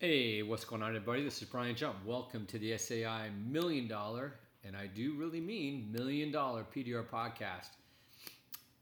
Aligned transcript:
Hey, 0.00 0.44
what's 0.44 0.64
going 0.64 0.80
on, 0.80 0.90
everybody? 0.90 1.24
This 1.24 1.42
is 1.42 1.48
Brian 1.48 1.74
Jump. 1.74 1.96
Welcome 2.06 2.46
to 2.46 2.58
the 2.60 2.78
SAI 2.78 3.30
Million 3.50 3.88
Dollar, 3.88 4.34
and 4.62 4.76
I 4.76 4.86
do 4.86 5.14
really 5.14 5.40
mean 5.40 5.90
Million 5.90 6.30
Dollar 6.30 6.64
PDR 6.72 7.04
Podcast. 7.04 7.70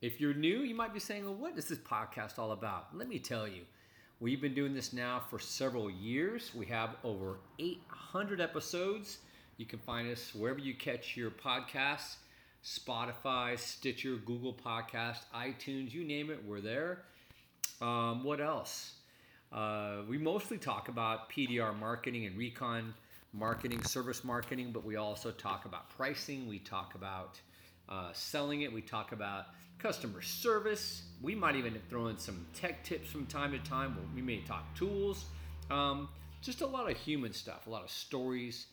If 0.03 0.21
you're 0.21 0.35
new, 0.35 0.59
you 0.59 0.75
might 0.75 0.93
be 0.93 1.01
saying, 1.01 1.25
well, 1.25 1.33
what 1.33 1.57
is 1.57 1.69
this 1.69 1.79
podcast 1.79 2.39
all 2.39 2.53
about? 2.53 2.95
Let 2.95 3.09
me 3.09 3.19
tell 3.19 3.49
you. 3.49 3.63
We've 4.21 4.43
been 4.43 4.53
doing 4.53 4.75
this 4.75 4.93
now 4.93 5.23
for 5.31 5.39
several 5.39 5.89
years. 5.89 6.55
We 6.55 6.67
have 6.67 6.97
over 7.03 7.39
800 7.59 8.39
episodes. 8.39 9.17
You 9.57 9.65
can 9.65 9.79
find 9.79 10.13
us 10.13 10.35
wherever 10.35 10.59
you 10.59 10.75
catch 10.75 11.17
your 11.17 11.31
podcasts 11.31 12.17
Spotify, 12.63 13.59
Stitcher, 13.59 14.17
Google 14.17 14.53
Podcast, 14.53 15.21
iTunes, 15.35 15.95
you 15.95 16.05
name 16.05 16.29
it, 16.29 16.45
we're 16.45 16.61
there. 16.61 17.05
Um, 17.81 18.23
what 18.23 18.43
else? 18.43 18.96
Uh, 19.53 19.99
we 20.09 20.19
mostly 20.19 20.59
talk 20.59 20.89
about 20.89 21.31
PDR 21.31 21.79
marketing 21.79 22.27
and 22.27 22.37
recon 22.37 22.95
marketing, 23.33 23.83
service 23.85 24.25
marketing, 24.25 24.71
but 24.73 24.85
we 24.85 24.97
also 24.97 25.31
talk 25.31 25.65
about 25.65 25.89
pricing. 25.91 26.49
We 26.49 26.59
talk 26.59 26.95
about 26.95 27.41
uh, 27.89 28.11
selling 28.13 28.63
it. 28.63 28.73
We 28.73 28.83
talk 28.83 29.13
about 29.13 29.47
customer 29.79 30.23
service. 30.23 31.03
We 31.23 31.35
might 31.35 31.57
even 31.57 31.81
throw 31.89 32.09
in 32.09 32.19
some 32.19 32.47
tech 32.55 32.83
tips 32.83 33.11
from 33.11 33.27
time 33.27 33.53
to 33.53 33.59
time. 33.59 33.97
We 34.15 34.23
may 34.23 34.41
talk 34.41 34.75
tools. 34.75 35.27
Um, 35.71 36.09
just 36.43 36.61
a 36.61 36.67
lot 36.67 36.91
of 36.91 36.97
human 36.97 37.33
stuff, 37.33 37.67
a 37.67 37.71
lot 37.71 37.85
of 37.85 37.91
stories. 37.91 38.67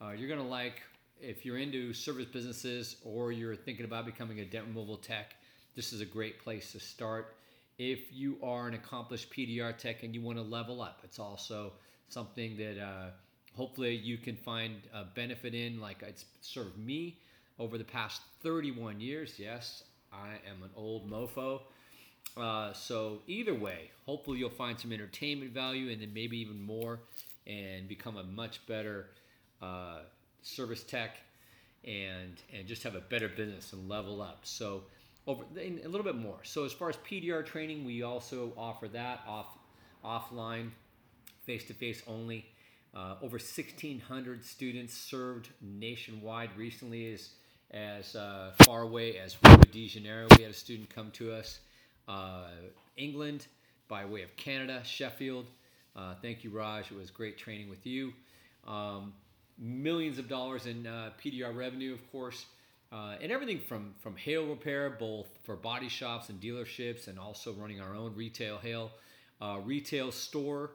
Uh, 0.00 0.10
you're 0.10 0.28
going 0.28 0.40
to 0.40 0.46
like 0.46 0.82
if 1.20 1.46
you're 1.46 1.58
into 1.58 1.92
service 1.92 2.26
businesses 2.26 2.96
or 3.04 3.32
you're 3.32 3.56
thinking 3.56 3.84
about 3.84 4.04
becoming 4.06 4.40
a 4.40 4.44
dent 4.44 4.66
removal 4.66 4.96
tech. 4.96 5.34
This 5.74 5.92
is 5.92 6.00
a 6.00 6.04
great 6.04 6.38
place 6.38 6.72
to 6.72 6.80
start 6.80 7.36
if 7.78 8.12
you 8.12 8.38
are 8.42 8.68
an 8.68 8.74
accomplished 8.74 9.30
PDR 9.30 9.76
tech 9.76 10.02
and 10.02 10.14
you 10.14 10.22
want 10.22 10.38
to 10.38 10.42
level 10.42 10.80
up. 10.80 11.00
It's 11.04 11.18
also 11.18 11.72
something 12.08 12.56
that 12.56 12.82
uh, 12.82 13.10
hopefully 13.54 13.94
you 13.94 14.16
can 14.18 14.36
find 14.36 14.76
a 14.94 15.04
benefit 15.04 15.54
in, 15.54 15.80
like 15.80 16.02
it's 16.02 16.24
served 16.40 16.78
me 16.78 17.18
over 17.58 17.78
the 17.78 17.84
past 17.84 18.22
31 18.42 19.00
years. 19.00 19.34
Yes, 19.38 19.84
I 20.12 20.34
am 20.48 20.62
an 20.62 20.70
old 20.74 21.10
mofo. 21.10 21.60
Uh, 22.36 22.72
so 22.72 23.20
either 23.26 23.54
way, 23.54 23.90
hopefully 24.04 24.38
you'll 24.38 24.50
find 24.50 24.78
some 24.78 24.92
entertainment 24.92 25.52
value 25.52 25.90
and 25.90 26.00
then 26.02 26.12
maybe 26.12 26.38
even 26.38 26.60
more, 26.60 27.00
and 27.46 27.88
become 27.88 28.16
a 28.16 28.24
much 28.24 28.66
better 28.66 29.06
uh, 29.62 30.00
service 30.42 30.82
tech, 30.82 31.16
and 31.84 32.34
and 32.54 32.66
just 32.66 32.82
have 32.82 32.94
a 32.94 33.00
better 33.00 33.28
business 33.28 33.72
and 33.72 33.88
level 33.88 34.20
up. 34.20 34.40
So 34.42 34.82
over 35.26 35.44
a 35.58 35.88
little 35.88 36.04
bit 36.04 36.16
more. 36.16 36.38
So 36.42 36.64
as 36.64 36.72
far 36.72 36.88
as 36.88 36.96
PDR 36.96 37.44
training, 37.44 37.84
we 37.84 38.02
also 38.02 38.52
offer 38.56 38.88
that 38.88 39.20
off 39.26 39.58
offline, 40.04 40.70
face 41.44 41.64
to 41.64 41.74
face 41.74 42.02
only. 42.06 42.46
Uh, 42.94 43.16
over 43.20 43.36
1,600 43.36 44.44
students 44.44 44.94
served 44.94 45.50
nationwide 45.60 46.50
recently, 46.56 47.12
as 47.12 47.30
as 47.72 48.14
uh, 48.14 48.52
far 48.64 48.82
away 48.82 49.18
as 49.18 49.36
Rio 49.44 49.56
de 49.56 49.88
Janeiro. 49.88 50.28
We 50.36 50.44
had 50.44 50.52
a 50.52 50.54
student 50.54 50.88
come 50.88 51.10
to 51.12 51.32
us, 51.32 51.58
uh, 52.08 52.46
England, 52.96 53.48
by 53.88 54.04
way 54.04 54.22
of 54.22 54.34
Canada, 54.36 54.80
Sheffield. 54.84 55.46
Uh, 55.96 56.14
thank 56.22 56.44
you, 56.44 56.50
Raj. 56.50 56.90
It 56.90 56.96
was 56.96 57.10
great 57.10 57.38
training 57.38 57.68
with 57.68 57.84
you. 57.84 58.12
Um, 58.66 59.14
millions 59.58 60.18
of 60.18 60.28
dollars 60.28 60.66
in 60.66 60.86
uh, 60.86 61.10
PDR 61.22 61.54
revenue, 61.54 61.92
of 61.92 62.12
course. 62.12 62.46
Uh, 62.92 63.16
and 63.20 63.32
everything 63.32 63.58
from 63.58 63.94
from 63.98 64.16
hail 64.16 64.46
repair, 64.46 64.90
both 64.90 65.26
for 65.42 65.56
body 65.56 65.88
shops 65.88 66.28
and 66.28 66.40
dealerships, 66.40 67.08
and 67.08 67.18
also 67.18 67.52
running 67.52 67.80
our 67.80 67.94
own 67.94 68.14
retail 68.14 68.58
hail 68.58 68.92
uh, 69.40 69.58
retail 69.64 70.12
store 70.12 70.70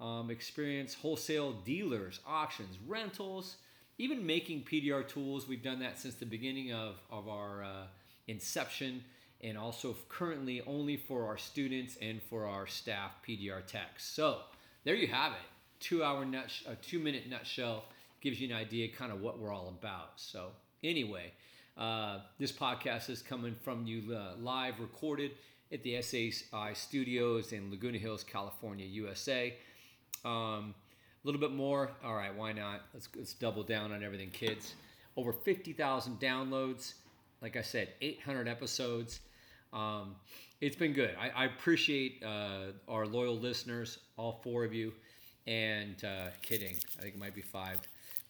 um, 0.00 0.30
experience, 0.30 0.94
wholesale 0.94 1.52
dealers, 1.52 2.20
auctions, 2.26 2.76
rentals, 2.86 3.56
even 3.98 4.24
making 4.24 4.62
PDR 4.62 5.06
tools. 5.06 5.46
We've 5.46 5.62
done 5.62 5.80
that 5.80 5.98
since 5.98 6.14
the 6.14 6.26
beginning 6.26 6.72
of 6.72 6.96
of 7.10 7.28
our 7.28 7.62
uh, 7.62 7.86
inception, 8.26 9.04
and 9.42 9.58
also 9.58 9.94
currently 10.08 10.62
only 10.66 10.96
for 10.96 11.26
our 11.26 11.38
students 11.38 11.96
and 12.00 12.22
for 12.22 12.46
our 12.46 12.66
staff 12.66 13.12
PDR 13.26 13.64
techs. 13.66 14.04
So 14.04 14.38
there 14.84 14.94
you 14.94 15.08
have 15.08 15.32
it, 15.32 15.38
two 15.78 16.02
hour 16.02 16.24
nut, 16.24 16.50
a 16.66 16.74
two 16.76 16.98
minute 16.98 17.28
nutshell 17.28 17.84
gives 18.20 18.40
you 18.40 18.48
an 18.48 18.54
idea 18.54 18.88
kind 18.88 19.12
of 19.12 19.20
what 19.20 19.38
we're 19.38 19.52
all 19.52 19.68
about. 19.68 20.12
So 20.16 20.52
anyway. 20.82 21.32
Uh, 21.80 22.18
this 22.38 22.52
podcast 22.52 23.08
is 23.08 23.22
coming 23.22 23.54
from 23.54 23.86
you 23.86 24.14
uh, 24.14 24.34
live 24.38 24.78
recorded 24.78 25.30
at 25.72 25.82
the 25.82 26.00
SAI 26.02 26.74
studios 26.74 27.52
in 27.52 27.70
Laguna 27.70 27.96
Hills, 27.96 28.22
California, 28.22 28.84
USA. 28.84 29.54
Um, 30.22 30.74
a 31.24 31.26
little 31.26 31.40
bit 31.40 31.52
more. 31.52 31.90
All 32.04 32.14
right, 32.14 32.36
why 32.36 32.52
not? 32.52 32.82
Let's, 32.92 33.08
let's 33.16 33.32
double 33.32 33.62
down 33.62 33.92
on 33.92 34.04
everything, 34.04 34.28
kids. 34.28 34.74
Over 35.16 35.32
50,000 35.32 36.20
downloads. 36.20 36.92
Like 37.40 37.56
I 37.56 37.62
said, 37.62 37.88
800 38.02 38.46
episodes. 38.46 39.20
Um, 39.72 40.16
it's 40.60 40.76
been 40.76 40.92
good. 40.92 41.16
I, 41.18 41.30
I 41.30 41.44
appreciate 41.46 42.22
uh, 42.22 42.72
our 42.88 43.06
loyal 43.06 43.38
listeners, 43.38 44.00
all 44.18 44.40
four 44.44 44.64
of 44.64 44.74
you. 44.74 44.92
And 45.46 46.04
uh, 46.04 46.26
kidding, 46.42 46.76
I 46.98 47.02
think 47.02 47.14
it 47.14 47.18
might 47.18 47.34
be 47.34 47.40
five. 47.40 47.80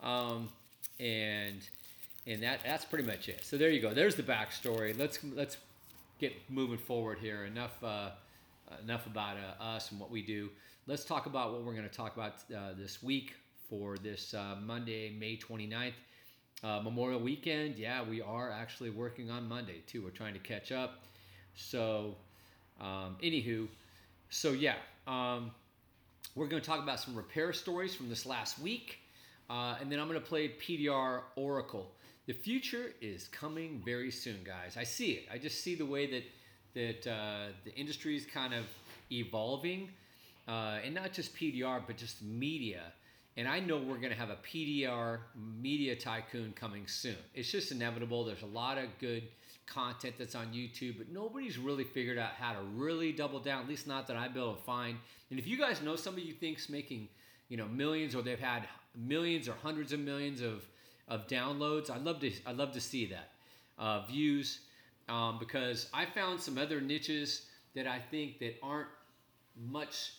Um, 0.00 0.50
and 1.00 1.68
and 2.30 2.42
that 2.42 2.60
that's 2.64 2.84
pretty 2.84 3.04
much 3.04 3.28
it. 3.28 3.44
So 3.44 3.56
there 3.56 3.70
you 3.70 3.80
go. 3.80 3.92
There's 3.92 4.14
the 4.14 4.22
backstory. 4.22 4.96
Let's 4.96 5.18
let's 5.34 5.56
get 6.18 6.32
moving 6.48 6.78
forward 6.78 7.18
here. 7.18 7.44
Enough 7.44 7.82
uh, 7.82 8.10
enough 8.82 9.06
about 9.06 9.36
uh, 9.36 9.62
us 9.62 9.90
and 9.90 10.00
what 10.00 10.10
we 10.10 10.22
do. 10.22 10.48
Let's 10.86 11.04
talk 11.04 11.26
about 11.26 11.52
what 11.52 11.62
we're 11.62 11.74
going 11.74 11.88
to 11.88 11.94
talk 11.94 12.14
about 12.16 12.34
uh, 12.56 12.72
this 12.78 13.02
week 13.02 13.34
for 13.68 13.96
this 13.98 14.32
uh, 14.32 14.56
Monday, 14.64 15.14
May 15.18 15.36
29th. 15.36 15.92
Uh, 16.62 16.80
Memorial 16.82 17.20
weekend, 17.20 17.78
yeah, 17.78 18.02
we 18.02 18.20
are 18.20 18.50
actually 18.50 18.90
working 18.90 19.30
on 19.30 19.48
Monday 19.48 19.82
too. 19.86 20.02
We're 20.02 20.10
trying 20.10 20.34
to 20.34 20.40
catch 20.40 20.72
up. 20.72 21.04
So, 21.54 22.16
um, 22.80 23.16
anywho, 23.22 23.66
so 24.28 24.52
yeah, 24.52 24.74
um, 25.06 25.52
we're 26.34 26.48
going 26.48 26.60
to 26.60 26.66
talk 26.66 26.82
about 26.82 27.00
some 27.00 27.14
repair 27.14 27.54
stories 27.54 27.94
from 27.94 28.10
this 28.10 28.26
last 28.26 28.58
week, 28.58 28.98
uh, 29.48 29.76
and 29.80 29.90
then 29.90 29.98
I'm 29.98 30.06
going 30.06 30.20
to 30.20 30.26
play 30.26 30.50
PDR 30.50 31.22
Oracle. 31.36 31.92
The 32.30 32.36
future 32.36 32.92
is 33.00 33.26
coming 33.26 33.82
very 33.84 34.12
soon, 34.12 34.44
guys. 34.44 34.76
I 34.76 34.84
see 34.84 35.14
it. 35.14 35.24
I 35.32 35.36
just 35.36 35.64
see 35.64 35.74
the 35.74 35.84
way 35.84 36.06
that 36.12 36.22
that 36.74 37.10
uh, 37.10 37.46
the 37.64 37.74
industry 37.74 38.14
is 38.16 38.24
kind 38.24 38.54
of 38.54 38.66
evolving, 39.10 39.88
uh, 40.46 40.78
and 40.84 40.94
not 40.94 41.12
just 41.12 41.34
PDR, 41.34 41.82
but 41.84 41.96
just 41.96 42.22
media. 42.22 42.82
And 43.36 43.48
I 43.48 43.58
know 43.58 43.78
we're 43.78 43.96
going 43.96 44.12
to 44.12 44.16
have 44.16 44.30
a 44.30 44.36
PDR 44.46 45.18
media 45.60 45.96
tycoon 45.96 46.52
coming 46.52 46.86
soon. 46.86 47.16
It's 47.34 47.50
just 47.50 47.72
inevitable. 47.72 48.24
There's 48.24 48.42
a 48.42 48.54
lot 48.54 48.78
of 48.78 48.84
good 49.00 49.24
content 49.66 50.14
that's 50.16 50.36
on 50.36 50.52
YouTube, 50.52 50.98
but 50.98 51.08
nobody's 51.10 51.58
really 51.58 51.82
figured 51.82 52.16
out 52.16 52.34
how 52.38 52.52
to 52.52 52.60
really 52.76 53.10
double 53.10 53.40
down. 53.40 53.62
At 53.62 53.68
least 53.68 53.88
not 53.88 54.06
that 54.06 54.16
I've 54.16 54.34
been 54.34 54.44
able 54.44 54.54
to 54.54 54.62
find. 54.62 54.96
And 55.30 55.40
if 55.40 55.48
you 55.48 55.58
guys 55.58 55.82
know 55.82 55.96
somebody 55.96 56.28
you 56.28 56.34
think's 56.34 56.68
making, 56.68 57.08
you 57.48 57.56
know, 57.56 57.66
millions 57.66 58.14
or 58.14 58.22
they've 58.22 58.38
had 58.38 58.68
millions 58.94 59.48
or 59.48 59.54
hundreds 59.64 59.92
of 59.92 59.98
millions 59.98 60.40
of 60.40 60.64
of 61.10 61.26
downloads. 61.26 61.90
I'd 61.90 62.04
love 62.04 62.20
to 62.20 62.32
I'd 62.46 62.56
love 62.56 62.72
to 62.72 62.80
see 62.80 63.06
that 63.06 63.30
uh, 63.78 64.02
views 64.06 64.60
um, 65.08 65.38
because 65.38 65.88
I 65.92 66.06
found 66.06 66.40
some 66.40 66.56
other 66.56 66.80
niches 66.80 67.46
that 67.74 67.86
I 67.86 67.98
think 68.10 68.38
that 68.38 68.56
aren't 68.62 68.88
much. 69.70 70.12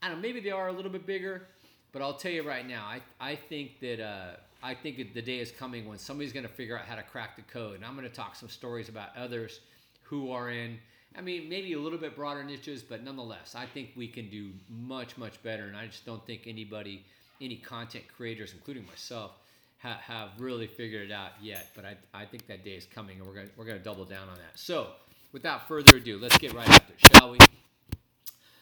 I 0.00 0.08
don't 0.08 0.18
know. 0.18 0.22
Maybe 0.22 0.40
they 0.40 0.50
are 0.50 0.68
a 0.68 0.72
little 0.72 0.90
bit 0.90 1.06
bigger, 1.06 1.48
but 1.92 2.02
I'll 2.02 2.14
tell 2.14 2.32
you 2.32 2.42
right 2.42 2.66
now. 2.66 2.84
I 2.86 3.00
I 3.20 3.34
think 3.34 3.80
that 3.80 4.00
uh, 4.00 4.36
I 4.62 4.74
think 4.74 4.96
that 4.98 5.12
the 5.12 5.22
day 5.22 5.40
is 5.40 5.50
coming 5.50 5.86
when 5.88 5.98
somebody's 5.98 6.32
going 6.32 6.46
to 6.46 6.52
figure 6.52 6.78
out 6.78 6.84
how 6.84 6.94
to 6.94 7.02
crack 7.02 7.36
the 7.36 7.42
code, 7.42 7.76
and 7.76 7.84
I'm 7.84 7.96
going 7.96 8.08
to 8.08 8.14
talk 8.14 8.36
some 8.36 8.48
stories 8.48 8.88
about 8.88 9.16
others 9.16 9.60
who 10.02 10.30
are 10.30 10.50
in. 10.50 10.78
I 11.16 11.20
mean, 11.20 11.48
maybe 11.48 11.72
a 11.72 11.78
little 11.78 11.98
bit 11.98 12.14
broader 12.14 12.44
niches, 12.44 12.82
but 12.82 13.02
nonetheless, 13.02 13.54
I 13.56 13.66
think 13.66 13.90
we 13.96 14.06
can 14.06 14.28
do 14.30 14.50
much, 14.68 15.16
much 15.16 15.42
better. 15.42 15.64
And 15.64 15.76
I 15.76 15.86
just 15.86 16.04
don't 16.04 16.24
think 16.26 16.42
anybody, 16.46 17.04
any 17.40 17.56
content 17.56 18.04
creators, 18.14 18.52
including 18.52 18.86
myself, 18.86 19.32
ha- 19.78 20.00
have 20.02 20.30
really 20.38 20.66
figured 20.66 21.10
it 21.10 21.12
out 21.12 21.32
yet, 21.40 21.68
but 21.74 21.84
I, 21.84 21.96
I 22.12 22.24
think 22.24 22.46
that 22.46 22.64
day 22.64 22.72
is 22.72 22.86
coming, 22.86 23.18
and 23.18 23.26
we're 23.26 23.34
gonna 23.34 23.48
we're 23.56 23.64
gonna 23.64 23.78
double 23.78 24.04
down 24.04 24.28
on 24.28 24.36
that. 24.36 24.56
So, 24.58 24.88
without 25.32 25.66
further 25.68 25.96
ado, 25.96 26.18
let's 26.18 26.38
get 26.38 26.52
right 26.52 26.68
after, 26.68 26.94
shall 26.96 27.30
we? 27.30 27.38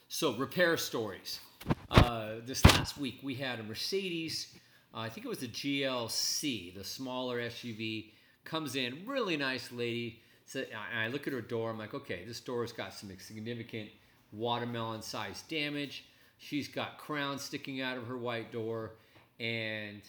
So, 0.08 0.34
repair 0.36 0.76
stories. 0.76 1.40
Uh, 1.90 2.34
this 2.44 2.64
last 2.64 2.96
week, 2.98 3.18
we 3.22 3.34
had 3.34 3.58
a 3.58 3.62
Mercedes. 3.62 4.54
Uh, 4.94 5.00
I 5.00 5.08
think 5.08 5.26
it 5.26 5.28
was 5.28 5.38
the 5.38 5.48
GLC, 5.48 6.74
the 6.74 6.84
smaller 6.84 7.40
SUV, 7.40 8.12
comes 8.44 8.76
in, 8.76 9.02
really 9.04 9.36
nice 9.36 9.72
lady. 9.72 10.20
So 10.46 10.64
I 10.96 11.08
look 11.08 11.26
at 11.26 11.32
her 11.32 11.40
door. 11.40 11.70
I'm 11.70 11.78
like, 11.78 11.92
okay, 11.92 12.24
this 12.24 12.38
door's 12.38 12.72
got 12.72 12.94
some 12.94 13.10
significant 13.18 13.90
watermelon-sized 14.32 15.48
damage. 15.48 16.04
She's 16.38 16.68
got 16.68 16.98
crowns 16.98 17.42
sticking 17.42 17.80
out 17.80 17.96
of 17.96 18.06
her 18.06 18.16
white 18.16 18.52
door, 18.52 18.92
and 19.40 20.02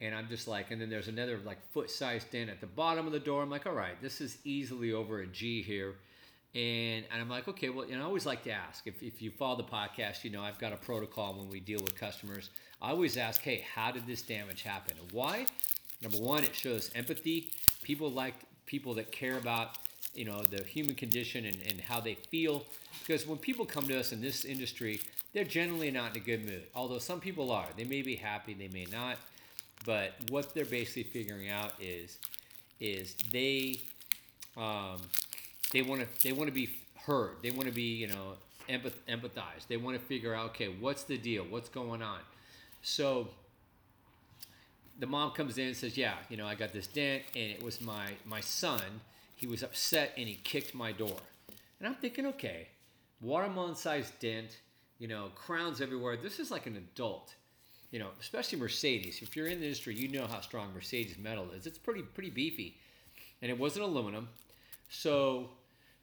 and 0.00 0.14
I'm 0.14 0.28
just 0.28 0.46
like, 0.46 0.70
and 0.70 0.80
then 0.80 0.90
there's 0.90 1.08
another 1.08 1.40
like 1.44 1.58
foot 1.72 1.90
sized 1.90 2.30
dent 2.30 2.50
at 2.50 2.60
the 2.60 2.66
bottom 2.66 3.06
of 3.06 3.12
the 3.12 3.18
door. 3.18 3.42
I'm 3.42 3.50
like, 3.50 3.66
all 3.66 3.72
right, 3.72 4.00
this 4.00 4.20
is 4.20 4.38
easily 4.44 4.92
over 4.92 5.20
a 5.20 5.26
G 5.26 5.62
here. 5.62 5.94
And, 6.54 7.04
and 7.12 7.20
I'm 7.20 7.28
like, 7.28 7.46
okay, 7.46 7.68
well, 7.68 7.84
and 7.84 8.00
I 8.00 8.04
always 8.04 8.24
like 8.24 8.42
to 8.44 8.50
ask 8.50 8.86
if, 8.86 9.02
if 9.02 9.20
you 9.20 9.30
follow 9.30 9.56
the 9.56 9.64
podcast, 9.64 10.24
you 10.24 10.30
know, 10.30 10.42
I've 10.42 10.58
got 10.58 10.72
a 10.72 10.76
protocol 10.76 11.34
when 11.34 11.48
we 11.48 11.60
deal 11.60 11.80
with 11.80 11.94
customers. 11.94 12.50
I 12.80 12.90
always 12.90 13.16
ask, 13.16 13.42
hey, 13.42 13.64
how 13.74 13.90
did 13.90 14.06
this 14.06 14.22
damage 14.22 14.62
happen? 14.62 14.94
Why? 15.12 15.46
Number 16.00 16.18
one, 16.18 16.44
it 16.44 16.54
shows 16.54 16.90
empathy. 16.94 17.48
People 17.82 18.10
like 18.10 18.34
people 18.66 18.94
that 18.94 19.10
care 19.12 19.36
about, 19.36 19.78
you 20.14 20.24
know, 20.24 20.42
the 20.42 20.62
human 20.64 20.94
condition 20.94 21.44
and, 21.44 21.56
and 21.68 21.80
how 21.80 22.00
they 22.00 22.14
feel. 22.14 22.64
Because 23.00 23.26
when 23.26 23.38
people 23.38 23.66
come 23.66 23.86
to 23.88 23.98
us 23.98 24.12
in 24.12 24.20
this 24.20 24.44
industry, 24.44 25.00
they're 25.32 25.44
generally 25.44 25.90
not 25.90 26.16
in 26.16 26.22
a 26.22 26.24
good 26.24 26.46
mood. 26.46 26.64
Although 26.74 26.98
some 26.98 27.20
people 27.20 27.50
are. 27.50 27.66
They 27.76 27.84
may 27.84 28.02
be 28.02 28.16
happy, 28.16 28.54
they 28.54 28.68
may 28.68 28.86
not. 28.90 29.18
But 29.84 30.12
what 30.30 30.54
they're 30.54 30.64
basically 30.64 31.04
figuring 31.04 31.48
out 31.50 31.72
is, 31.80 32.18
is 32.80 33.14
they, 33.32 33.76
um, 34.56 35.00
they 35.72 35.82
want 35.82 36.00
to 36.00 36.22
they 36.22 36.32
want 36.32 36.48
to 36.48 36.54
be 36.54 36.70
heard. 36.94 37.36
They 37.42 37.50
want 37.50 37.66
to 37.66 37.74
be 37.74 37.94
you 37.94 38.08
know 38.08 38.34
empath- 38.68 39.00
empathize. 39.08 39.66
They 39.68 39.76
want 39.76 39.98
to 39.98 40.04
figure 40.06 40.34
out 40.34 40.50
okay 40.50 40.68
what's 40.68 41.04
the 41.04 41.18
deal, 41.18 41.44
what's 41.48 41.68
going 41.68 42.02
on. 42.02 42.20
So 42.82 43.28
the 44.98 45.06
mom 45.06 45.30
comes 45.32 45.58
in 45.58 45.68
and 45.68 45.76
says, 45.76 45.96
yeah, 45.96 46.14
you 46.28 46.36
know 46.36 46.46
I 46.46 46.54
got 46.54 46.72
this 46.72 46.86
dent 46.86 47.22
and 47.34 47.50
it 47.50 47.62
was 47.62 47.80
my 47.80 48.08
my 48.24 48.40
son. 48.40 48.82
He 49.36 49.46
was 49.46 49.62
upset 49.62 50.12
and 50.16 50.26
he 50.26 50.34
kicked 50.42 50.74
my 50.74 50.92
door. 50.92 51.16
And 51.78 51.86
I'm 51.86 51.94
thinking, 51.94 52.26
okay, 52.26 52.68
watermelon 53.20 53.76
sized 53.76 54.18
dent, 54.18 54.58
you 54.98 55.06
know, 55.06 55.30
crowns 55.34 55.80
everywhere. 55.80 56.16
This 56.16 56.40
is 56.40 56.50
like 56.50 56.66
an 56.66 56.76
adult 56.76 57.34
you 57.90 57.98
know, 57.98 58.08
especially 58.20 58.58
Mercedes. 58.58 59.20
If 59.22 59.36
you're 59.36 59.46
in 59.46 59.60
the 59.60 59.66
industry, 59.66 59.94
you 59.94 60.08
know 60.08 60.26
how 60.26 60.40
strong 60.40 60.72
Mercedes 60.74 61.16
metal 61.18 61.50
is. 61.56 61.66
It's 61.66 61.78
pretty 61.78 62.02
pretty 62.02 62.30
beefy, 62.30 62.76
and 63.42 63.50
it 63.50 63.58
wasn't 63.58 63.84
aluminum. 63.84 64.28
So 64.90 65.50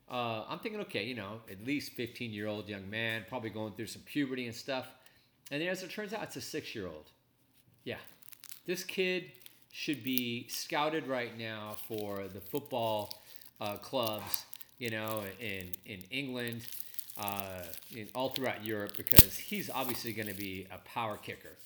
uh, 0.09 0.43
I'm 0.47 0.59
thinking, 0.59 0.81
okay, 0.81 1.03
you 1.03 1.15
know, 1.15 1.41
at 1.49 1.65
least 1.65 1.93
15 1.93 2.31
year 2.31 2.47
old 2.47 2.67
young 2.67 2.89
man, 2.89 3.25
probably 3.27 3.49
going 3.49 3.73
through 3.73 3.87
some 3.87 4.01
puberty 4.03 4.45
and 4.45 4.55
stuff. 4.55 4.87
And 5.51 5.61
then 5.61 5.69
as 5.69 5.83
it 5.83 5.91
turns 5.91 6.13
out, 6.13 6.23
it's 6.23 6.35
a 6.35 6.41
six 6.41 6.73
year 6.75 6.87
old. 6.87 7.09
Yeah, 7.83 7.97
this 8.65 8.83
kid 8.83 9.31
should 9.71 10.03
be 10.03 10.47
scouted 10.47 11.07
right 11.07 11.37
now 11.37 11.75
for 11.87 12.23
the 12.33 12.39
football 12.39 13.21
uh, 13.61 13.75
clubs, 13.77 14.45
you 14.79 14.89
know, 14.89 15.23
in 15.39 15.67
in 15.85 16.01
England, 16.09 16.61
uh, 17.17 17.63
in 17.95 18.07
all 18.15 18.29
throughout 18.29 18.65
Europe, 18.65 18.93
because 18.97 19.37
he's 19.37 19.69
obviously 19.69 20.13
going 20.13 20.27
to 20.27 20.33
be 20.33 20.65
a 20.71 20.77
power 20.87 21.17
kicker. 21.17 21.57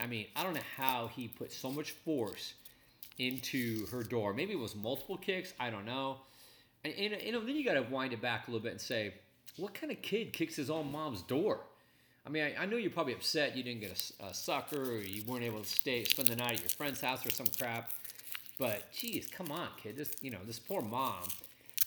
I 0.00 0.06
mean, 0.06 0.26
I 0.34 0.42
don't 0.42 0.54
know 0.54 0.60
how 0.76 1.10
he 1.14 1.28
put 1.28 1.52
so 1.52 1.70
much 1.70 1.92
force 1.92 2.54
into 3.18 3.86
her 3.86 4.02
door. 4.02 4.32
Maybe 4.32 4.52
it 4.52 4.58
was 4.58 4.74
multiple 4.74 5.16
kicks. 5.16 5.52
I 5.60 5.70
don't 5.70 5.84
know. 5.84 6.18
And, 6.84 6.94
and 6.94 7.22
you 7.22 7.32
know, 7.32 7.40
then 7.40 7.56
you 7.56 7.64
got 7.64 7.74
to 7.74 7.82
wind 7.82 8.12
it 8.12 8.22
back 8.22 8.48
a 8.48 8.50
little 8.50 8.62
bit 8.62 8.72
and 8.72 8.80
say, 8.80 9.14
what 9.56 9.74
kind 9.74 9.92
of 9.92 10.00
kid 10.02 10.32
kicks 10.32 10.56
his 10.56 10.70
own 10.70 10.90
mom's 10.90 11.22
door? 11.22 11.60
I 12.26 12.30
mean, 12.30 12.44
I, 12.44 12.62
I 12.62 12.66
know 12.66 12.76
you're 12.76 12.90
probably 12.90 13.14
upset 13.14 13.56
you 13.56 13.62
didn't 13.62 13.80
get 13.80 14.12
a, 14.20 14.26
a, 14.26 14.34
sucker 14.34 14.94
or 14.94 14.98
you 14.98 15.22
weren't 15.26 15.44
able 15.44 15.60
to 15.60 15.68
stay 15.68 16.04
spend 16.04 16.28
the 16.28 16.36
night 16.36 16.52
at 16.52 16.60
your 16.60 16.68
friend's 16.70 17.00
house 17.00 17.24
or 17.26 17.30
some 17.30 17.46
crap. 17.58 17.92
But 18.58 18.92
geez, 18.92 19.26
come 19.26 19.50
on, 19.50 19.68
kid. 19.82 19.96
This 19.96 20.12
you 20.20 20.30
know 20.30 20.38
this 20.46 20.58
poor 20.58 20.82
mom, 20.82 21.24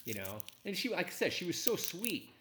you 0.06 0.16
know. 0.16 0.40
And 0.66 0.76
she, 0.76 0.90
like 0.90 1.08
I 1.08 1.12
said, 1.12 1.34
she 1.34 1.46
was 1.46 1.62
so 1.62 1.76
sweet. 1.76 2.32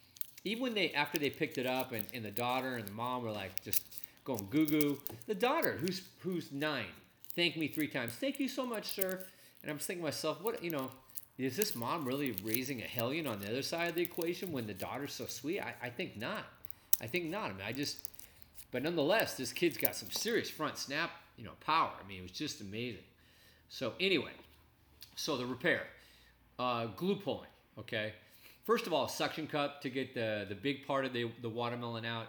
Even 0.44 0.62
when 0.62 0.74
they 0.74 0.90
after 0.92 1.18
they 1.18 1.28
picked 1.28 1.58
it 1.58 1.66
up 1.66 1.92
and, 1.92 2.06
and 2.14 2.24
the 2.24 2.30
daughter 2.30 2.76
and 2.76 2.88
the 2.88 2.92
mom 2.92 3.22
were 3.22 3.30
like 3.30 3.62
just 3.62 3.82
going 4.24 4.46
goo 4.50 4.66
goo. 4.66 5.00
The 5.26 5.34
daughter, 5.34 5.78
who's 5.80 6.02
who's 6.20 6.52
nine, 6.52 6.86
thanked 7.34 7.56
me 7.56 7.68
three 7.68 7.88
times. 7.88 8.12
Thank 8.12 8.40
you 8.40 8.48
so 8.48 8.64
much, 8.66 8.86
sir. 8.86 9.24
And 9.62 9.70
I'm 9.70 9.78
thinking 9.78 10.02
to 10.02 10.06
myself, 10.06 10.42
what 10.42 10.62
you 10.62 10.70
know, 10.70 10.90
is 11.38 11.56
this 11.56 11.74
mom 11.74 12.04
really 12.04 12.32
raising 12.42 12.82
a 12.82 12.86
hellion 12.86 13.26
on 13.26 13.40
the 13.40 13.48
other 13.48 13.62
side 13.62 13.88
of 13.88 13.94
the 13.94 14.02
equation 14.02 14.52
when 14.52 14.66
the 14.66 14.74
daughter's 14.74 15.12
so 15.12 15.26
sweet? 15.26 15.60
I, 15.60 15.74
I 15.82 15.88
think 15.88 16.16
not. 16.16 16.44
I 17.00 17.06
think 17.06 17.26
not. 17.26 17.50
I 17.50 17.52
mean, 17.52 17.66
I 17.66 17.72
just, 17.72 18.08
but 18.70 18.82
nonetheless, 18.82 19.34
this 19.34 19.52
kid's 19.52 19.76
got 19.76 19.96
some 19.96 20.10
serious 20.10 20.50
front 20.50 20.78
snap, 20.78 21.10
you 21.36 21.44
know, 21.44 21.52
power. 21.60 21.90
I 22.02 22.06
mean, 22.06 22.18
it 22.18 22.22
was 22.22 22.32
just 22.32 22.60
amazing. 22.60 23.02
So 23.68 23.94
anyway, 23.98 24.32
so 25.16 25.36
the 25.36 25.46
repair, 25.46 25.82
uh, 26.58 26.86
glue 26.86 27.16
pulling. 27.16 27.48
Okay, 27.78 28.12
first 28.64 28.86
of 28.86 28.92
all, 28.92 29.08
suction 29.08 29.46
cup 29.46 29.80
to 29.82 29.90
get 29.90 30.14
the 30.14 30.44
the 30.48 30.54
big 30.54 30.86
part 30.86 31.04
of 31.04 31.12
the 31.12 31.30
the 31.40 31.48
watermelon 31.48 32.04
out. 32.04 32.26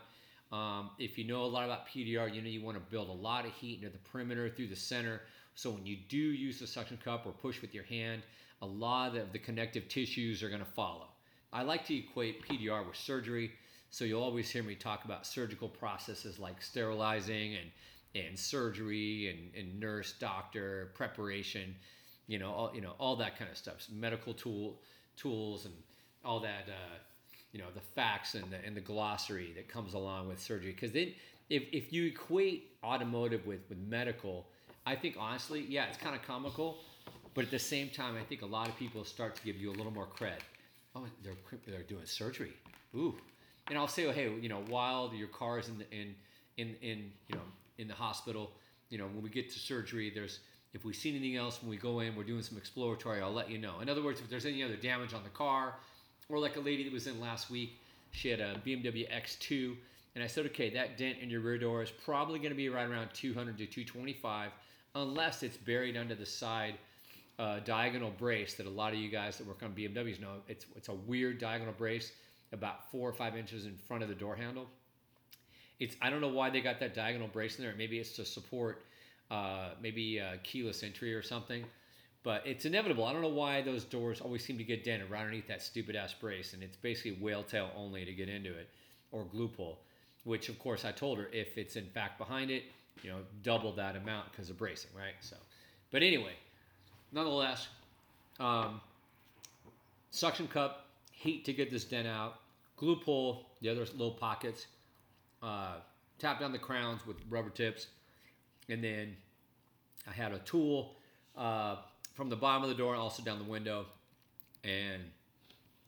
Um, 0.53 0.91
if 0.99 1.17
you 1.17 1.23
know 1.23 1.43
a 1.43 1.47
lot 1.47 1.65
about 1.65 1.87
PDR, 1.87 2.33
you 2.33 2.39
know 2.39 2.47
you 2.47 2.63
want 2.63 2.77
to 2.77 2.91
build 2.91 3.09
a 3.09 3.11
lot 3.11 3.45
of 3.45 3.51
heat 3.53 3.79
into 3.79 3.89
the 3.89 3.97
perimeter 3.97 4.49
through 4.49 4.67
the 4.67 4.75
center. 4.75 5.21
So 5.55 5.71
when 5.71 5.83
you 5.83 5.97
do 6.07 6.17
use 6.17 6.59
the 6.59 6.67
suction 6.67 6.99
cup 7.03 7.25
or 7.25 7.31
push 7.31 7.59
with 7.59 7.73
your 7.73 7.85
hand, 7.85 8.21
a 8.61 8.65
lot 8.65 9.15
of 9.17 9.33
the 9.33 9.39
connective 9.39 9.87
tissues 9.87 10.43
are 10.43 10.49
going 10.49 10.63
to 10.63 10.65
follow. 10.65 11.07
I 11.51 11.63
like 11.63 11.85
to 11.87 11.95
equate 11.95 12.47
PDR 12.47 12.85
with 12.85 12.95
surgery. 12.95 13.51
So 13.89 14.05
you'll 14.05 14.21
always 14.21 14.49
hear 14.49 14.61
me 14.61 14.75
talk 14.75 15.05
about 15.05 15.25
surgical 15.25 15.69
processes 15.69 16.37
like 16.37 16.61
sterilizing 16.61 17.55
and 17.55 17.71
and 18.15 18.37
surgery 18.37 19.29
and, 19.29 19.55
and 19.59 19.79
nurse, 19.79 20.13
doctor, 20.19 20.91
preparation, 20.93 21.73
you 22.27 22.37
know, 22.37 22.51
all, 22.51 22.71
you 22.75 22.81
know, 22.81 22.93
all 22.99 23.15
that 23.15 23.39
kind 23.39 23.49
of 23.49 23.57
stuff. 23.57 23.75
So 23.79 23.93
medical 23.93 24.35
tool 24.35 24.79
tools 25.17 25.65
and 25.65 25.73
all 26.23 26.39
that 26.41 26.67
uh, 26.67 26.97
you 27.53 27.59
know 27.59 27.67
the 27.73 27.81
facts 27.81 28.35
and 28.35 28.43
the, 28.51 28.57
and 28.65 28.75
the 28.75 28.81
glossary 28.81 29.53
that 29.55 29.69
comes 29.69 29.93
along 29.93 30.27
with 30.27 30.41
surgery. 30.41 30.71
Because 30.71 30.91
then 30.91 31.13
if, 31.49 31.63
if 31.71 31.93
you 31.93 32.05
equate 32.05 32.71
automotive 32.83 33.45
with, 33.45 33.61
with 33.69 33.77
medical 33.77 34.47
i 34.85 34.95
think 34.95 35.15
honestly 35.19 35.65
yeah 35.69 35.85
it's 35.85 35.97
kind 35.97 36.15
of 36.15 36.21
comical 36.23 36.77
but 37.33 37.45
at 37.45 37.51
the 37.51 37.59
same 37.59 37.89
time 37.89 38.15
i 38.19 38.23
think 38.23 38.41
a 38.41 38.45
lot 38.45 38.67
of 38.67 38.77
people 38.77 39.03
start 39.05 39.35
to 39.35 39.43
give 39.43 39.55
you 39.57 39.69
a 39.69 39.75
little 39.75 39.91
more 39.91 40.07
cred. 40.07 40.39
Oh 40.95 41.05
they're, 41.23 41.33
they're 41.65 41.83
doing 41.83 42.05
surgery. 42.05 42.53
Ooh. 42.95 43.15
And 43.67 43.77
i'll 43.77 43.87
say 43.87 44.05
oh, 44.05 44.11
hey 44.11 44.31
you 44.41 44.49
know 44.49 44.63
while 44.67 45.11
your 45.13 45.29
car 45.29 45.59
is 45.59 45.69
in 45.69 45.77
the, 45.77 45.91
in 45.91 46.15
in 46.57 46.75
in 46.81 47.11
you 47.27 47.35
know 47.35 47.41
in 47.77 47.87
the 47.87 47.93
hospital 47.93 48.51
you 48.89 48.97
know 48.97 49.05
when 49.05 49.23
we 49.23 49.29
get 49.29 49.49
to 49.51 49.59
surgery 49.59 50.11
there's 50.13 50.39
if 50.73 50.83
we 50.83 50.93
see 50.93 51.09
anything 51.09 51.35
else 51.35 51.61
when 51.61 51.69
we 51.69 51.77
go 51.77 51.99
in 51.99 52.15
we're 52.15 52.23
doing 52.23 52.41
some 52.41 52.57
exploratory 52.57 53.21
i'll 53.21 53.31
let 53.31 53.49
you 53.49 53.57
know. 53.57 53.79
In 53.81 53.89
other 53.89 54.03
words 54.03 54.19
if 54.19 54.29
there's 54.29 54.45
any 54.45 54.63
other 54.63 54.75
damage 54.75 55.13
on 55.13 55.23
the 55.23 55.29
car 55.29 55.75
or 56.29 56.39
like 56.39 56.55
a 56.55 56.59
lady 56.59 56.83
that 56.83 56.93
was 56.93 57.07
in 57.07 57.19
last 57.19 57.49
week, 57.49 57.79
she 58.11 58.29
had 58.29 58.39
a 58.39 58.55
BMW 58.65 59.09
X2, 59.11 59.75
and 60.15 60.23
I 60.23 60.27
said, 60.27 60.45
okay, 60.47 60.69
that 60.71 60.97
dent 60.97 61.17
in 61.19 61.29
your 61.29 61.41
rear 61.41 61.57
door 61.57 61.81
is 61.81 61.91
probably 61.91 62.39
going 62.39 62.51
to 62.51 62.55
be 62.55 62.69
right 62.69 62.87
around 62.87 63.09
200 63.13 63.57
to 63.57 63.65
225, 63.65 64.51
unless 64.95 65.41
it's 65.41 65.57
buried 65.57 65.97
under 65.97 66.15
the 66.15 66.25
side 66.25 66.75
uh, 67.39 67.59
diagonal 67.65 68.11
brace 68.11 68.53
that 68.55 68.67
a 68.67 68.69
lot 68.69 68.93
of 68.93 68.99
you 68.99 69.09
guys 69.09 69.37
that 69.37 69.47
work 69.47 69.63
on 69.63 69.71
BMWs 69.71 70.21
know. 70.21 70.35
It's 70.47 70.65
it's 70.75 70.89
a 70.89 70.93
weird 70.93 71.39
diagonal 71.39 71.73
brace, 71.73 72.11
about 72.51 72.91
four 72.91 73.09
or 73.09 73.13
five 73.13 73.35
inches 73.35 73.65
in 73.65 73.75
front 73.75 74.03
of 74.03 74.09
the 74.09 74.15
door 74.15 74.35
handle. 74.35 74.67
It's 75.79 75.95
I 76.01 76.11
don't 76.11 76.21
know 76.21 76.27
why 76.27 76.51
they 76.51 76.61
got 76.61 76.79
that 76.79 76.93
diagonal 76.93 77.27
brace 77.27 77.57
in 77.57 77.65
there. 77.65 77.73
Maybe 77.75 77.97
it's 77.97 78.11
to 78.17 78.25
support 78.25 78.85
uh, 79.31 79.69
maybe 79.81 80.21
keyless 80.43 80.83
entry 80.83 81.13
or 81.15 81.23
something. 81.23 81.65
But 82.23 82.47
it's 82.47 82.63
inevitable. 82.63 83.03
I 83.03 83.11
don't 83.11 83.21
know 83.21 83.27
why 83.27 83.61
those 83.61 83.83
doors 83.83 84.21
always 84.21 84.43
seem 84.45 84.57
to 84.57 84.63
get 84.63 84.85
dented 84.85 85.09
right 85.09 85.19
underneath 85.19 85.47
that 85.47 85.61
stupid 85.61 85.95
ass 85.95 86.13
brace, 86.13 86.53
and 86.53 86.63
it's 86.63 86.77
basically 86.77 87.17
whale 87.21 87.43
tail 87.43 87.69
only 87.75 88.05
to 88.05 88.13
get 88.13 88.29
into 88.29 88.49
it, 88.49 88.69
or 89.11 89.25
glue 89.25 89.49
pull. 89.49 89.79
Which, 90.23 90.47
of 90.47 90.57
course, 90.57 90.85
I 90.85 90.93
told 90.93 91.17
her 91.17 91.27
if 91.33 91.57
it's 91.57 91.75
in 91.75 91.85
fact 91.87 92.17
behind 92.17 92.49
it, 92.49 92.63
you 93.01 93.09
know, 93.09 93.17
double 93.43 93.73
that 93.73 93.97
amount 93.97 94.31
because 94.31 94.49
of 94.49 94.57
bracing, 94.57 94.91
right? 94.97 95.15
So, 95.19 95.35
but 95.91 96.01
anyway, 96.01 96.33
nonetheless, 97.11 97.67
um, 98.39 98.79
suction 100.11 100.47
cup, 100.47 100.85
heat 101.11 101.43
to 101.43 101.51
get 101.51 101.71
this 101.71 101.83
dent 101.83 102.07
out, 102.07 102.35
glue 102.77 102.95
pull, 102.95 103.47
the 103.61 103.67
other 103.67 103.81
little 103.81 104.11
pockets, 104.11 104.67
uh, 105.41 105.75
tap 106.19 106.39
down 106.39 106.53
the 106.53 106.59
crowns 106.59 107.05
with 107.05 107.17
rubber 107.29 107.49
tips, 107.49 107.87
and 108.69 108.81
then 108.81 109.13
I 110.07 110.11
had 110.13 110.31
a 110.31 110.39
tool. 110.39 110.95
Uh, 111.35 111.77
from 112.13 112.29
the 112.29 112.35
bottom 112.35 112.63
of 112.63 112.69
the 112.69 112.75
door, 112.75 112.93
and 112.93 113.01
also 113.01 113.23
down 113.23 113.39
the 113.39 113.45
window, 113.45 113.85
and 114.63 115.01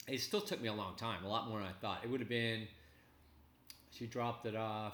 it 0.07 0.19
still 0.19 0.41
took 0.41 0.61
me 0.61 0.67
a 0.67 0.73
long 0.73 0.95
time, 0.95 1.23
a 1.23 1.27
lot 1.27 1.47
more 1.47 1.59
than 1.59 1.67
I 1.67 1.73
thought. 1.81 2.01
It 2.03 2.09
would 2.09 2.19
have 2.19 2.29
been. 2.29 2.67
She 3.91 4.07
dropped 4.07 4.45
it 4.45 4.55
off 4.55 4.93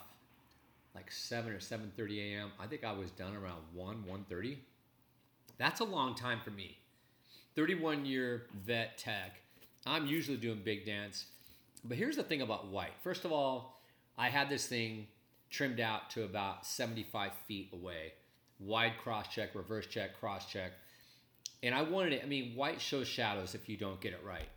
like 0.94 1.12
seven 1.12 1.52
or 1.52 1.60
seven 1.60 1.92
thirty 1.96 2.34
a.m. 2.34 2.52
I 2.60 2.68
think 2.68 2.84
I 2.84 2.92
was 2.92 3.12
done 3.12 3.36
around 3.36 3.62
one 3.74 4.06
one 4.06 4.26
thirty. 4.30 4.60
That's 5.58 5.80
a 5.80 5.86
long 5.86 6.16
time 6.16 6.40
for 6.44 6.52
me. 6.52 6.78
Thirty-one 7.56 8.06
year 8.06 8.44
vet 8.66 8.98
tech. 8.98 9.42
I'm 9.86 10.06
usually 10.06 10.38
doing 10.38 10.62
big 10.64 10.86
dance. 10.86 11.26
but 11.84 11.98
here's 11.98 12.16
the 12.16 12.24
thing 12.24 12.42
about 12.42 12.68
white. 12.68 12.94
First 13.04 13.26
of 13.26 13.32
all, 13.32 13.82
I 14.18 14.30
had 14.30 14.48
this 14.48 14.68
thing 14.68 15.08
trimmed 15.50 15.80
out 15.80 16.12
to 16.12 16.24
about 16.24 16.66
75 16.66 17.32
feet 17.48 17.70
away. 17.74 18.14
Wide 18.60 18.94
cross 19.04 19.28
check, 19.28 19.56
reverse 19.56 19.88
check, 19.88 20.20
cross 20.20 20.46
check 20.46 20.72
and 21.64 21.76
I 21.76 21.82
wanted 21.82 22.14
it. 22.14 22.22
I 22.24 22.28
mean, 22.28 22.56
white 22.56 22.82
shows 22.82 23.08
shadows 23.08 23.56
if 23.56 23.70
you 23.70 23.78
don't 23.78 24.00
get 24.02 24.14
it 24.14 24.22
right. 24.26 24.50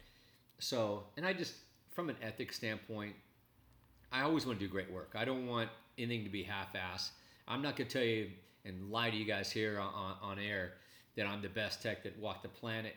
So, 0.59 1.05
and 1.17 1.27
I 1.27 1.33
just, 1.33 1.55
from 1.93 2.09
an 2.09 2.17
ethics 2.23 2.57
standpoint, 2.57 3.15
I 4.13 4.23
always 4.23 4.47
want 4.47 4.59
to 4.59 4.65
do 4.65 4.71
great 4.71 4.91
work. 4.91 5.13
I 5.15 5.25
don't 5.25 5.47
want 5.47 5.69
anything 5.99 6.25
to 6.25 6.31
be 6.31 6.43
half-ass. 6.43 7.13
I'm 7.47 7.63
not 7.63 7.77
going 7.77 7.89
to 7.89 7.93
tell 7.93 8.07
you 8.07 8.31
and 8.65 8.91
lie 8.91 9.11
to 9.11 9.17
you 9.17 9.25
guys 9.25 9.51
here 9.51 9.79
on, 9.79 10.17
on 10.23 10.39
air 10.39 10.73
that 11.17 11.27
I'm 11.27 11.43
the 11.43 11.49
best 11.49 11.83
tech 11.83 12.03
that 12.05 12.19
walked 12.19 12.43
the 12.43 12.49
planet, 12.49 12.95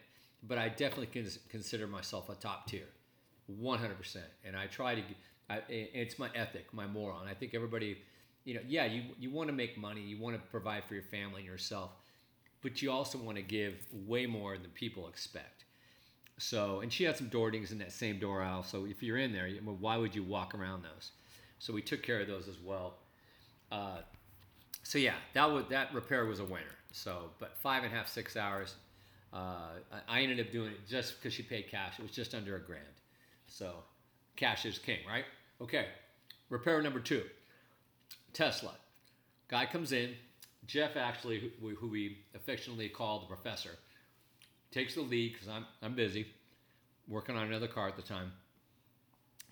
but 0.47 0.57
I 0.57 0.69
definitely 0.69 1.07
can 1.07 1.29
consider 1.49 1.87
myself 1.87 2.29
a 2.29 2.35
top 2.35 2.67
tier. 2.67 2.87
100%. 3.61 4.17
And 4.45 4.55
I 4.55 4.67
try 4.67 4.95
to, 4.95 5.01
I, 5.49 5.61
it's 5.69 6.19
my 6.19 6.29
ethic, 6.35 6.73
my 6.73 6.87
moral. 6.87 7.19
And 7.19 7.29
I 7.29 7.33
think 7.33 7.53
everybody, 7.53 7.97
you 8.45 8.55
know, 8.55 8.61
yeah, 8.67 8.85
you, 8.85 9.03
you 9.19 9.29
want 9.29 9.49
to 9.49 9.53
make 9.53 9.77
money, 9.77 10.01
you 10.01 10.19
want 10.19 10.35
to 10.35 10.41
provide 10.49 10.83
for 10.85 10.93
your 10.93 11.03
family 11.03 11.41
and 11.41 11.45
yourself, 11.45 11.91
but 12.67 12.81
you 12.81 12.91
also 12.91 13.17
want 13.17 13.38
to 13.38 13.41
give 13.41 13.75
way 14.05 14.25
more 14.25 14.57
than 14.57 14.69
people 14.71 15.07
expect. 15.07 15.63
So, 16.38 16.81
and 16.81 16.91
she 16.91 17.05
had 17.05 17.15
some 17.15 17.29
door 17.29 17.50
dings 17.50 17.71
in 17.71 17.77
that 17.77 17.93
same 17.93 18.19
door 18.19 18.43
aisle. 18.43 18.63
So 18.63 18.86
if 18.86 19.01
you're 19.01 19.19
in 19.19 19.31
there, 19.31 19.47
why 19.79 19.95
would 19.95 20.13
you 20.13 20.21
walk 20.21 20.53
around 20.53 20.83
those? 20.83 21.12
So 21.59 21.71
we 21.71 21.81
took 21.81 22.03
care 22.03 22.19
of 22.19 22.27
those 22.27 22.50
as 22.50 22.59
well. 22.59 22.95
Uh, 23.71 24.00
so 24.83 24.97
yeah, 24.97 25.13
that 25.33 25.50
was 25.50 25.63
that 25.69 25.93
repair 25.93 26.25
was 26.25 26.41
a 26.41 26.43
winner. 26.43 26.75
So, 26.91 27.29
but 27.39 27.55
five 27.57 27.86
and 27.86 27.93
a 27.93 27.95
half, 27.95 28.09
six 28.09 28.36
hours. 28.36 28.75
Uh, 29.31 29.69
I 30.09 30.19
ended 30.19 30.41
up 30.41 30.51
doing 30.51 30.71
it 30.71 30.86
just 30.89 31.15
because 31.15 31.33
she 31.33 31.43
paid 31.43 31.71
cash. 31.71 32.00
It 32.00 32.01
was 32.01 32.12
just 32.12 32.36
under 32.36 32.57
a 32.57 32.59
grand. 32.59 32.83
So, 33.47 33.75
cash 34.36 34.65
is 34.65 34.77
king, 34.77 35.00
right? 35.07 35.25
Okay. 35.62 35.86
Repair 36.50 36.81
number 36.81 37.00
two. 37.00 37.24
Tesla. 38.33 38.74
Guy 39.47 39.65
comes 39.65 39.93
in. 39.93 40.15
Jeff 40.67 40.97
actually, 40.97 41.51
who, 41.62 41.88
we 41.88 42.17
affectionately 42.36 42.89
call 42.89 43.21
the 43.21 43.25
professor, 43.25 43.71
takes 44.71 44.95
the 44.95 45.01
lead 45.01 45.33
because 45.33 45.47
I'm 45.47 45.65
I'm 45.81 45.95
busy 45.95 46.27
working 47.07 47.36
on 47.36 47.47
another 47.47 47.67
car 47.67 47.88
at 47.88 47.95
the 47.95 48.01
time. 48.01 48.31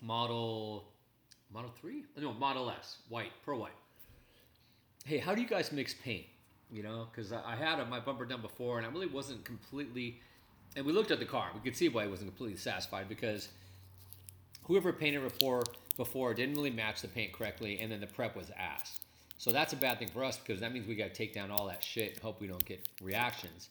Model 0.02 0.84
Model 1.52 1.70
3? 1.80 2.04
No, 2.18 2.32
Model 2.34 2.70
S, 2.70 2.98
white, 3.08 3.32
pearl 3.44 3.60
white. 3.60 3.72
Hey, 5.04 5.18
how 5.18 5.34
do 5.34 5.40
you 5.40 5.48
guys 5.48 5.72
mix 5.72 5.94
paint? 5.94 6.26
You 6.70 6.82
know, 6.82 7.06
because 7.10 7.32
I 7.32 7.54
had 7.54 7.88
my 7.88 8.00
bumper 8.00 8.26
done 8.26 8.42
before 8.42 8.78
and 8.78 8.86
I 8.86 8.90
really 8.90 9.06
wasn't 9.06 9.44
completely. 9.44 10.20
And 10.74 10.84
we 10.84 10.92
looked 10.92 11.12
at 11.12 11.20
the 11.20 11.24
car. 11.24 11.50
We 11.54 11.60
could 11.60 11.76
see 11.76 11.88
why 11.88 12.04
I 12.04 12.06
wasn't 12.08 12.28
completely 12.28 12.58
satisfied 12.58 13.08
because 13.08 13.48
whoever 14.64 14.92
painted 14.92 15.22
before 15.22 15.62
before 15.96 16.34
didn't 16.34 16.56
really 16.56 16.70
match 16.70 17.00
the 17.00 17.08
paint 17.08 17.32
correctly, 17.32 17.78
and 17.80 17.90
then 17.90 18.00
the 18.00 18.06
prep 18.06 18.36
was 18.36 18.50
ass. 18.58 18.98
So 19.38 19.52
that's 19.52 19.72
a 19.72 19.76
bad 19.76 19.98
thing 19.98 20.08
for 20.08 20.24
us 20.24 20.38
because 20.38 20.60
that 20.60 20.72
means 20.72 20.86
we 20.86 20.94
got 20.94 21.08
to 21.08 21.14
take 21.14 21.34
down 21.34 21.50
all 21.50 21.66
that 21.66 21.82
shit 21.82 22.14
and 22.14 22.22
hope 22.22 22.40
we 22.40 22.46
don't 22.46 22.64
get 22.64 22.88
reactions. 23.02 23.68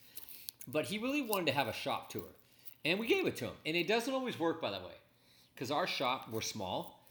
But 0.68 0.86
he 0.86 0.98
really 0.98 1.22
wanted 1.22 1.48
to 1.48 1.52
have 1.54 1.68
a 1.68 1.74
shop 1.74 2.10
tour, 2.10 2.24
and 2.84 3.00
we 3.00 3.08
gave 3.08 3.28
it 3.28 3.36
to 3.38 3.46
him. 3.46 3.54
And 3.66 3.76
it 3.76 3.88
doesn't 3.88 4.14
always 4.14 4.40
work, 4.40 4.62
by 4.62 4.72
the 4.72 4.78
way, 4.78 4.94
because 5.54 5.72
our 5.72 5.88
shop 5.88 6.28
we're 6.32 6.42
small. 6.42 7.08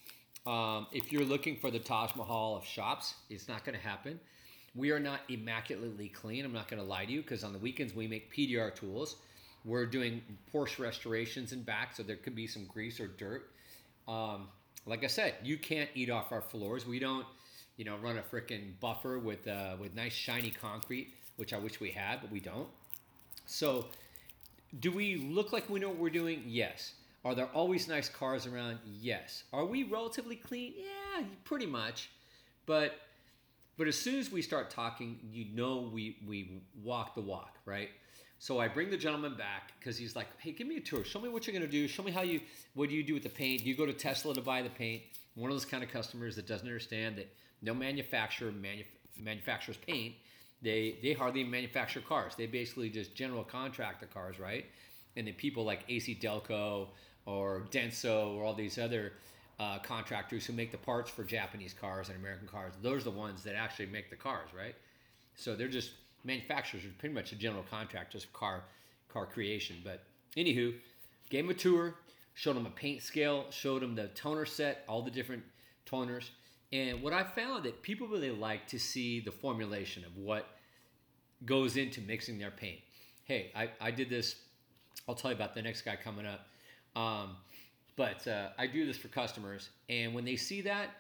Um, 0.47 0.87
if 0.93 1.13
you're 1.13 1.25
looking 1.25 1.57
for 1.57 1.71
the 1.71 1.79
Taj 1.79 2.15
Mahal 2.17 2.57
of 2.57 2.65
shops, 2.65 3.15
it's 3.31 3.49
not 3.49 3.65
going 3.65 3.79
to 3.79 3.85
happen. 3.85 4.21
We 4.75 4.91
are 4.91 5.01
not 5.01 5.21
immaculately 5.29 6.09
clean. 6.09 6.45
I'm 6.45 6.53
not 6.53 6.69
going 6.69 6.83
to 6.83 6.89
lie 6.89 7.05
to 7.05 7.13
you 7.13 7.23
because 7.23 7.45
on 7.45 7.53
the 7.53 7.59
weekends 7.59 7.95
we 7.95 8.07
make 8.09 8.33
PDR 8.35 8.75
tools. 8.75 9.17
We're 9.65 9.87
doing 9.87 10.21
Porsche 10.53 10.81
restorations 10.81 11.53
in 11.53 11.63
back, 11.63 11.95
so 11.97 12.03
there 12.03 12.17
could 12.17 12.35
be 12.35 12.47
some 12.47 12.67
grease 12.67 13.01
or 13.01 13.07
dirt. 13.07 13.51
Um, 14.07 14.49
like 14.85 15.05
I 15.05 15.07
said, 15.07 15.35
you 15.43 15.57
can't 15.57 15.89
eat 15.95 16.11
off 16.11 16.33
our 16.33 16.43
floors. 16.43 16.87
We 16.87 16.99
don't, 16.99 17.25
you 17.77 17.85
know, 17.85 17.97
run 17.97 18.19
a 18.19 18.23
freaking 18.23 18.79
buffer 18.81 19.19
with 19.19 19.47
uh, 19.49 19.77
with 19.81 19.95
nice 19.95 20.13
shiny 20.13 20.51
concrete, 20.51 21.15
which 21.37 21.53
I 21.53 21.59
wish 21.59 21.81
we 21.81 21.91
had, 21.91 22.21
but 22.21 22.31
we 22.31 22.41
don't. 22.41 22.69
So, 23.47 23.87
do 24.81 24.93
we 24.93 25.17
look 25.17 25.53
like 25.53 25.69
we 25.69 25.81
know 25.81 25.89
what 25.89 25.99
we're 25.99 26.11
doing? 26.11 26.43
Yes. 26.47 26.95
Are 27.25 27.35
there 27.35 27.49
always 27.55 27.89
nice 27.89 28.09
cars 28.09 28.47
around? 28.47 28.79
Yes. 28.87 29.45
Are 29.53 29.65
we 29.65 29.83
relatively 29.85 30.37
clean? 30.37 30.75
Yeah, 30.77 31.25
pretty 31.45 31.67
much. 31.67 32.11
But 32.67 32.95
but 33.77 33.89
as 33.89 33.97
soon 33.97 34.19
as 34.19 34.31
we 34.31 34.43
start 34.43 34.71
talking, 34.71 35.19
you 35.33 35.47
know 35.53 35.91
we 35.93 36.19
we 36.27 36.63
walk 36.83 37.15
the 37.15 37.23
walk, 37.23 37.57
right? 37.65 37.89
So 38.39 38.61
I 38.61 38.69
bring 38.69 38.91
the 38.91 38.97
gentleman 38.97 39.37
back 39.37 39.73
because 39.79 39.97
he's 39.97 40.15
like, 40.15 40.27
"Hey, 40.39 40.53
give 40.53 40.67
me 40.67 40.77
a 40.77 40.81
tour. 40.81 41.03
Show 41.03 41.21
me 41.21 41.29
what 41.29 41.47
you're 41.47 41.55
gonna 41.55 41.71
do. 41.71 41.89
Show 41.89 42.03
me 42.03 42.13
how 42.13 42.23
you 42.23 42.41
what 42.75 42.89
do 42.89 42.95
you 42.95 43.03
do 43.03 43.15
with 43.15 43.23
the 43.23 43.31
paint? 43.31 43.63
Do 43.63 43.69
you 43.69 43.77
go 43.77 43.87
to 43.87 43.93
Tesla 43.93 44.35
to 44.35 44.43
buy 44.43 44.63
the 44.63 44.71
paint?" 44.71 45.03
One 45.35 45.51
of 45.51 45.57
those 45.57 45.65
kind 45.65 45.83
of 45.83 45.91
customers 45.91 46.37
that 46.37 46.47
doesn't 46.47 46.67
understand 46.67 47.17
that 47.17 47.35
no 47.63 47.75
manufacturer 47.75 48.53
manu- 48.53 48.85
manufactures 49.19 49.77
paint. 49.77 50.15
They 50.63 50.97
they 51.03 51.13
hardly 51.13 51.45
manufacture 51.45 52.01
cars. 52.01 52.35
They 52.37 52.47
basically 52.47 52.91
just 52.91 53.15
general 53.15 53.45
contract 53.45 54.01
the 54.01 54.07
cars, 54.07 54.39
right? 54.39 54.67
And 55.17 55.27
then 55.27 55.35
people 55.35 55.65
like 55.65 55.85
AC 55.89 56.19
Delco 56.21 56.89
or 57.27 57.67
Denso 57.71 58.35
or 58.37 58.45
all 58.45 58.55
these 58.55 58.79
other 58.79 59.13
uh, 59.61 59.79
contractors 59.79 60.45
who 60.47 60.53
make 60.53 60.73
the 60.73 60.79
parts 60.79 61.11
for 61.11 61.23
Japanese 61.23 61.73
cars 61.73 62.09
and 62.09 62.19
American 62.19 62.49
cars. 62.49 62.75
Those 62.83 63.03
are 63.03 63.05
the 63.05 63.11
ones 63.17 63.45
that 63.45 63.55
actually 63.55 63.87
make 63.87 64.11
the 64.11 64.17
cars, 64.17 64.51
right? 64.57 64.75
So 65.37 65.55
they're 65.55 65.69
just 65.69 65.93
manufacturers 66.25 66.85
are 66.85 66.89
pretty 66.99 67.15
much 67.15 67.33
a 67.33 67.37
general 67.37 67.65
contractors 67.71 68.25
of 68.25 68.33
car 68.33 68.65
car 69.09 69.27
creation. 69.27 69.77
But 69.85 70.03
anywho, 70.37 70.75
gave 71.31 71.45
him 71.45 71.51
a 71.51 71.55
tour, 71.55 71.95
showed 72.35 72.57
him 72.57 72.67
a 72.67 72.71
paint 72.71 73.03
scale, 73.03 73.47
showed 73.51 73.83
him 73.83 73.95
the 73.95 74.09
toner 74.09 74.47
set, 74.47 74.85
all 74.89 75.03
the 75.03 75.11
different 75.11 75.45
toners. 75.87 76.31
And 76.75 77.03
what 77.03 77.13
I 77.13 77.23
found 77.23 77.65
that 77.67 77.83
people 77.83 78.09
really 78.09 78.33
like 78.33 78.67
to 78.69 78.81
see 78.81 79.21
the 79.21 79.31
formulation 79.31 80.05
of 80.05 80.17
what 80.17 80.49
goes 81.47 81.77
into 81.77 82.01
mixing 82.01 82.37
their 82.37 82.51
paint. 82.51 82.81
Hey, 83.23 83.53
I, 83.55 83.71
I 83.81 83.93
did 83.93 84.11
this. 84.11 84.35
I'll 85.09 85.15
tell 85.15 85.31
you 85.31 85.37
about 85.37 85.55
the 85.55 85.63
next 85.63 85.83
guy 85.83 85.95
coming 85.95 86.27
up. 86.27 86.49
Um, 87.01 87.37
but 87.95 88.27
uh, 88.27 88.49
I 88.59 88.67
do 88.67 88.87
this 88.87 88.97
for 88.97 89.07
customers, 89.07 89.71
and 89.89 90.15
when 90.15 90.25
they 90.25 90.35
see 90.35 90.63
that, 90.63 90.91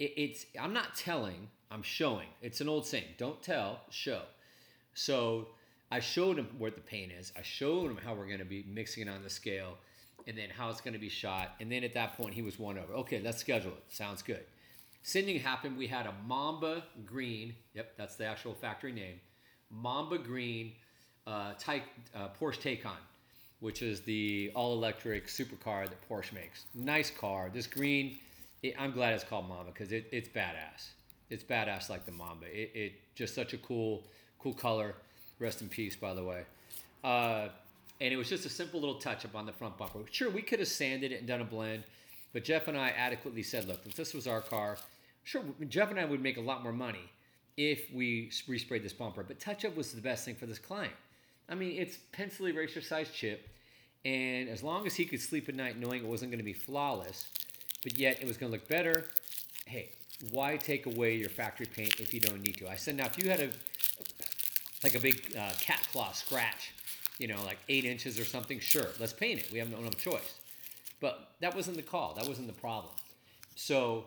it, 0.00 0.12
it's 0.16 0.46
I'm 0.60 0.72
not 0.72 0.96
telling, 0.96 1.48
I'm 1.70 1.82
showing. 1.82 2.26
It's 2.40 2.60
an 2.60 2.68
old 2.68 2.84
saying: 2.84 3.04
don't 3.16 3.40
tell, 3.42 3.80
show. 3.90 4.22
So 4.94 5.48
I 5.92 6.00
showed 6.00 6.36
him 6.36 6.48
where 6.58 6.72
the 6.72 6.80
paint 6.80 7.12
is. 7.12 7.32
I 7.38 7.42
showed 7.42 7.92
him 7.92 7.98
how 8.04 8.14
we're 8.14 8.26
going 8.26 8.40
to 8.40 8.44
be 8.44 8.64
mixing 8.68 9.06
it 9.06 9.10
on 9.10 9.22
the 9.22 9.30
scale, 9.30 9.78
and 10.26 10.36
then 10.36 10.48
how 10.50 10.68
it's 10.68 10.80
going 10.80 10.94
to 10.94 11.00
be 11.00 11.08
shot. 11.08 11.54
And 11.60 11.70
then 11.70 11.84
at 11.84 11.94
that 11.94 12.16
point, 12.16 12.34
he 12.34 12.42
was 12.42 12.58
won 12.58 12.76
over. 12.76 12.92
Okay, 12.94 13.20
let's 13.20 13.38
schedule 13.38 13.72
it. 13.72 13.84
Sounds 13.88 14.20
good. 14.22 14.44
Sending 15.02 15.38
happened. 15.38 15.76
We 15.76 15.86
had 15.86 16.06
a 16.06 16.14
Mamba 16.26 16.84
Green. 17.04 17.54
Yep, 17.74 17.92
that's 17.96 18.16
the 18.16 18.26
actual 18.26 18.54
factory 18.54 18.92
name. 18.92 19.20
Mamba 19.70 20.18
Green 20.18 20.72
uh, 21.26 21.54
type, 21.58 21.84
uh, 22.14 22.28
Porsche 22.40 22.60
Taycan 22.60 22.96
which 23.62 23.80
is 23.80 24.00
the 24.00 24.50
all-electric 24.56 25.28
supercar 25.28 25.88
that 25.88 26.08
Porsche 26.08 26.32
makes. 26.32 26.64
Nice 26.74 27.12
car. 27.12 27.48
This 27.54 27.68
green, 27.68 28.18
it, 28.64 28.74
I'm 28.76 28.90
glad 28.90 29.14
it's 29.14 29.22
called 29.22 29.48
Mamba 29.48 29.70
because 29.70 29.92
it, 29.92 30.08
it's 30.10 30.28
badass. 30.28 30.90
It's 31.30 31.44
badass 31.44 31.88
like 31.88 32.04
the 32.04 32.10
Mamba. 32.10 32.46
It, 32.46 32.72
it, 32.74 32.92
just 33.14 33.36
such 33.36 33.54
a 33.54 33.58
cool, 33.58 34.02
cool 34.40 34.52
color. 34.52 34.96
Rest 35.38 35.62
in 35.62 35.68
peace, 35.68 35.94
by 35.94 36.12
the 36.12 36.24
way. 36.24 36.42
Uh, 37.04 37.50
and 38.00 38.12
it 38.12 38.16
was 38.16 38.28
just 38.28 38.46
a 38.46 38.48
simple 38.48 38.80
little 38.80 38.96
touch 38.96 39.24
up 39.24 39.36
on 39.36 39.46
the 39.46 39.52
front 39.52 39.78
bumper. 39.78 40.00
Sure, 40.10 40.28
we 40.28 40.42
could 40.42 40.58
have 40.58 40.66
sanded 40.66 41.12
it 41.12 41.20
and 41.20 41.28
done 41.28 41.40
a 41.40 41.44
blend, 41.44 41.84
but 42.32 42.42
Jeff 42.42 42.66
and 42.66 42.76
I 42.76 42.88
adequately 42.90 43.44
said, 43.44 43.68
look, 43.68 43.82
if 43.86 43.94
this 43.94 44.12
was 44.12 44.26
our 44.26 44.40
car, 44.40 44.76
sure, 45.24 45.42
Jeff 45.68 45.90
and 45.90 45.98
I 45.98 46.04
would 46.04 46.22
make 46.22 46.36
a 46.36 46.40
lot 46.40 46.62
more 46.62 46.72
money 46.72 47.10
if 47.56 47.92
we 47.92 48.30
resprayed 48.48 48.82
this 48.82 48.92
bumper. 48.92 49.22
But 49.22 49.40
touch 49.40 49.64
up 49.64 49.76
was 49.76 49.92
the 49.92 50.00
best 50.00 50.24
thing 50.24 50.34
for 50.34 50.46
this 50.46 50.58
client. 50.58 50.94
I 51.48 51.54
mean, 51.54 51.76
it's 51.78 51.98
pencil 52.12 52.46
eraser 52.46 52.80
size 52.80 53.10
chip. 53.10 53.48
And 54.04 54.48
as 54.48 54.62
long 54.62 54.86
as 54.86 54.94
he 54.94 55.04
could 55.04 55.20
sleep 55.20 55.48
at 55.48 55.54
night 55.54 55.78
knowing 55.78 56.02
it 56.02 56.08
wasn't 56.08 56.30
going 56.30 56.38
to 56.38 56.44
be 56.44 56.52
flawless, 56.52 57.26
but 57.82 57.98
yet 57.98 58.20
it 58.20 58.26
was 58.26 58.36
going 58.36 58.50
to 58.50 58.58
look 58.58 58.68
better, 58.68 59.06
hey, 59.66 59.90
why 60.30 60.56
take 60.56 60.86
away 60.86 61.16
your 61.16 61.28
factory 61.28 61.66
paint 61.66 62.00
if 62.00 62.12
you 62.12 62.20
don't 62.20 62.40
need 62.40 62.56
to? 62.58 62.68
I 62.68 62.76
said, 62.76 62.96
now 62.96 63.06
if 63.06 63.22
you 63.22 63.30
had 63.30 63.40
a 63.40 63.50
like 64.82 64.96
a 64.96 65.00
big 65.00 65.36
uh, 65.36 65.50
cat 65.60 65.86
claw 65.92 66.10
scratch, 66.12 66.72
you 67.18 67.28
know, 67.28 67.40
like 67.44 67.58
eight 67.68 67.84
inches 67.84 68.18
or 68.18 68.24
something, 68.24 68.58
sure, 68.58 68.86
let's 68.98 69.12
paint 69.12 69.40
it. 69.40 69.52
We 69.52 69.58
have 69.58 69.70
no, 69.70 69.78
no 69.80 69.90
choice. 69.90 70.40
But 71.00 71.34
that 71.40 71.54
wasn't 71.54 71.76
the 71.76 71.82
call. 71.82 72.14
That 72.14 72.26
wasn't 72.26 72.48
the 72.48 72.52
problem. 72.52 72.92
So, 73.54 74.04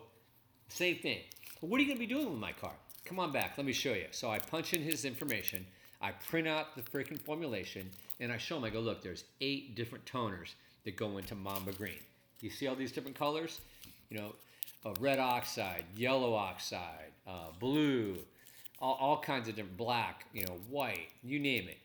same 0.68 0.96
thing. 0.96 1.20
what 1.60 1.78
are 1.78 1.82
you 1.82 1.88
going 1.88 1.98
to 1.98 2.06
be 2.06 2.12
doing 2.12 2.30
with 2.30 2.38
my 2.38 2.52
car? 2.52 2.74
Come 3.04 3.18
on 3.18 3.32
back. 3.32 3.54
Let 3.56 3.66
me 3.66 3.72
show 3.72 3.92
you. 3.92 4.06
So 4.10 4.30
I 4.30 4.38
punch 4.38 4.72
in 4.74 4.82
his 4.82 5.04
information. 5.04 5.64
I 6.00 6.10
print 6.12 6.46
out 6.46 6.74
the 6.76 6.82
freaking 6.82 7.20
formulation 7.20 7.90
and 8.20 8.32
I 8.32 8.38
show 8.38 8.56
him, 8.56 8.64
I 8.64 8.70
go, 8.70 8.80
look, 8.80 9.02
there's 9.02 9.24
eight 9.40 9.74
different 9.74 10.04
toners 10.04 10.54
that 10.84 10.96
go 10.96 11.18
into 11.18 11.34
Mamba 11.34 11.72
Green. 11.72 11.98
You 12.40 12.50
see 12.50 12.66
all 12.66 12.74
these 12.74 12.92
different 12.92 13.16
colors? 13.16 13.60
You 14.10 14.18
know, 14.18 14.34
uh, 14.84 14.94
red 15.00 15.18
oxide, 15.18 15.84
yellow 15.96 16.34
oxide, 16.34 17.12
uh, 17.26 17.50
blue, 17.58 18.16
all, 18.78 18.96
all 19.00 19.20
kinds 19.20 19.48
of 19.48 19.56
different, 19.56 19.76
black, 19.76 20.26
you 20.32 20.44
know, 20.44 20.58
white, 20.68 21.08
you 21.22 21.38
name 21.38 21.68
it. 21.68 21.78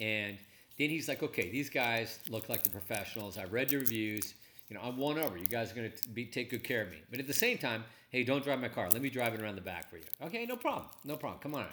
And 0.00 0.36
then 0.78 0.90
he's 0.90 1.08
like, 1.08 1.22
okay, 1.22 1.50
these 1.50 1.70
guys 1.70 2.20
look 2.28 2.48
like 2.48 2.62
the 2.62 2.70
professionals. 2.70 3.38
I 3.38 3.44
read 3.44 3.68
the 3.68 3.78
reviews. 3.78 4.34
You 4.68 4.76
know, 4.76 4.82
I'm 4.82 4.96
won 4.96 5.18
over. 5.18 5.36
You 5.36 5.46
guys 5.46 5.72
are 5.72 5.74
going 5.74 5.90
to 5.90 6.08
be 6.08 6.24
take 6.24 6.50
good 6.50 6.64
care 6.64 6.82
of 6.82 6.90
me. 6.90 6.98
But 7.10 7.20
at 7.20 7.26
the 7.26 7.32
same 7.32 7.58
time, 7.58 7.84
hey, 8.10 8.24
don't 8.24 8.42
drive 8.42 8.60
my 8.60 8.68
car. 8.68 8.88
Let 8.90 9.00
me 9.02 9.10
drive 9.10 9.34
it 9.34 9.40
around 9.40 9.54
the 9.54 9.60
back 9.60 9.88
for 9.88 9.96
you. 9.96 10.04
Okay, 10.22 10.44
no 10.46 10.56
problem. 10.56 10.86
No 11.04 11.16
problem. 11.16 11.40
Come 11.40 11.54
on. 11.54 11.66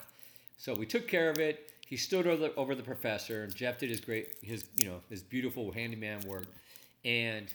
So 0.58 0.74
we 0.74 0.86
took 0.86 1.08
care 1.08 1.30
of 1.30 1.40
it. 1.40 1.72
He 1.88 1.98
stood 1.98 2.28
over 2.28 2.48
the, 2.48 2.56
over 2.56 2.76
the 2.76 2.84
professor. 2.84 3.44
and 3.44 3.56
Jeff 3.56 3.80
did 3.80 3.90
his 3.90 4.00
great, 4.00 4.36
his 4.42 4.66
you 4.76 4.86
know, 4.86 5.02
his 5.10 5.22
beautiful 5.22 5.72
handyman 5.72 6.22
work, 6.22 6.48
and 7.04 7.48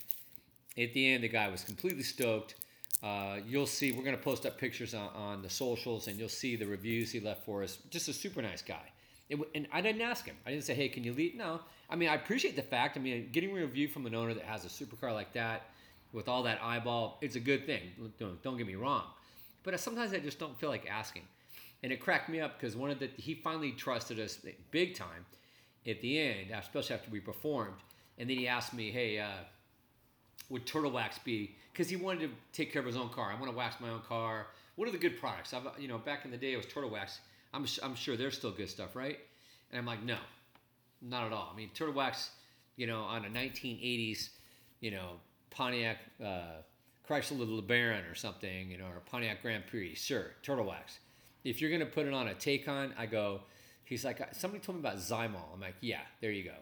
at 0.76 0.92
the 0.92 1.12
end, 1.12 1.25
the 1.25 1.28
guy 1.28 1.49
was 1.49 1.64
completely 1.64 2.02
stoked. 2.02 2.54
Uh, 3.02 3.38
you'll 3.47 3.66
see. 3.66 3.92
We're 3.92 4.04
gonna 4.04 4.16
post 4.16 4.45
up 4.47 4.59
pictures 4.59 4.95
on, 4.95 5.09
on 5.14 5.42
the 5.42 5.50
socials, 5.50 6.07
and 6.09 6.18
you'll 6.18 6.28
see 6.28 6.57
the 6.57 6.66
reviews 6.66 7.11
he 7.11 7.21
left 7.21 7.45
for 7.45 7.62
us. 7.62 7.78
Just 7.90 8.09
a 8.09 8.12
super 8.12 8.42
nice 8.42 8.62
guy. 8.62 8.92
It, 9.28 9.38
and 9.54 9.66
I 9.73 9.80
didn't 9.80 10.02
ask 10.02 10.25
him. 10.26 10.37
I 10.47 10.50
didn't 10.50 10.64
say, 10.64 10.75
"Hey, 10.75 10.88
can 10.88 11.04
you 11.04 11.14
leave?" 11.14 11.35
No. 11.35 11.61
I 11.90 11.97
mean, 11.97 12.09
I 12.09 12.14
appreciate 12.14 12.57
the 12.57 12.62
fact. 12.62 12.97
I 12.97 13.00
mean, 13.00 13.30
getting 13.33 13.50
a 13.50 13.61
review 13.61 13.88
from 13.88 14.07
an 14.07 14.14
owner 14.14 14.35
that 14.35 14.45
has 14.45 14.64
a 14.64 14.68
supercar 14.68 15.12
like 15.12 15.33
that, 15.33 15.62
with 16.12 16.28
all 16.28 16.42
that 16.45 16.59
eyeball, 16.62 17.18
it's 17.21 17.37
a 17.37 17.40
good 17.40 17.66
thing. 17.66 17.83
Don't, 18.18 18.42
don't 18.42 18.57
get 18.57 18.66
me 18.66 18.75
wrong, 18.75 19.04
but 19.62 19.78
sometimes 19.78 20.12
I 20.12 20.18
just 20.18 20.38
don't 20.38 20.59
feel 20.59 20.71
like 20.71 20.87
asking. 20.88 21.23
And 21.83 21.92
it 21.92 22.00
cracked 22.00 22.28
me 22.28 22.40
up 22.40 22.59
because 22.59 22.75
one 22.76 22.90
of 22.90 22.99
the 22.99 23.09
he 23.16 23.35
finally 23.35 23.73
trusted 23.73 24.18
us 24.18 24.38
big 24.71 24.95
time 24.97 25.25
at 25.87 26.00
the 26.00 26.18
end, 26.18 26.50
especially 26.52 26.97
after 26.97 27.11
we 27.11 27.21
performed. 27.21 27.76
And 28.18 28.28
then 28.28 28.37
he 28.37 28.49
asked 28.49 28.75
me, 28.75 28.90
"Hey, 28.90 29.21
uh, 29.21 29.45
would 30.49 30.66
Turtle 30.66 30.90
Wax 30.90 31.18
be?" 31.18 31.54
Because 31.73 31.88
he 31.88 31.95
wanted 31.95 32.30
to 32.30 32.30
take 32.52 32.73
care 32.73 32.80
of 32.80 32.87
his 32.87 32.97
own 32.97 33.11
car. 33.11 33.30
I 33.30 33.35
want 33.38 33.52
to 33.52 33.57
wax 33.57 33.76
my 33.80 33.90
own 33.90 34.00
car. 34.00 34.49
What 34.75 34.88
are 34.88 34.90
the 34.90 34.99
good 34.99 35.21
products? 35.21 35.54
I've, 35.54 35.68
you 35.78 35.87
know, 35.87 35.99
back 35.99 36.25
in 36.25 36.33
the 36.33 36.37
day, 36.37 36.52
it 36.52 36.57
was 36.57 36.66
Turtle 36.66 36.90
Wax. 36.90 37.21
I'm, 37.54 37.64
I'm 37.83 37.95
sure 37.95 38.16
there's 38.16 38.37
still 38.37 38.50
good 38.50 38.68
stuff, 38.68 38.97
right? 38.97 39.18
And 39.71 39.78
I'm 39.78 39.87
like, 39.87 40.02
no, 40.02 40.18
not 41.02 41.26
at 41.26 41.32
all. 41.32 41.50
I 41.52 41.56
mean, 41.56 41.70
Turtle 41.74 41.94
Wax, 41.94 42.30
you 42.76 42.86
know, 42.86 43.02
on 43.02 43.24
a 43.24 43.28
1980s, 43.28 44.30
you 44.80 44.90
know, 44.90 45.12
Pontiac 45.50 45.98
uh, 46.24 46.62
Chrysler 47.08 47.62
LeBaron 47.62 48.10
or 48.10 48.14
something, 48.14 48.70
you 48.70 48.78
know, 48.78 48.84
or 48.84 49.00
Pontiac 49.06 49.42
Grand 49.42 49.66
Prix, 49.66 49.94
sure, 49.94 50.32
Turtle 50.42 50.66
Wax. 50.66 50.98
If 51.44 51.60
you're 51.60 51.70
gonna 51.70 51.86
put 51.86 52.06
it 52.06 52.12
on 52.12 52.28
a 52.28 52.34
Taycan, 52.34 52.92
I 52.98 53.06
go. 53.06 53.40
He's 53.84 54.04
like, 54.04 54.20
somebody 54.34 54.62
told 54.62 54.76
me 54.76 54.80
about 54.80 54.98
Zymol. 54.98 55.54
I'm 55.54 55.60
like, 55.60 55.76
yeah, 55.80 56.02
there 56.20 56.30
you 56.30 56.44
go, 56.44 56.56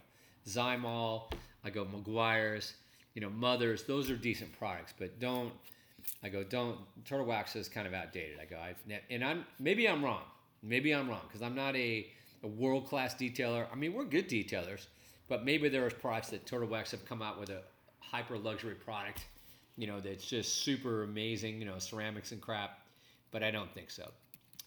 Zymol. 0.46 1.32
I 1.64 1.70
go 1.70 1.84
Meguiar's, 1.84 2.74
you 3.14 3.20
know, 3.20 3.30
Mothers. 3.30 3.82
Those 3.84 4.10
are 4.10 4.16
decent 4.16 4.56
products, 4.58 4.94
but 4.96 5.18
don't. 5.18 5.52
I 6.22 6.28
go, 6.28 6.44
don't. 6.44 6.78
Turtle 7.04 7.26
Wax 7.26 7.56
is 7.56 7.68
kind 7.68 7.86
of 7.86 7.94
outdated. 7.94 8.38
I 8.40 8.44
go, 8.44 8.56
I 8.56 8.74
and 9.10 9.24
I'm 9.24 9.44
maybe 9.58 9.88
I'm 9.88 10.04
wrong. 10.04 10.22
Maybe 10.62 10.92
I'm 10.94 11.08
wrong 11.08 11.22
because 11.26 11.42
I'm 11.42 11.54
not 11.54 11.74
a 11.74 12.06
a 12.46 12.48
world 12.48 12.86
class 12.86 13.14
detailer. 13.14 13.66
I 13.72 13.74
mean, 13.74 13.92
we're 13.92 14.04
good 14.04 14.28
detailers, 14.28 14.86
but 15.28 15.44
maybe 15.44 15.68
there 15.68 15.84
are 15.84 15.90
products 15.90 16.30
that 16.30 16.46
Turtle 16.46 16.68
Wax 16.68 16.92
have 16.92 17.04
come 17.04 17.20
out 17.20 17.40
with 17.40 17.50
a 17.50 17.60
hyper 17.98 18.38
luxury 18.38 18.76
product, 18.76 19.26
you 19.76 19.88
know, 19.88 20.00
that's 20.00 20.24
just 20.24 20.62
super 20.62 21.02
amazing, 21.02 21.58
you 21.58 21.66
know, 21.66 21.78
ceramics 21.78 22.30
and 22.30 22.40
crap. 22.40 22.78
But 23.32 23.42
I 23.42 23.50
don't 23.50 23.72
think 23.74 23.90
so. 23.90 24.10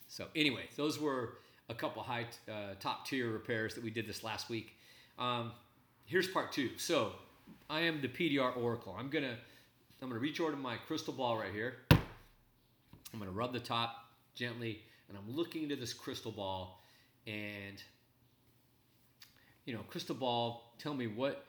So 0.10 0.26
anyway, 0.36 0.64
those 0.76 1.00
were 1.00 1.36
a 1.70 1.74
couple 1.74 2.04
high 2.04 2.26
uh, 2.50 2.74
top 2.80 3.08
tier 3.08 3.30
repairs 3.30 3.74
that 3.76 3.84
we 3.84 3.92
did 3.92 4.06
this 4.06 4.24
last 4.24 4.50
week. 4.50 4.76
Um, 5.18 5.54
here's 6.06 6.28
part 6.28 6.52
two. 6.52 6.72
So 6.78 7.14
I 7.70 7.80
am 7.80 8.02
the 8.02 8.10
PDR 8.10 8.58
Oracle. 8.58 8.96
I'm 9.00 9.10
gonna 9.10 9.38
I'm 10.02 10.10
gonna 10.10 10.20
reach 10.20 10.42
over 10.42 10.52
to 10.52 10.58
my 10.58 10.76
crystal 10.88 11.14
ball 11.14 11.38
right 11.38 11.54
here. 11.54 11.78
I'm 11.92 13.20
gonna 13.20 13.32
rub 13.32 13.54
the 13.54 13.60
top 13.60 14.06
gently, 14.36 14.82
and 15.08 15.18
I'm 15.18 15.34
looking 15.34 15.64
into 15.64 15.78
this 15.78 15.94
crystal 15.94 16.32
ball 16.32 16.82
and 17.30 17.82
you 19.66 19.74
know, 19.74 19.82
crystal 19.88 20.16
ball, 20.16 20.74
tell 20.80 20.94
me 20.94 21.08
what 21.08 21.46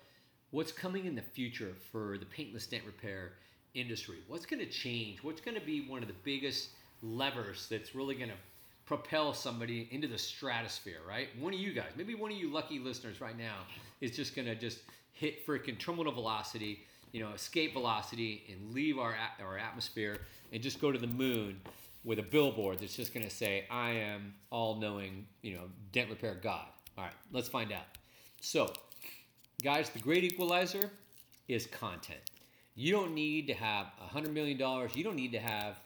what's 0.50 0.72
coming 0.72 1.06
in 1.06 1.14
the 1.14 1.22
future 1.22 1.72
for 1.90 2.18
the 2.18 2.26
paintless 2.26 2.66
dent 2.66 2.84
repair 2.84 3.32
industry. 3.75 4.18
What's 4.28 4.44
going 4.46 4.60
to 4.60 4.70
change? 4.70 5.22
What's 5.22 5.40
going 5.40 5.58
to 5.58 5.64
be 5.64 5.87
one 5.88 6.02
of 6.02 6.08
the 6.08 6.14
biggest 6.25 6.70
levers 7.02 7.66
that's 7.70 7.94
really 7.94 8.14
going 8.14 8.30
to 8.30 8.37
propel 8.84 9.32
somebody 9.32 9.88
into 9.92 10.08
the 10.08 10.18
stratosphere, 10.18 10.99
right? 11.08 11.28
One 11.38 11.54
of 11.54 11.60
you 11.60 11.72
guys, 11.72 11.90
maybe 11.96 12.14
one 12.14 12.32
of 12.32 12.37
you 12.37 12.52
lucky 12.52 12.78
listeners 12.78 13.20
right 13.20 13.38
now 13.38 13.58
is 14.00 14.10
just 14.10 14.34
going 14.34 14.46
to 14.46 14.56
just 14.56 14.80
hit 15.12 15.46
freaking 15.46 15.78
terminal 15.78 16.12
velocity, 16.12 16.80
you 17.12 17.20
know, 17.22 17.32
escape 17.32 17.72
velocity 17.72 18.42
and 18.50 18.75
leave 18.75 18.99
our 18.99 19.14
our 19.40 19.56
atmosphere 19.56 20.18
and 20.52 20.62
just 20.62 20.80
go 20.80 20.90
to 20.90 20.99
the 20.99 21.06
moon 21.06 21.60
with 22.04 22.19
a 22.19 22.23
billboard 22.23 22.78
that's 22.78 22.97
just 22.97 23.12
going 23.12 23.25
to 23.25 23.35
say, 23.35 23.66
I 23.71 23.90
am 23.90 24.35
all 24.50 24.76
knowing, 24.76 25.26
you 25.42 25.54
know, 25.54 25.64
dent 25.92 26.11
repair 26.11 26.38
God. 26.40 26.66
All 26.97 27.04
right, 27.04 27.12
let's 27.33 27.49
find 27.49 27.73
out. 27.73 27.85
So, 28.40 28.73
guys, 29.62 29.90
the 29.90 29.99
great 29.99 30.25
equalizer 30.25 30.90
is 31.49 31.66
content. 31.66 32.21
You 32.75 32.92
don't 32.92 33.14
need 33.14 33.47
to 33.49 33.54
have 33.54 33.87
$100 34.02 34.33
million, 34.33 34.59
you 34.95 35.04
don't 35.04 35.16
need 35.16 35.33
to 35.33 35.40
have 35.40 35.80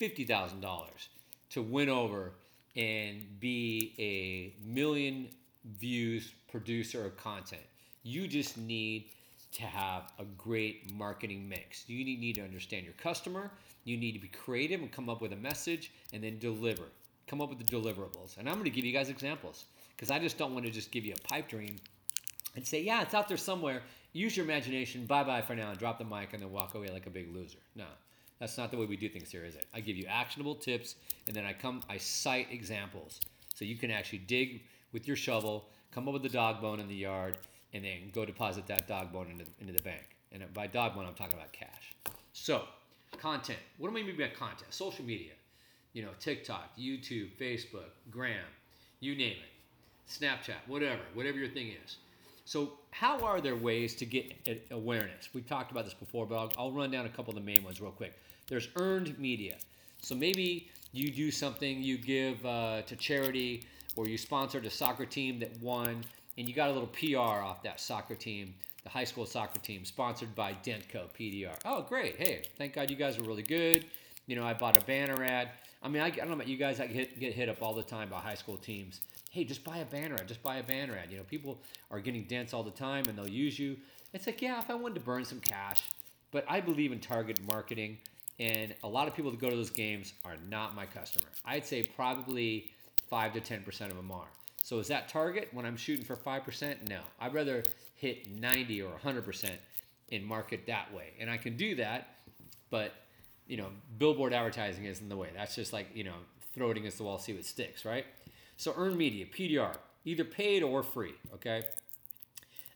$50,000 0.00 0.86
to 1.50 1.62
win 1.62 1.88
over 1.88 2.32
and 2.76 3.40
be 3.40 3.92
a 3.98 4.54
million 4.66 5.28
views 5.78 6.32
producer 6.50 7.04
of 7.04 7.16
content. 7.16 7.62
You 8.02 8.26
just 8.26 8.56
need 8.56 9.10
to 9.52 9.62
have 9.62 10.12
a 10.18 10.24
great 10.38 10.94
marketing 10.94 11.48
mix. 11.48 11.88
You 11.88 12.04
need 12.04 12.36
to 12.36 12.42
understand 12.42 12.84
your 12.84 12.94
customer. 12.94 13.50
You 13.84 13.96
need 13.96 14.12
to 14.12 14.18
be 14.18 14.28
creative 14.28 14.80
and 14.80 14.90
come 14.90 15.08
up 15.08 15.20
with 15.20 15.32
a 15.32 15.36
message 15.36 15.92
and 16.12 16.22
then 16.22 16.38
deliver. 16.38 16.84
Come 17.26 17.40
up 17.40 17.48
with 17.48 17.58
the 17.58 17.64
deliverables. 17.64 18.36
And 18.38 18.48
I'm 18.48 18.54
going 18.54 18.64
to 18.64 18.70
give 18.70 18.84
you 18.84 18.92
guys 18.92 19.08
examples 19.08 19.66
because 19.96 20.10
I 20.10 20.18
just 20.18 20.38
don't 20.38 20.52
want 20.54 20.66
to 20.66 20.72
just 20.72 20.90
give 20.90 21.04
you 21.04 21.14
a 21.14 21.28
pipe 21.28 21.48
dream 21.48 21.76
and 22.56 22.66
say, 22.66 22.82
yeah, 22.82 23.02
it's 23.02 23.14
out 23.14 23.28
there 23.28 23.36
somewhere. 23.36 23.82
Use 24.12 24.36
your 24.36 24.44
imagination. 24.44 25.06
Bye 25.06 25.24
bye 25.24 25.42
for 25.42 25.54
now 25.54 25.70
and 25.70 25.78
drop 25.78 25.98
the 25.98 26.04
mic 26.04 26.32
and 26.32 26.42
then 26.42 26.50
walk 26.50 26.74
away 26.74 26.88
like 26.88 27.06
a 27.06 27.10
big 27.10 27.32
loser. 27.34 27.58
No, 27.76 27.86
that's 28.38 28.58
not 28.58 28.70
the 28.70 28.76
way 28.76 28.86
we 28.86 28.96
do 28.96 29.08
things 29.08 29.30
here, 29.30 29.44
is 29.44 29.54
it? 29.54 29.66
I 29.72 29.80
give 29.80 29.96
you 29.96 30.06
actionable 30.06 30.54
tips 30.54 30.96
and 31.28 31.36
then 31.36 31.44
I 31.44 31.52
come, 31.52 31.82
I 31.88 31.98
cite 31.98 32.48
examples 32.50 33.20
so 33.54 33.64
you 33.64 33.76
can 33.76 33.90
actually 33.90 34.18
dig 34.18 34.62
with 34.92 35.06
your 35.06 35.16
shovel, 35.16 35.68
come 35.92 36.08
up 36.08 36.14
with 36.14 36.22
the 36.22 36.28
dog 36.28 36.60
bone 36.60 36.80
in 36.80 36.88
the 36.88 36.94
yard, 36.94 37.36
and 37.72 37.84
then 37.84 38.10
go 38.12 38.24
deposit 38.24 38.66
that 38.66 38.88
dog 38.88 39.12
bone 39.12 39.28
into, 39.30 39.44
into 39.60 39.72
the 39.72 39.82
bank. 39.82 40.16
And 40.32 40.52
by 40.54 40.66
dog 40.66 40.94
bone, 40.94 41.06
I'm 41.06 41.14
talking 41.14 41.38
about 41.38 41.52
cash. 41.52 41.94
So, 42.32 42.64
content. 43.18 43.58
What 43.78 43.90
do 43.90 43.98
I 43.98 44.02
mean 44.02 44.16
by 44.16 44.28
content? 44.28 44.72
Social 44.72 45.04
media. 45.04 45.32
You 45.92 46.02
know, 46.02 46.10
TikTok, 46.20 46.70
YouTube, 46.78 47.30
Facebook, 47.40 47.90
Gram, 48.10 48.44
you 49.00 49.16
name 49.16 49.36
it. 49.38 50.08
Snapchat, 50.08 50.56
whatever, 50.66 51.00
whatever 51.14 51.38
your 51.38 51.48
thing 51.48 51.72
is. 51.84 51.96
So, 52.44 52.72
how 52.90 53.20
are 53.20 53.40
there 53.40 53.56
ways 53.56 53.94
to 53.96 54.06
get 54.06 54.32
awareness? 54.70 55.28
We 55.32 55.42
talked 55.42 55.70
about 55.70 55.84
this 55.84 55.94
before, 55.94 56.26
but 56.26 56.36
I'll, 56.36 56.52
I'll 56.58 56.72
run 56.72 56.90
down 56.90 57.06
a 57.06 57.08
couple 57.08 57.30
of 57.30 57.36
the 57.36 57.44
main 57.44 57.62
ones 57.62 57.80
real 57.80 57.92
quick. 57.92 58.18
There's 58.48 58.68
earned 58.76 59.18
media. 59.18 59.56
So, 60.02 60.14
maybe 60.14 60.68
you 60.92 61.10
do 61.10 61.30
something, 61.30 61.82
you 61.82 61.98
give 61.98 62.44
uh, 62.44 62.82
to 62.82 62.96
charity, 62.96 63.64
or 63.96 64.08
you 64.08 64.18
sponsored 64.18 64.66
a 64.66 64.70
soccer 64.70 65.06
team 65.06 65.38
that 65.40 65.60
won, 65.60 66.02
and 66.38 66.48
you 66.48 66.54
got 66.54 66.70
a 66.70 66.72
little 66.72 66.88
PR 66.88 67.42
off 67.42 67.62
that 67.62 67.80
soccer 67.80 68.14
team, 68.14 68.54
the 68.82 68.88
high 68.88 69.04
school 69.04 69.26
soccer 69.26 69.58
team, 69.60 69.84
sponsored 69.84 70.34
by 70.34 70.52
Dentco 70.64 71.08
PDR. 71.18 71.56
Oh, 71.64 71.82
great! 71.82 72.16
Hey, 72.16 72.42
thank 72.56 72.74
God 72.74 72.90
you 72.90 72.96
guys 72.96 73.18
are 73.18 73.22
really 73.22 73.42
good. 73.42 73.86
You 74.26 74.36
know, 74.36 74.44
I 74.44 74.54
bought 74.54 74.80
a 74.80 74.84
banner 74.84 75.22
ad. 75.24 75.50
I 75.82 75.88
mean, 75.88 76.02
I, 76.02 76.06
I 76.06 76.10
don't 76.10 76.28
know 76.28 76.34
about 76.34 76.48
you 76.48 76.56
guys. 76.56 76.80
I 76.80 76.86
get, 76.86 77.18
get 77.18 77.32
hit 77.32 77.48
up 77.48 77.62
all 77.62 77.74
the 77.74 77.82
time 77.82 78.08
by 78.08 78.18
high 78.18 78.34
school 78.34 78.56
teams. 78.56 79.00
Hey, 79.30 79.44
just 79.44 79.64
buy 79.64 79.78
a 79.78 79.84
banner 79.84 80.14
ad. 80.14 80.28
Just 80.28 80.42
buy 80.42 80.56
a 80.56 80.62
banner 80.62 80.96
ad. 80.96 81.10
You 81.10 81.18
know, 81.18 81.24
people 81.24 81.60
are 81.90 82.00
getting 82.00 82.24
dents 82.24 82.52
all 82.52 82.62
the 82.62 82.70
time, 82.70 83.04
and 83.08 83.16
they'll 83.16 83.28
use 83.28 83.58
you. 83.58 83.76
It's 84.12 84.26
like, 84.26 84.42
yeah, 84.42 84.58
if 84.58 84.70
I 84.70 84.74
wanted 84.74 84.94
to 84.94 85.00
burn 85.00 85.24
some 85.24 85.40
cash, 85.40 85.82
but 86.30 86.44
I 86.48 86.60
believe 86.60 86.92
in 86.92 87.00
target 87.00 87.40
marketing, 87.44 87.98
and 88.38 88.74
a 88.82 88.88
lot 88.88 89.08
of 89.08 89.14
people 89.14 89.30
that 89.30 89.40
go 89.40 89.50
to 89.50 89.56
those 89.56 89.70
games 89.70 90.14
are 90.24 90.36
not 90.48 90.74
my 90.74 90.86
customer. 90.86 91.26
I'd 91.44 91.66
say 91.66 91.82
probably 91.82 92.70
five 93.08 93.32
to 93.34 93.40
ten 93.40 93.62
percent 93.62 93.90
of 93.90 93.96
them 93.96 94.10
are. 94.10 94.28
So 94.62 94.78
is 94.78 94.88
that 94.88 95.08
target 95.08 95.48
when 95.52 95.66
I'm 95.66 95.76
shooting 95.76 96.04
for 96.04 96.16
5%? 96.16 96.88
No. 96.88 97.00
I'd 97.20 97.34
rather 97.34 97.64
hit 97.96 98.30
90 98.30 98.82
or 98.82 98.92
100% 99.04 99.50
and 100.12 100.24
market 100.24 100.66
that 100.66 100.92
way. 100.94 101.12
And 101.18 101.30
I 101.30 101.36
can 101.36 101.56
do 101.56 101.74
that, 101.76 102.16
but 102.70 102.92
you 103.46 103.56
know, 103.56 103.66
billboard 103.98 104.32
advertising 104.32 104.84
isn't 104.84 105.08
the 105.08 105.16
way. 105.16 105.30
That's 105.34 105.56
just 105.56 105.72
like, 105.72 105.88
you 105.94 106.04
know, 106.04 106.14
throw 106.54 106.70
it 106.70 106.76
against 106.76 106.98
the 106.98 107.04
wall, 107.04 107.18
see 107.18 107.32
what 107.32 107.44
sticks, 107.44 107.84
right? 107.84 108.06
So 108.56 108.72
earned 108.76 108.96
media, 108.96 109.26
PDR, 109.26 109.76
either 110.04 110.24
paid 110.24 110.62
or 110.62 110.82
free, 110.82 111.14
okay? 111.34 111.62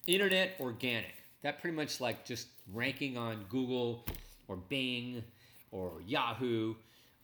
Internet 0.06 0.56
organic. 0.60 1.14
That 1.42 1.60
pretty 1.60 1.76
much 1.76 2.00
like 2.00 2.24
just 2.24 2.48
ranking 2.72 3.16
on 3.16 3.44
Google 3.48 4.04
or 4.48 4.56
Bing 4.56 5.22
or 5.70 5.92
Yahoo 6.06 6.74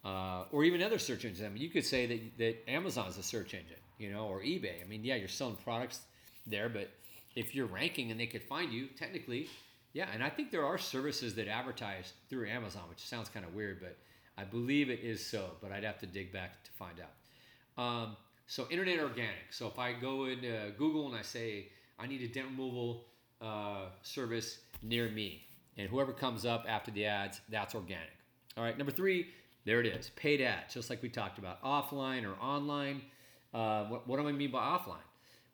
uh, 0.05 0.45
or 0.53 0.65
even 0.65 0.83
other 0.83 0.99
search 0.99 1.25
engines. 1.25 1.45
I 1.45 1.49
mean, 1.49 1.63
you 1.63 1.71
could 1.71 1.85
say 1.85 2.07
that, 2.07 2.39
that 2.39 2.71
Amazon's 2.71 3.19
a 3.19 3.23
search 3.23 3.55
engine 3.55 3.77
you 4.01 4.11
know, 4.11 4.27
or 4.27 4.41
eBay. 4.41 4.83
I 4.83 4.89
mean, 4.89 5.05
yeah, 5.05 5.17
you're 5.17 5.29
selling 5.29 5.57
products 5.57 6.01
there, 6.47 6.69
but 6.69 6.91
if 7.37 7.55
you're 7.55 7.67
ranking 7.67 8.11
and 8.11 8.19
they 8.19 8.27
could 8.27 8.43
find 8.43 8.73
you, 8.73 8.87
technically, 8.99 9.49
yeah. 9.93 10.09
And 10.13 10.23
I 10.23 10.31
think 10.31 10.51
there 10.51 10.65
are 10.65 10.79
services 10.79 11.35
that 11.35 11.49
advertise 11.49 12.13
through 12.29 12.49
Amazon, 12.49 12.83
which 12.89 13.01
sounds 13.07 13.29
kind 13.29 13.45
of 13.45 13.55
weird, 13.55 13.81
but 13.81 13.97
I 14.39 14.45
believe 14.45 14.91
it 14.91 15.01
is 15.01 15.25
so. 15.25 15.51
But 15.61 15.73
I'd 15.73 15.85
have 15.85 15.99
to 15.99 16.07
dig 16.07 16.33
back 16.33 16.65
to 16.65 16.71
find 16.73 16.97
out. 17.01 17.83
Um, 17.83 18.17
so 18.47 18.67
internet 18.71 18.99
organic. 19.01 19.53
So 19.53 19.67
if 19.67 19.79
I 19.79 19.93
go 19.93 20.27
into 20.27 20.73
Google 20.77 21.07
and 21.07 21.17
I 21.17 21.23
say 21.23 21.69
I 21.99 22.07
need 22.07 22.23
a 22.23 22.29
dent 22.29 22.47
removal 22.49 23.05
uh, 23.41 23.87
service 24.03 24.59
near 24.83 25.09
me, 25.09 25.43
and 25.77 25.89
whoever 25.89 26.13
comes 26.13 26.45
up 26.45 26.65
after 26.69 26.91
the 26.91 27.07
ads, 27.07 27.41
that's 27.49 27.75
organic. 27.75 28.09
All 28.57 28.65
right. 28.65 28.77
Number 28.77 28.93
three, 28.93 29.29
there 29.65 29.81
it 29.81 29.87
is, 29.87 30.11
paid 30.17 30.41
ads, 30.41 30.75
just 30.75 30.91
like 30.91 31.03
we 31.03 31.09
talked 31.09 31.39
about, 31.39 31.63
offline 31.63 32.25
or 32.25 32.35
online. 32.43 33.03
Uh, 33.53 33.85
what, 33.85 34.09
what 34.09 34.21
do 34.21 34.29
I 34.29 34.33
mean 34.33 34.51
by 34.51 34.61
offline? 34.61 35.07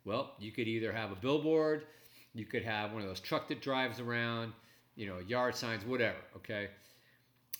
Well, 0.05 0.33
you 0.39 0.53
could 0.53 0.69
either 0.69 0.93
have 0.93 1.11
a 1.11 1.17
billboard, 1.17 1.87
you 2.35 2.45
could 2.45 2.65
have 2.65 2.93
one 2.93 3.03
of 3.03 3.09
those 3.09 3.21
truck 3.21 3.49
that 3.49 3.61
drives 3.61 3.99
around, 3.99 4.53
you 4.95 5.07
know, 5.07 5.19
yard 5.27 5.57
signs, 5.57 5.85
whatever. 5.85 6.19
Okay. 6.37 6.69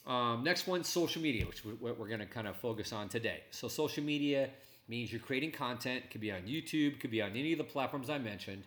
Um, 0.07 0.45
next 0.45 0.67
one, 0.67 0.85
social 0.85 1.21
media, 1.21 1.45
which 1.47 1.65
we're, 1.65 1.95
we're 1.95 2.07
going 2.07 2.21
to 2.21 2.27
kind 2.27 2.47
of 2.47 2.57
focus 2.57 2.93
on 2.93 3.09
today. 3.09 3.43
So 3.51 3.67
social 3.67 4.05
media, 4.05 4.51
means 4.89 5.13
you're 5.13 5.21
creating 5.21 5.53
content. 5.53 6.05
It 6.05 6.11
could 6.11 6.21
be 6.21 6.31
on 6.31 6.43
YouTube, 6.43 7.01
could 7.01 7.11
be 7.11 7.23
on 7.23 7.31
any 7.31 7.53
of 7.53 7.59
the 7.59 7.65
platforms 7.65 8.11
I 8.11 8.19
mentioned. 8.19 8.65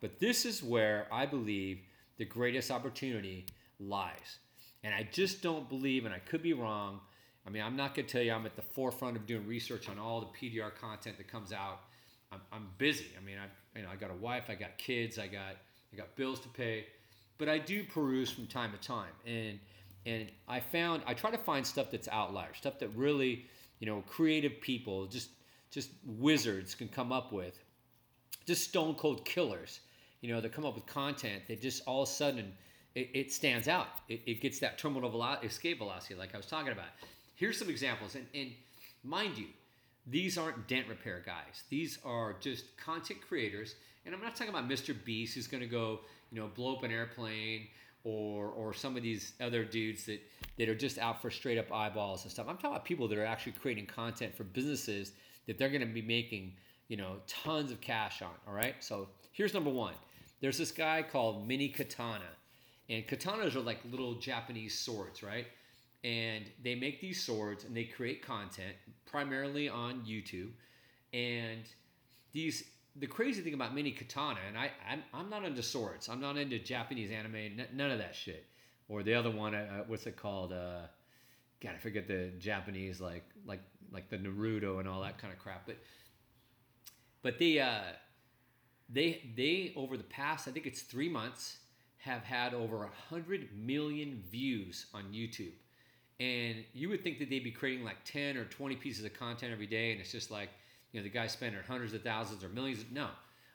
But 0.00 0.18
this 0.18 0.44
is 0.44 0.62
where 0.62 1.06
I 1.12 1.26
believe 1.26 1.80
the 2.16 2.24
greatest 2.24 2.70
opportunity 2.70 3.46
lies. 3.78 4.38
And 4.82 4.94
I 4.94 5.06
just 5.12 5.42
don't 5.42 5.68
believe, 5.68 6.04
and 6.06 6.14
I 6.14 6.18
could 6.18 6.42
be 6.42 6.54
wrong. 6.54 7.00
I 7.50 7.52
mean, 7.52 7.62
I'm 7.62 7.74
not 7.74 7.96
going 7.96 8.06
to 8.06 8.12
tell 8.12 8.22
you 8.22 8.32
I'm 8.32 8.46
at 8.46 8.54
the 8.54 8.62
forefront 8.62 9.16
of 9.16 9.26
doing 9.26 9.44
research 9.44 9.88
on 9.88 9.98
all 9.98 10.20
the 10.20 10.26
PDR 10.26 10.72
content 10.72 11.16
that 11.18 11.26
comes 11.26 11.52
out. 11.52 11.80
I'm, 12.30 12.40
I'm 12.52 12.68
busy. 12.78 13.06
I 13.20 13.24
mean, 13.24 13.38
I've, 13.42 13.50
you 13.74 13.82
know 13.82 13.88
I 13.92 13.96
got 13.96 14.12
a 14.12 14.14
wife, 14.14 14.44
I 14.48 14.54
got 14.54 14.78
kids, 14.78 15.18
I 15.18 15.26
got 15.26 15.56
I 15.92 15.96
got 15.96 16.14
bills 16.14 16.38
to 16.40 16.48
pay, 16.48 16.86
but 17.38 17.48
I 17.48 17.58
do 17.58 17.82
peruse 17.82 18.30
from 18.30 18.46
time 18.46 18.70
to 18.70 18.78
time, 18.78 19.10
and 19.26 19.58
and 20.06 20.28
I 20.46 20.60
found 20.60 21.02
I 21.06 21.14
try 21.14 21.32
to 21.32 21.38
find 21.38 21.66
stuff 21.66 21.90
that's 21.90 22.06
outlier, 22.06 22.54
stuff 22.54 22.78
that 22.78 22.88
really 22.94 23.46
you 23.80 23.86
know 23.86 24.04
creative 24.06 24.60
people, 24.60 25.06
just 25.06 25.30
just 25.72 25.90
wizards 26.04 26.76
can 26.76 26.86
come 26.86 27.10
up 27.10 27.32
with, 27.32 27.58
just 28.46 28.68
stone 28.68 28.94
cold 28.94 29.24
killers, 29.24 29.80
you 30.20 30.32
know, 30.32 30.40
that 30.40 30.52
come 30.52 30.64
up 30.64 30.76
with 30.76 30.86
content 30.86 31.42
that 31.48 31.60
just 31.60 31.82
all 31.86 32.02
of 32.02 32.08
a 32.08 32.12
sudden 32.12 32.52
it, 32.94 33.10
it 33.14 33.32
stands 33.32 33.68
out. 33.68 33.88
It, 34.08 34.22
it, 34.26 34.40
gets 34.40 34.58
that 34.60 34.78
terminal 34.78 35.10
velo- 35.10 35.38
escape 35.42 35.78
velocity, 35.78 36.14
like 36.16 36.34
I 36.34 36.36
was 36.36 36.46
talking 36.46 36.72
about. 36.72 36.88
Here's 37.40 37.56
some 37.56 37.70
examples, 37.70 38.16
and, 38.16 38.26
and 38.34 38.50
mind 39.02 39.38
you, 39.38 39.46
these 40.06 40.36
aren't 40.36 40.68
dent 40.68 40.88
repair 40.88 41.22
guys. 41.24 41.62
These 41.70 41.98
are 42.04 42.36
just 42.38 42.76
content 42.76 43.20
creators, 43.26 43.76
and 44.04 44.14
I'm 44.14 44.20
not 44.20 44.36
talking 44.36 44.52
about 44.52 44.68
Mr. 44.68 44.94
Beast 45.06 45.36
who's 45.36 45.46
going 45.46 45.62
to 45.62 45.66
go, 45.66 46.00
you 46.30 46.38
know, 46.38 46.48
blow 46.48 46.76
up 46.76 46.82
an 46.82 46.90
airplane 46.90 47.68
or 48.04 48.48
or 48.48 48.74
some 48.74 48.94
of 48.94 49.02
these 49.02 49.32
other 49.40 49.64
dudes 49.64 50.04
that 50.04 50.20
that 50.58 50.68
are 50.68 50.74
just 50.74 50.98
out 50.98 51.22
for 51.22 51.30
straight 51.30 51.56
up 51.56 51.72
eyeballs 51.72 52.24
and 52.24 52.30
stuff. 52.30 52.44
I'm 52.46 52.56
talking 52.56 52.72
about 52.72 52.84
people 52.84 53.08
that 53.08 53.16
are 53.16 53.24
actually 53.24 53.52
creating 53.52 53.86
content 53.86 54.36
for 54.36 54.44
businesses 54.44 55.12
that 55.46 55.56
they're 55.56 55.70
going 55.70 55.80
to 55.80 55.86
be 55.86 56.02
making, 56.02 56.52
you 56.88 56.98
know, 56.98 57.16
tons 57.26 57.70
of 57.70 57.80
cash 57.80 58.20
on. 58.20 58.34
All 58.46 58.52
right. 58.52 58.74
So 58.80 59.08
here's 59.32 59.54
number 59.54 59.70
one. 59.70 59.94
There's 60.42 60.58
this 60.58 60.72
guy 60.72 61.02
called 61.02 61.48
Mini 61.48 61.70
Katana, 61.70 62.36
and 62.90 63.06
katanas 63.06 63.54
are 63.56 63.60
like 63.60 63.78
little 63.90 64.16
Japanese 64.16 64.78
swords, 64.78 65.22
right? 65.22 65.46
And 66.02 66.46
they 66.62 66.74
make 66.74 67.00
these 67.00 67.22
swords 67.22 67.64
and 67.64 67.76
they 67.76 67.84
create 67.84 68.24
content 68.24 68.74
primarily 69.04 69.68
on 69.68 70.00
YouTube. 70.06 70.50
And 71.12 71.62
these 72.32 72.64
the 72.96 73.06
crazy 73.06 73.42
thing 73.42 73.54
about 73.54 73.74
Mini 73.74 73.92
Katana, 73.92 74.40
and 74.48 74.58
I 74.58 74.70
I'm, 74.88 75.02
I'm 75.12 75.30
not 75.30 75.44
into 75.44 75.62
swords. 75.62 76.08
I'm 76.08 76.20
not 76.20 76.36
into 76.36 76.58
Japanese 76.58 77.10
anime. 77.10 77.36
N- 77.36 77.68
none 77.74 77.90
of 77.90 77.98
that 77.98 78.14
shit. 78.14 78.46
Or 78.88 79.02
the 79.02 79.14
other 79.14 79.30
one, 79.30 79.54
uh, 79.54 79.84
what's 79.86 80.06
it 80.06 80.16
called? 80.16 80.52
Uh, 80.52 80.82
God, 81.60 81.74
I 81.74 81.78
forget 81.78 82.08
the 82.08 82.32
Japanese 82.38 83.00
like 83.00 83.24
like 83.46 83.60
like 83.92 84.08
the 84.08 84.16
Naruto 84.16 84.80
and 84.80 84.88
all 84.88 85.02
that 85.02 85.18
kind 85.18 85.32
of 85.32 85.38
crap. 85.38 85.66
But 85.66 85.76
but 87.22 87.38
they 87.38 87.60
uh, 87.60 87.82
they 88.88 89.30
they 89.36 89.72
over 89.76 89.96
the 89.96 90.04
past 90.04 90.48
I 90.48 90.50
think 90.50 90.66
it's 90.66 90.82
three 90.82 91.08
months 91.08 91.58
have 91.98 92.22
had 92.22 92.54
over 92.54 92.84
a 92.84 92.90
hundred 93.08 93.50
million 93.54 94.22
views 94.30 94.86
on 94.94 95.04
YouTube. 95.12 95.52
And 96.20 96.64
you 96.74 96.90
would 96.90 97.02
think 97.02 97.18
that 97.18 97.30
they'd 97.30 97.42
be 97.42 97.50
creating 97.50 97.82
like 97.82 97.96
10 98.04 98.36
or 98.36 98.44
20 98.44 98.76
pieces 98.76 99.04
of 99.06 99.14
content 99.14 99.52
every 99.52 99.66
day, 99.66 99.92
and 99.92 100.00
it's 100.00 100.12
just 100.12 100.30
like, 100.30 100.50
you 100.92 101.00
know, 101.00 101.04
the 101.04 101.10
guys 101.10 101.32
spending 101.32 101.58
hundreds 101.66 101.94
of 101.94 102.02
thousands 102.02 102.44
or 102.44 102.50
millions. 102.50 102.82
of, 102.82 102.92
No, 102.92 103.08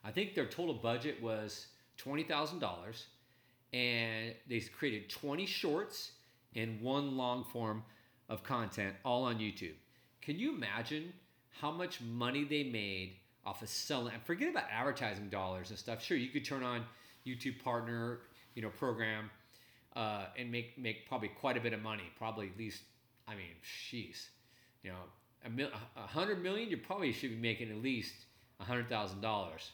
I 0.03 0.09
think 0.09 0.33
their 0.33 0.47
total 0.47 0.73
budget 0.73 1.21
was 1.21 1.67
$20,000, 2.03 3.03
and 3.71 4.33
they 4.49 4.59
created 4.61 5.11
20 5.11 5.45
shorts 5.45 6.13
and 6.55 6.81
one 6.81 7.15
long 7.15 7.43
form 7.43 7.83
of 8.29 8.43
content 8.43 8.95
all 9.05 9.25
on 9.25 9.37
YouTube. 9.37 9.75
Can 10.21 10.39
you 10.39 10.55
imagine 10.55 11.13
how 11.61 11.69
much 11.69 12.01
money 12.01 12.43
they 12.45 12.63
made 12.63 13.17
off 13.45 13.61
of 13.61 13.69
selling? 13.69 14.13
And 14.15 14.23
forget 14.23 14.49
about 14.49 14.63
advertising 14.71 15.29
dollars 15.29 15.69
and 15.69 15.77
stuff. 15.77 16.03
Sure, 16.03 16.17
you 16.17 16.29
could 16.29 16.45
turn 16.45 16.63
on 16.63 16.83
YouTube 17.27 17.63
Partner, 17.63 18.21
you 18.55 18.63
know, 18.63 18.69
program 18.69 19.29
uh, 19.95 20.25
and 20.37 20.51
make 20.51 20.77
make 20.77 21.07
probably 21.07 21.29
quite 21.29 21.57
a 21.57 21.61
bit 21.61 21.73
of 21.73 21.81
money. 21.81 22.03
Probably 22.17 22.47
at 22.47 22.57
least, 22.57 22.81
I 23.27 23.35
mean, 23.35 23.55
jeez, 23.63 24.27
you 24.83 24.91
know, 24.91 24.97
a, 25.45 25.49
mil- 25.49 25.69
hundred 25.95 26.41
million, 26.41 26.69
you 26.69 26.77
probably 26.77 27.11
should 27.11 27.29
be 27.29 27.35
making 27.37 27.69
at 27.69 27.77
least 27.77 28.13
a 28.59 28.63
hundred 28.63 28.89
thousand 28.89 29.21
dollars, 29.21 29.71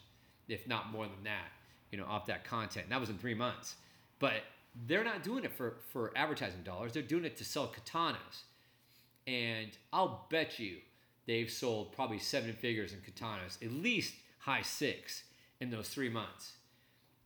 if 0.48 0.68
not 0.68 0.92
more 0.92 1.06
than 1.06 1.24
that, 1.24 1.50
you 1.92 1.98
know, 1.98 2.06
off 2.06 2.26
that 2.28 2.44
content. 2.44 2.86
And 2.86 2.92
that 2.92 3.00
was 3.00 3.10
in 3.10 3.18
three 3.18 3.34
months, 3.34 3.76
but 4.20 4.44
they're 4.88 5.04
not 5.04 5.24
doing 5.24 5.44
it 5.44 5.54
for 5.54 5.76
for 5.92 6.12
advertising 6.16 6.64
dollars. 6.64 6.94
They're 6.94 7.04
doing 7.04 7.26
it 7.26 7.38
to 7.38 7.46
sell 7.46 7.68
katanas, 7.68 8.44
and 9.28 9.70
I'll 9.92 10.28
bet 10.30 10.60
you 10.60 10.78
they've 11.26 11.50
sold 11.50 11.94
probably 11.94 12.20
seven 12.20 12.54
figures 12.54 12.94
in 12.94 13.00
katanas, 13.00 13.64
at 13.64 13.72
least 13.72 14.14
high 14.40 14.62
six 14.62 15.24
in 15.60 15.70
those 15.70 15.90
three 15.90 16.10
months, 16.10 16.54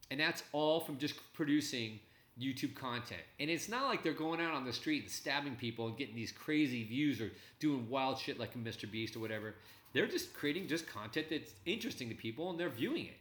and 0.10 0.20
that's 0.20 0.44
all 0.54 0.80
from 0.80 0.98
just 0.98 1.16
producing 1.34 2.00
YouTube 2.40 2.76
content. 2.76 3.22
And 3.40 3.50
it's 3.50 3.70
not 3.70 3.86
like 3.86 4.04
they're 4.04 4.14
going 4.14 4.42
out 4.42 4.54
on 4.54 4.66
the 4.66 4.74
street 4.74 5.04
and 5.04 5.12
stabbing 5.12 5.56
people 5.56 5.88
and 5.88 5.98
getting 5.98 6.16
these 6.16 6.32
crazy 6.32 6.84
views 6.84 7.22
or 7.22 7.32
doing 7.60 7.90
wild 7.90 8.20
shit 8.20 8.40
like 8.40 8.56
a 8.56 8.58
Mr. 8.58 8.90
Beast 8.90 9.16
or 9.16 9.20
whatever. 9.20 9.56
They're 9.94 10.08
just 10.08 10.34
creating 10.34 10.68
just 10.68 10.88
content 10.88 11.28
that's 11.30 11.54
interesting 11.66 12.10
to 12.10 12.16
people 12.16 12.50
and 12.50 12.60
they're 12.60 12.70
viewing 12.70 13.06
it. 13.06 13.18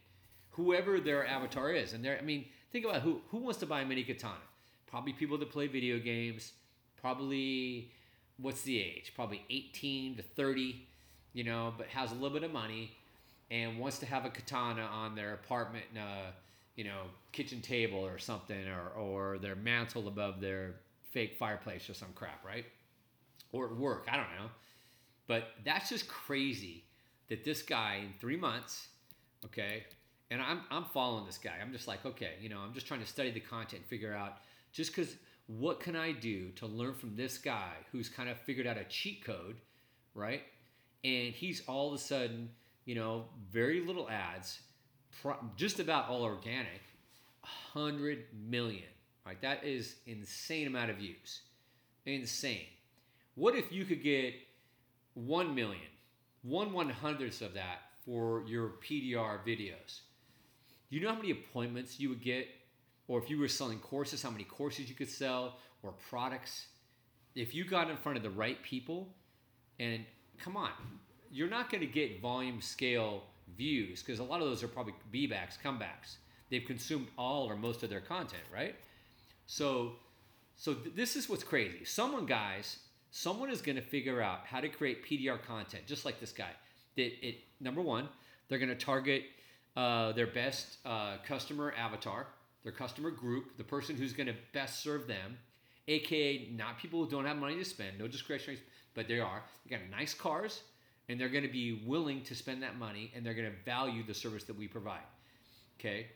Whoever 0.51 0.99
their 0.99 1.25
avatar 1.25 1.71
is. 1.71 1.93
And 1.93 2.03
they're 2.03 2.17
I 2.17 2.21
mean, 2.21 2.45
think 2.71 2.85
about 2.85 3.01
who 3.01 3.21
who 3.29 3.37
wants 3.37 3.59
to 3.59 3.65
buy 3.65 3.81
a 3.81 3.85
mini 3.85 4.03
katana? 4.03 4.35
Probably 4.87 5.13
people 5.13 5.37
that 5.37 5.49
play 5.49 5.67
video 5.67 5.99
games, 5.99 6.51
probably 6.99 7.91
what's 8.37 8.61
the 8.63 8.79
age? 8.79 9.13
Probably 9.15 9.41
18 9.49 10.17
to 10.17 10.21
30, 10.21 10.85
you 11.33 11.43
know, 11.43 11.73
but 11.77 11.87
has 11.87 12.11
a 12.11 12.15
little 12.15 12.31
bit 12.31 12.43
of 12.43 12.51
money 12.51 12.91
and 13.51 13.79
wants 13.79 13.99
to 13.99 14.05
have 14.05 14.25
a 14.25 14.29
katana 14.29 14.83
on 14.83 15.15
their 15.15 15.33
apartment 15.33 15.85
uh, 15.97 16.31
you 16.75 16.83
know, 16.83 17.03
kitchen 17.31 17.61
table 17.61 17.99
or 17.99 18.17
something, 18.17 18.67
or, 18.67 18.89
or 18.99 19.37
their 19.37 19.55
mantle 19.55 20.07
above 20.07 20.41
their 20.41 20.75
fake 21.11 21.37
fireplace 21.37 21.89
or 21.89 21.93
some 21.93 22.09
crap, 22.13 22.43
right? 22.45 22.65
Or 23.51 23.67
at 23.67 23.75
work, 23.75 24.07
I 24.11 24.17
don't 24.17 24.29
know. 24.37 24.49
But 25.27 25.47
that's 25.63 25.89
just 25.89 26.07
crazy 26.07 26.83
that 27.29 27.43
this 27.43 27.61
guy 27.61 28.01
in 28.03 28.13
three 28.19 28.37
months, 28.37 28.87
okay, 29.45 29.85
and 30.29 30.41
I'm, 30.41 30.61
I'm 30.69 30.85
following 30.85 31.25
this 31.25 31.37
guy. 31.37 31.53
I'm 31.61 31.71
just 31.71 31.87
like, 31.87 32.05
okay, 32.05 32.33
you 32.41 32.49
know, 32.49 32.59
I'm 32.59 32.73
just 32.73 32.87
trying 32.87 32.99
to 32.99 33.05
study 33.05 33.31
the 33.31 33.39
content 33.39 33.81
and 33.81 33.85
figure 33.85 34.13
out 34.13 34.39
just 34.71 34.95
because 34.95 35.15
what 35.47 35.79
can 35.79 35.95
I 35.95 36.11
do 36.11 36.49
to 36.55 36.65
learn 36.65 36.93
from 36.93 37.15
this 37.15 37.37
guy 37.37 37.73
who's 37.91 38.09
kind 38.09 38.29
of 38.29 38.37
figured 38.39 38.67
out 38.67 38.77
a 38.77 38.83
cheat 38.85 39.23
code, 39.23 39.57
right? 40.13 40.41
And 41.03 41.33
he's 41.33 41.61
all 41.67 41.89
of 41.89 41.99
a 41.99 42.03
sudden, 42.03 42.49
you 42.85 42.95
know, 42.95 43.25
very 43.51 43.85
little 43.85 44.09
ads, 44.09 44.59
just 45.55 45.79
about 45.79 46.09
all 46.09 46.23
organic, 46.23 46.81
100 47.73 48.25
million. 48.47 48.83
Right? 49.25 49.41
That 49.41 49.63
is 49.63 49.95
insane 50.05 50.67
amount 50.67 50.91
of 50.91 50.97
views. 50.97 51.41
Insane. 52.05 52.67
What 53.35 53.55
if 53.55 53.71
you 53.71 53.85
could 53.85 54.03
get 54.03 54.33
1 55.15 55.55
million, 55.55 55.81
one 56.43 56.71
one 56.73 56.89
hundredths 56.89 57.41
of 57.41 57.53
that 57.55 57.79
for 58.05 58.43
your 58.45 58.73
PDR 58.87 59.39
videos? 59.45 60.01
Do 60.89 60.95
you 60.95 61.01
know 61.01 61.09
how 61.09 61.15
many 61.15 61.31
appointments 61.31 61.99
you 61.99 62.09
would 62.09 62.21
get? 62.21 62.47
Or 63.07 63.21
if 63.21 63.29
you 63.29 63.39
were 63.39 63.47
selling 63.47 63.79
courses, 63.79 64.21
how 64.21 64.31
many 64.31 64.43
courses 64.43 64.89
you 64.89 64.95
could 64.95 65.09
sell 65.09 65.57
or 65.83 65.93
products? 66.09 66.67
If 67.35 67.53
you 67.53 67.65
got 67.65 67.89
in 67.89 67.97
front 67.97 68.17
of 68.17 68.23
the 68.23 68.29
right 68.29 68.61
people, 68.63 69.09
and 69.79 70.05
come 70.39 70.55
on, 70.57 70.71
you're 71.31 71.49
not 71.49 71.69
going 71.69 71.81
to 71.81 71.87
get 71.87 72.21
volume 72.21 72.61
scale 72.61 73.23
views 73.55 74.01
because 74.01 74.19
a 74.19 74.23
lot 74.23 74.41
of 74.41 74.47
those 74.47 74.63
are 74.63 74.67
probably 74.67 74.93
B 75.11 75.27
backs, 75.27 75.57
comebacks. 75.63 76.17
They've 76.49 76.65
consumed 76.65 77.07
all 77.17 77.49
or 77.49 77.55
most 77.55 77.83
of 77.83 77.89
their 77.89 78.01
content, 78.01 78.43
right? 78.53 78.75
So, 79.45 79.93
so 80.55 80.73
th- 80.73 80.95
this 80.95 81.15
is 81.15 81.29
what's 81.29 81.43
crazy. 81.43 81.85
Someone, 81.85 82.25
guys, 82.25 82.79
someone 83.11 83.49
is 83.49 83.61
going 83.61 83.75
to 83.75 83.81
figure 83.81 84.21
out 84.21 84.41
how 84.45 84.59
to 84.59 84.69
create 84.69 85.05
PDR 85.05 85.41
content, 85.41 85.83
just 85.87 86.05
like 86.05 86.19
this 86.19 86.31
guy. 86.31 86.51
That 86.95 87.27
it 87.27 87.39
number 87.59 87.81
one, 87.81 88.09
they're 88.47 88.59
going 88.59 88.69
to 88.69 88.75
target 88.75 89.23
uh, 89.75 90.11
their 90.13 90.27
best 90.27 90.77
uh, 90.85 91.17
customer 91.25 91.73
avatar, 91.77 92.27
their 92.63 92.71
customer 92.71 93.11
group, 93.11 93.57
the 93.57 93.63
person 93.63 93.95
who's 93.95 94.13
going 94.13 94.27
to 94.27 94.35
best 94.53 94.81
serve 94.81 95.07
them, 95.07 95.37
aka 95.87 96.49
not 96.51 96.77
people 96.79 97.03
who 97.03 97.09
don't 97.09 97.25
have 97.25 97.37
money 97.37 97.55
to 97.55 97.65
spend, 97.65 97.99
no 97.99 98.07
discretionary, 98.07 98.61
but 98.93 99.07
they 99.07 99.19
are. 99.19 99.43
They 99.63 99.75
got 99.75 99.85
nice 99.89 100.13
cars, 100.13 100.61
and 101.09 101.19
they're 101.19 101.29
going 101.29 101.43
to 101.43 101.51
be 101.51 101.83
willing 101.85 102.21
to 102.23 102.35
spend 102.35 102.63
that 102.63 102.77
money 102.77 103.11
and 103.15 103.25
they're 103.25 103.33
going 103.33 103.49
to 103.49 103.57
value 103.63 104.03
the 104.03 104.13
service 104.13 104.43
that 104.45 104.57
we 104.57 104.67
provide. 104.67 105.05
Okay? 105.79 106.07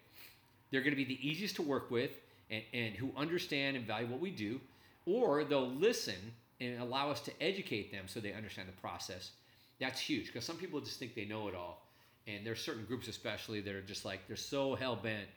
They're 0.71 0.81
going 0.81 0.95
to 0.95 0.97
be 0.97 1.05
the 1.05 1.27
easiest 1.27 1.55
to 1.57 1.61
work 1.61 1.91
with 1.91 2.11
and, 2.49 2.63
and 2.73 2.95
who 2.95 3.11
understand 3.15 3.77
and 3.77 3.85
value 3.85 4.07
what 4.07 4.19
we 4.19 4.31
do, 4.31 4.59
or 5.05 5.43
they'll 5.43 5.69
listen 5.69 6.33
and 6.59 6.81
allow 6.81 7.09
us 7.09 7.21
to 7.21 7.31
educate 7.41 7.91
them 7.91 8.05
so 8.07 8.19
they 8.19 8.33
understand 8.33 8.67
the 8.67 8.81
process. 8.81 9.31
That's 9.79 9.99
huge 9.99 10.27
because 10.27 10.43
some 10.43 10.57
people 10.57 10.79
just 10.81 10.99
think 10.99 11.15
they 11.15 11.25
know 11.25 11.47
it 11.47 11.55
all. 11.55 11.85
And 12.27 12.45
there's 12.45 12.61
certain 12.61 12.85
groups, 12.85 13.07
especially, 13.07 13.61
that 13.61 13.73
are 13.73 13.81
just 13.81 14.05
like, 14.05 14.27
they're 14.27 14.35
so 14.35 14.75
hell 14.75 14.95
bent 14.95 15.27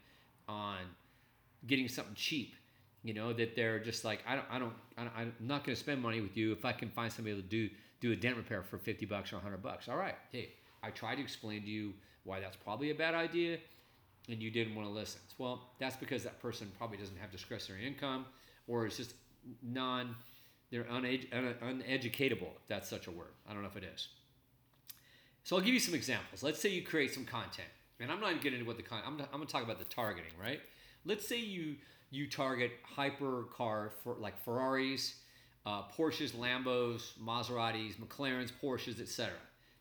on 0.48 0.78
getting 1.66 1.88
something 1.88 2.14
cheap, 2.14 2.54
you 3.02 3.14
know, 3.14 3.32
that 3.32 3.54
they're 3.56 3.78
just 3.78 4.04
like, 4.04 4.22
I 4.26 4.34
don't, 4.34 4.46
I 4.50 4.58
don't, 4.58 4.72
I 4.98 5.22
am 5.22 5.34
not 5.40 5.64
going 5.64 5.74
to 5.74 5.80
spend 5.80 6.02
money 6.02 6.20
with 6.20 6.36
you 6.36 6.52
if 6.52 6.64
I 6.64 6.72
can 6.72 6.90
find 6.90 7.10
somebody 7.10 7.36
to 7.36 7.42
do 7.42 7.70
do 8.02 8.12
a 8.12 8.16
dent 8.16 8.36
repair 8.36 8.62
for 8.62 8.76
50 8.76 9.06
bucks 9.06 9.32
or 9.32 9.36
100 9.36 9.62
bucks. 9.62 9.88
All 9.88 9.96
right. 9.96 10.16
Hey, 10.32 10.50
I 10.82 10.90
tried 10.90 11.14
to 11.14 11.22
explain 11.22 11.62
to 11.62 11.68
you 11.68 11.94
why 12.24 12.40
that's 12.40 12.56
probably 12.56 12.90
a 12.90 12.94
bad 12.94 13.14
idea 13.14 13.58
and 14.28 14.42
you 14.42 14.50
didn't 14.50 14.74
want 14.74 14.86
to 14.88 14.92
listen. 14.92 15.20
Well, 15.38 15.70
that's 15.78 15.96
because 15.96 16.24
that 16.24 16.40
person 16.42 16.70
probably 16.76 16.98
doesn't 16.98 17.16
have 17.18 17.30
discretionary 17.30 17.86
income 17.86 18.26
or 18.66 18.86
is 18.86 18.96
just 18.96 19.14
non, 19.62 20.16
they're 20.70 20.84
unedu- 20.84 21.28
uneducatable, 21.32 22.50
if 22.56 22.68
that's 22.68 22.90
such 22.90 23.06
a 23.06 23.10
word. 23.10 23.32
I 23.48 23.52
don't 23.52 23.62
know 23.62 23.68
if 23.68 23.76
it 23.76 23.84
is. 23.84 24.08
So 25.44 25.56
I'll 25.56 25.62
give 25.62 25.74
you 25.74 25.80
some 25.80 25.94
examples. 25.94 26.42
Let's 26.42 26.60
say 26.60 26.68
you 26.68 26.82
create 26.82 27.14
some 27.14 27.24
content, 27.24 27.68
and 27.98 28.12
I'm 28.12 28.20
not 28.20 28.30
even 28.30 28.42
getting 28.42 28.60
into 28.60 28.68
what 28.68 28.76
the 28.76 28.84
content, 28.84 29.06
I'm, 29.08 29.20
I'm 29.32 29.38
going 29.38 29.46
to 29.46 29.52
talk 29.52 29.64
about 29.64 29.80
the 29.80 29.84
targeting, 29.84 30.30
right? 30.40 30.60
Let's 31.04 31.26
say 31.26 31.38
you 31.38 31.76
you 32.12 32.28
target 32.28 32.72
hyper 32.84 33.46
car 33.56 33.90
for 34.04 34.14
like 34.20 34.38
Ferraris, 34.44 35.14
uh, 35.66 35.82
Porsches, 35.96 36.32
Lambos, 36.32 37.12
Maseratis, 37.22 37.94
McLarens, 37.96 38.50
Porsches, 38.62 39.00
etc. 39.00 39.32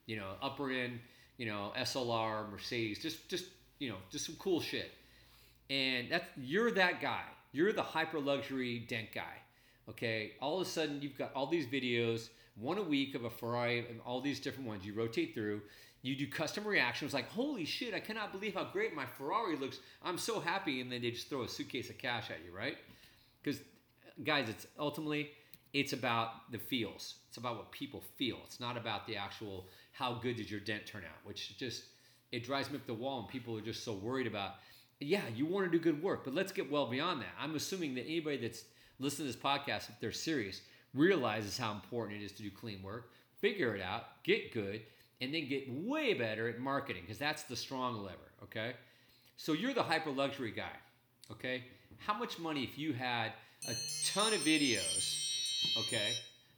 You 0.06 0.18
know, 0.18 0.32
upper 0.42 0.72
end, 0.72 1.00
you 1.38 1.46
know, 1.46 1.72
SLR, 1.78 2.50
Mercedes, 2.52 3.00
just 3.00 3.28
just 3.30 3.46
you 3.80 3.90
know, 3.90 3.98
just 4.12 4.26
some 4.26 4.36
cool 4.36 4.62
shit. 4.62 4.92
And 5.70 6.12
that's 6.12 6.26
you're 6.38 6.72
that 6.72 7.02
guy. 7.02 7.24
You're 7.52 7.74
the 7.74 7.84
hyper 7.84 8.20
luxury 8.20 8.80
dent 8.88 9.10
guy. 9.14 9.42
Okay. 9.90 10.34
All 10.42 10.62
of 10.62 10.68
a 10.68 10.70
sudden, 10.70 11.02
you've 11.02 11.18
got 11.18 11.34
all 11.34 11.48
these 11.48 11.66
videos, 11.66 12.30
one 12.56 12.78
a 12.78 12.84
week 12.84 13.16
of 13.16 13.26
a 13.26 13.30
Ferrari, 13.30 13.80
and 13.80 14.00
all 14.06 14.22
these 14.22 14.40
different 14.40 14.68
ones. 14.68 14.86
You 14.86 14.94
rotate 14.94 15.34
through. 15.34 15.62
You 16.04 16.16
do 16.16 16.28
custom 16.28 16.66
reactions 16.66 17.14
like, 17.14 17.30
"Holy 17.30 17.66
shit! 17.66 17.94
I 17.94 18.00
cannot 18.00 18.32
believe 18.32 18.54
how 18.56 18.66
great 18.66 18.96
my 18.96 19.06
Ferrari 19.06 19.56
looks. 19.56 19.80
I'm 20.04 20.18
so 20.18 20.40
happy." 20.40 20.82
And 20.82 20.92
then 20.92 21.02
they 21.02 21.12
just 21.12 21.30
throw 21.30 21.44
a 21.44 21.48
suitcase 21.48 21.90
of 21.90 21.98
cash 21.98 22.30
at 22.32 22.44
you, 22.46 22.56
right? 22.56 22.78
Because, 23.42 23.62
guys, 24.24 24.50
it's 24.50 24.66
ultimately 24.80 25.32
it's 25.74 25.94
about 25.94 26.52
the 26.52 26.58
feels. 26.58 27.16
It's 27.30 27.38
about 27.38 27.58
what 27.58 27.72
people 27.72 28.02
feel. 28.16 28.38
It's 28.46 28.60
not 28.60 28.78
about 28.78 29.08
the 29.08 29.16
actual 29.16 29.68
how 29.94 30.14
good 30.16 30.36
did 30.36 30.50
your 30.50 30.60
dent 30.60 30.86
turn 30.86 31.04
out, 31.04 31.18
which 31.24 31.58
just 31.58 31.84
it 32.32 32.44
drives 32.44 32.70
me 32.70 32.78
up 32.78 32.86
the 32.86 32.94
wall 32.94 33.20
and 33.20 33.28
people 33.28 33.58
are 33.58 33.62
just 33.62 33.84
so 33.84 33.94
worried 33.94 34.28
about 34.28 34.56
yeah 35.00 35.22
you 35.36 35.46
want 35.46 35.66
to 35.66 35.72
do 35.72 35.82
good 35.82 36.02
work 36.02 36.24
but 36.24 36.34
let's 36.34 36.52
get 36.52 36.70
well 36.72 36.86
beyond 36.86 37.22
that 37.22 37.34
i'm 37.40 37.56
assuming 37.56 37.96
that 37.96 38.06
anybody 38.06 38.38
that's 38.38 38.64
listening 39.00 39.28
to 39.28 39.34
this 39.34 39.42
podcast 39.42 39.90
if 39.90 40.00
they're 40.00 40.12
serious 40.12 40.62
realizes 40.94 41.58
how 41.58 41.72
important 41.72 42.22
it 42.22 42.24
is 42.24 42.32
to 42.32 42.44
do 42.44 42.52
clean 42.52 42.82
work 42.84 43.12
figure 43.40 43.76
it 43.76 43.82
out 43.82 44.24
get 44.24 44.54
good 44.54 44.82
and 45.20 45.34
then 45.34 45.48
get 45.48 45.66
way 45.70 46.14
better 46.14 46.48
at 46.50 46.60
marketing 46.60 47.02
because 47.02 47.18
that's 47.18 47.44
the 47.44 47.56
strong 47.56 48.04
lever 48.04 48.32
okay 48.44 48.74
so 49.38 49.54
you're 49.54 49.74
the 49.74 49.84
hyper 49.84 50.12
luxury 50.12 50.52
guy 50.52 50.76
okay 51.32 51.64
how 51.98 52.14
much 52.14 52.38
money 52.38 52.64
if 52.64 52.78
you 52.78 52.94
had 52.94 53.32
a 53.68 53.74
ton 54.06 54.34
of 54.34 54.40
videos 54.42 55.31
okay 55.78 56.14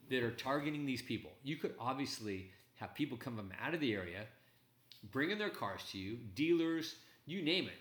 that 0.09 0.23
are 0.23 0.31
targeting 0.31 0.85
these 0.85 1.01
people 1.01 1.31
you 1.43 1.55
could 1.55 1.73
obviously 1.79 2.49
have 2.75 2.93
people 2.93 3.17
come 3.17 3.37
from 3.37 3.51
out 3.61 3.73
of 3.73 3.79
the 3.79 3.93
area 3.93 4.25
bringing 5.11 5.37
their 5.37 5.49
cars 5.49 5.81
to 5.91 5.97
you, 5.97 6.17
dealers, 6.35 6.95
you 7.25 7.41
name 7.41 7.65
it. 7.65 7.73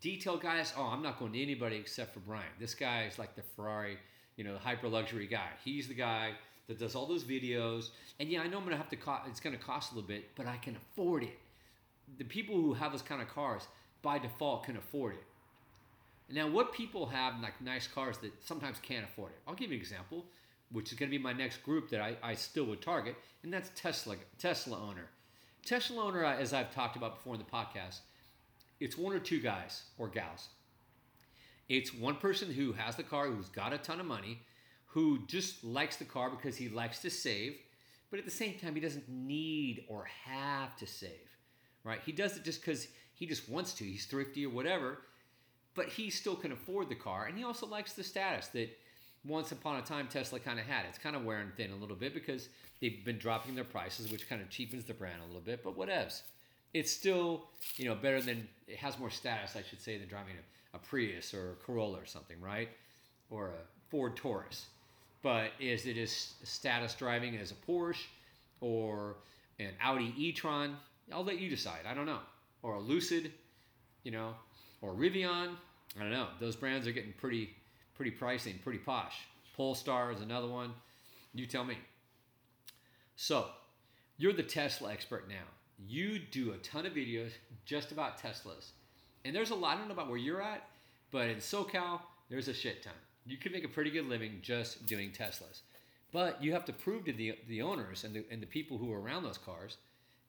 Detail 0.00 0.36
guys, 0.36 0.72
oh, 0.76 0.84
I'm 0.84 1.02
not 1.02 1.18
going 1.18 1.32
to 1.32 1.42
anybody 1.42 1.76
except 1.76 2.14
for 2.14 2.20
Brian. 2.20 2.46
This 2.58 2.74
guy 2.74 3.04
is 3.04 3.18
like 3.18 3.36
the 3.36 3.42
Ferrari, 3.42 3.98
you 4.36 4.44
know, 4.44 4.52
the 4.52 4.58
hyper 4.58 4.88
luxury 4.88 5.26
guy. 5.26 5.48
He's 5.64 5.88
the 5.88 5.94
guy 5.94 6.32
that 6.68 6.78
does 6.78 6.94
all 6.94 7.06
those 7.06 7.24
videos. 7.24 7.90
And 8.18 8.28
yeah, 8.28 8.40
I 8.40 8.46
know 8.46 8.58
I'm 8.58 8.64
going 8.64 8.76
to 8.76 8.76
have 8.76 8.88
to 8.90 8.96
cost, 8.96 9.28
it's 9.28 9.40
going 9.40 9.56
to 9.56 9.62
cost 9.62 9.92
a 9.92 9.94
little 9.94 10.08
bit, 10.08 10.30
but 10.36 10.46
I 10.46 10.56
can 10.56 10.76
afford 10.76 11.22
it. 11.24 11.38
The 12.18 12.24
people 12.24 12.56
who 12.56 12.74
have 12.74 12.92
those 12.92 13.02
kind 13.02 13.20
of 13.20 13.28
cars 13.28 13.62
by 14.02 14.18
default 14.18 14.64
can 14.64 14.76
afford 14.76 15.14
it. 15.14 15.24
Now, 16.32 16.48
what 16.48 16.72
people 16.72 17.06
have 17.06 17.40
like 17.42 17.60
nice 17.60 17.86
cars 17.86 18.18
that 18.18 18.32
sometimes 18.42 18.78
can't 18.80 19.04
afford 19.04 19.32
it? 19.32 19.38
I'll 19.46 19.54
give 19.54 19.70
you 19.70 19.76
an 19.76 19.80
example, 19.80 20.24
which 20.72 20.92
is 20.92 20.98
going 20.98 21.10
to 21.10 21.16
be 21.16 21.22
my 21.22 21.32
next 21.32 21.62
group 21.62 21.90
that 21.90 22.00
I, 22.00 22.16
I 22.22 22.34
still 22.34 22.64
would 22.66 22.82
target, 22.82 23.16
and 23.42 23.52
that's 23.52 23.70
Tesla 23.74 24.16
Tesla 24.38 24.78
owner. 24.78 25.08
Tesla 25.64 26.04
owner, 26.04 26.24
uh, 26.24 26.36
as 26.36 26.52
I've 26.52 26.74
talked 26.74 26.96
about 26.96 27.16
before 27.16 27.34
in 27.34 27.40
the 27.40 27.44
podcast, 27.44 28.00
it's 28.78 28.96
one 28.96 29.14
or 29.14 29.18
two 29.18 29.40
guys 29.40 29.84
or 29.98 30.08
gals. 30.08 30.48
It's 31.68 31.94
one 31.94 32.16
person 32.16 32.52
who 32.52 32.72
has 32.72 32.96
the 32.96 33.02
car, 33.02 33.28
who's 33.28 33.48
got 33.48 33.72
a 33.72 33.78
ton 33.78 34.00
of 34.00 34.06
money, 34.06 34.40
who 34.86 35.20
just 35.26 35.62
likes 35.62 35.96
the 35.96 36.04
car 36.04 36.30
because 36.30 36.56
he 36.56 36.68
likes 36.68 37.00
to 37.02 37.10
save, 37.10 37.56
but 38.10 38.18
at 38.18 38.24
the 38.24 38.30
same 38.30 38.58
time, 38.58 38.74
he 38.74 38.80
doesn't 38.80 39.08
need 39.08 39.84
or 39.88 40.08
have 40.24 40.76
to 40.76 40.86
save, 40.86 41.28
right? 41.84 42.00
He 42.04 42.10
does 42.10 42.36
it 42.36 42.44
just 42.44 42.60
because 42.60 42.88
he 43.14 43.26
just 43.26 43.48
wants 43.48 43.74
to. 43.74 43.84
He's 43.84 44.06
thrifty 44.06 44.44
or 44.46 44.50
whatever, 44.50 45.02
but 45.74 45.88
he 45.88 46.10
still 46.10 46.34
can 46.34 46.52
afford 46.52 46.88
the 46.88 46.96
car, 46.96 47.26
and 47.26 47.38
he 47.38 47.44
also 47.44 47.66
likes 47.66 47.92
the 47.92 48.02
status 48.02 48.48
that 48.48 48.76
once 49.24 49.52
upon 49.52 49.76
a 49.76 49.82
time 49.82 50.08
Tesla 50.08 50.40
kind 50.40 50.58
of 50.58 50.66
had. 50.66 50.84
It's 50.88 50.98
kind 50.98 51.14
of 51.14 51.24
wearing 51.24 51.48
thin 51.56 51.72
a 51.72 51.76
little 51.76 51.96
bit 51.96 52.14
because 52.14 52.48
they've 52.80 53.04
been 53.04 53.18
dropping 53.18 53.54
their 53.54 53.64
prices, 53.64 54.10
which 54.10 54.28
kind 54.28 54.40
of 54.40 54.48
cheapens 54.48 54.84
the 54.84 54.94
brand 54.94 55.20
a 55.22 55.26
little 55.26 55.42
bit. 55.42 55.62
But 55.62 55.78
whatevs. 55.78 56.22
It's 56.72 56.92
still, 56.92 57.46
you 57.76 57.86
know, 57.86 57.96
better 57.96 58.20
than 58.20 58.46
it 58.68 58.76
has 58.76 58.98
more 58.98 59.10
status, 59.10 59.56
I 59.56 59.62
should 59.68 59.80
say, 59.80 59.98
than 59.98 60.08
driving 60.08 60.34
a, 60.72 60.76
a 60.76 60.78
Prius 60.78 61.34
or 61.34 61.52
a 61.52 61.54
Corolla 61.56 61.98
or 61.98 62.06
something, 62.06 62.40
right? 62.40 62.68
Or 63.28 63.48
a 63.48 63.90
Ford 63.90 64.16
Taurus. 64.16 64.66
But 65.22 65.50
is 65.58 65.86
it 65.86 65.98
as 65.98 66.34
status 66.44 66.94
driving 66.94 67.36
as 67.36 67.50
a 67.50 67.54
Porsche 67.54 68.06
or 68.60 69.16
an 69.58 69.72
Audi 69.82 70.14
e-tron? 70.16 70.76
I'll 71.12 71.24
let 71.24 71.40
you 71.40 71.50
decide. 71.50 71.80
I 71.86 71.92
don't 71.92 72.06
know. 72.06 72.20
Or 72.62 72.74
a 72.74 72.80
Lucid, 72.80 73.32
you 74.04 74.12
know, 74.12 74.34
or 74.80 74.94
Rivian. 74.94 75.56
I 75.98 76.02
don't 76.02 76.12
know. 76.12 76.28
Those 76.38 76.54
brands 76.54 76.86
are 76.86 76.92
getting 76.92 77.12
pretty 77.14 77.50
pretty 78.00 78.16
pricey 78.16 78.52
and 78.52 78.62
pretty 78.62 78.78
posh. 78.78 79.26
Polestar 79.54 80.10
is 80.10 80.22
another 80.22 80.48
one. 80.48 80.72
You 81.34 81.44
tell 81.44 81.64
me. 81.64 81.76
So, 83.14 83.48
you're 84.16 84.32
the 84.32 84.42
Tesla 84.42 84.90
expert 84.90 85.28
now. 85.28 85.44
You 85.86 86.18
do 86.18 86.52
a 86.52 86.56
ton 86.56 86.86
of 86.86 86.94
videos 86.94 87.32
just 87.66 87.92
about 87.92 88.18
Teslas. 88.18 88.70
And 89.26 89.36
there's 89.36 89.50
a 89.50 89.54
lot, 89.54 89.74
I 89.74 89.78
don't 89.80 89.88
know 89.88 89.92
about 89.92 90.08
where 90.08 90.16
you're 90.16 90.40
at, 90.40 90.66
but 91.10 91.28
in 91.28 91.36
SoCal, 91.36 92.00
there's 92.30 92.48
a 92.48 92.54
shit 92.54 92.82
ton. 92.82 92.94
You 93.26 93.36
can 93.36 93.52
make 93.52 93.64
a 93.64 93.68
pretty 93.68 93.90
good 93.90 94.08
living 94.08 94.38
just 94.40 94.86
doing 94.86 95.10
Teslas. 95.10 95.60
But 96.10 96.42
you 96.42 96.54
have 96.54 96.64
to 96.64 96.72
prove 96.72 97.04
to 97.04 97.12
the, 97.12 97.34
the 97.48 97.60
owners 97.60 98.04
and 98.04 98.14
the, 98.14 98.24
and 98.30 98.40
the 98.40 98.46
people 98.46 98.78
who 98.78 98.90
are 98.94 99.00
around 99.02 99.24
those 99.24 99.36
cars 99.36 99.76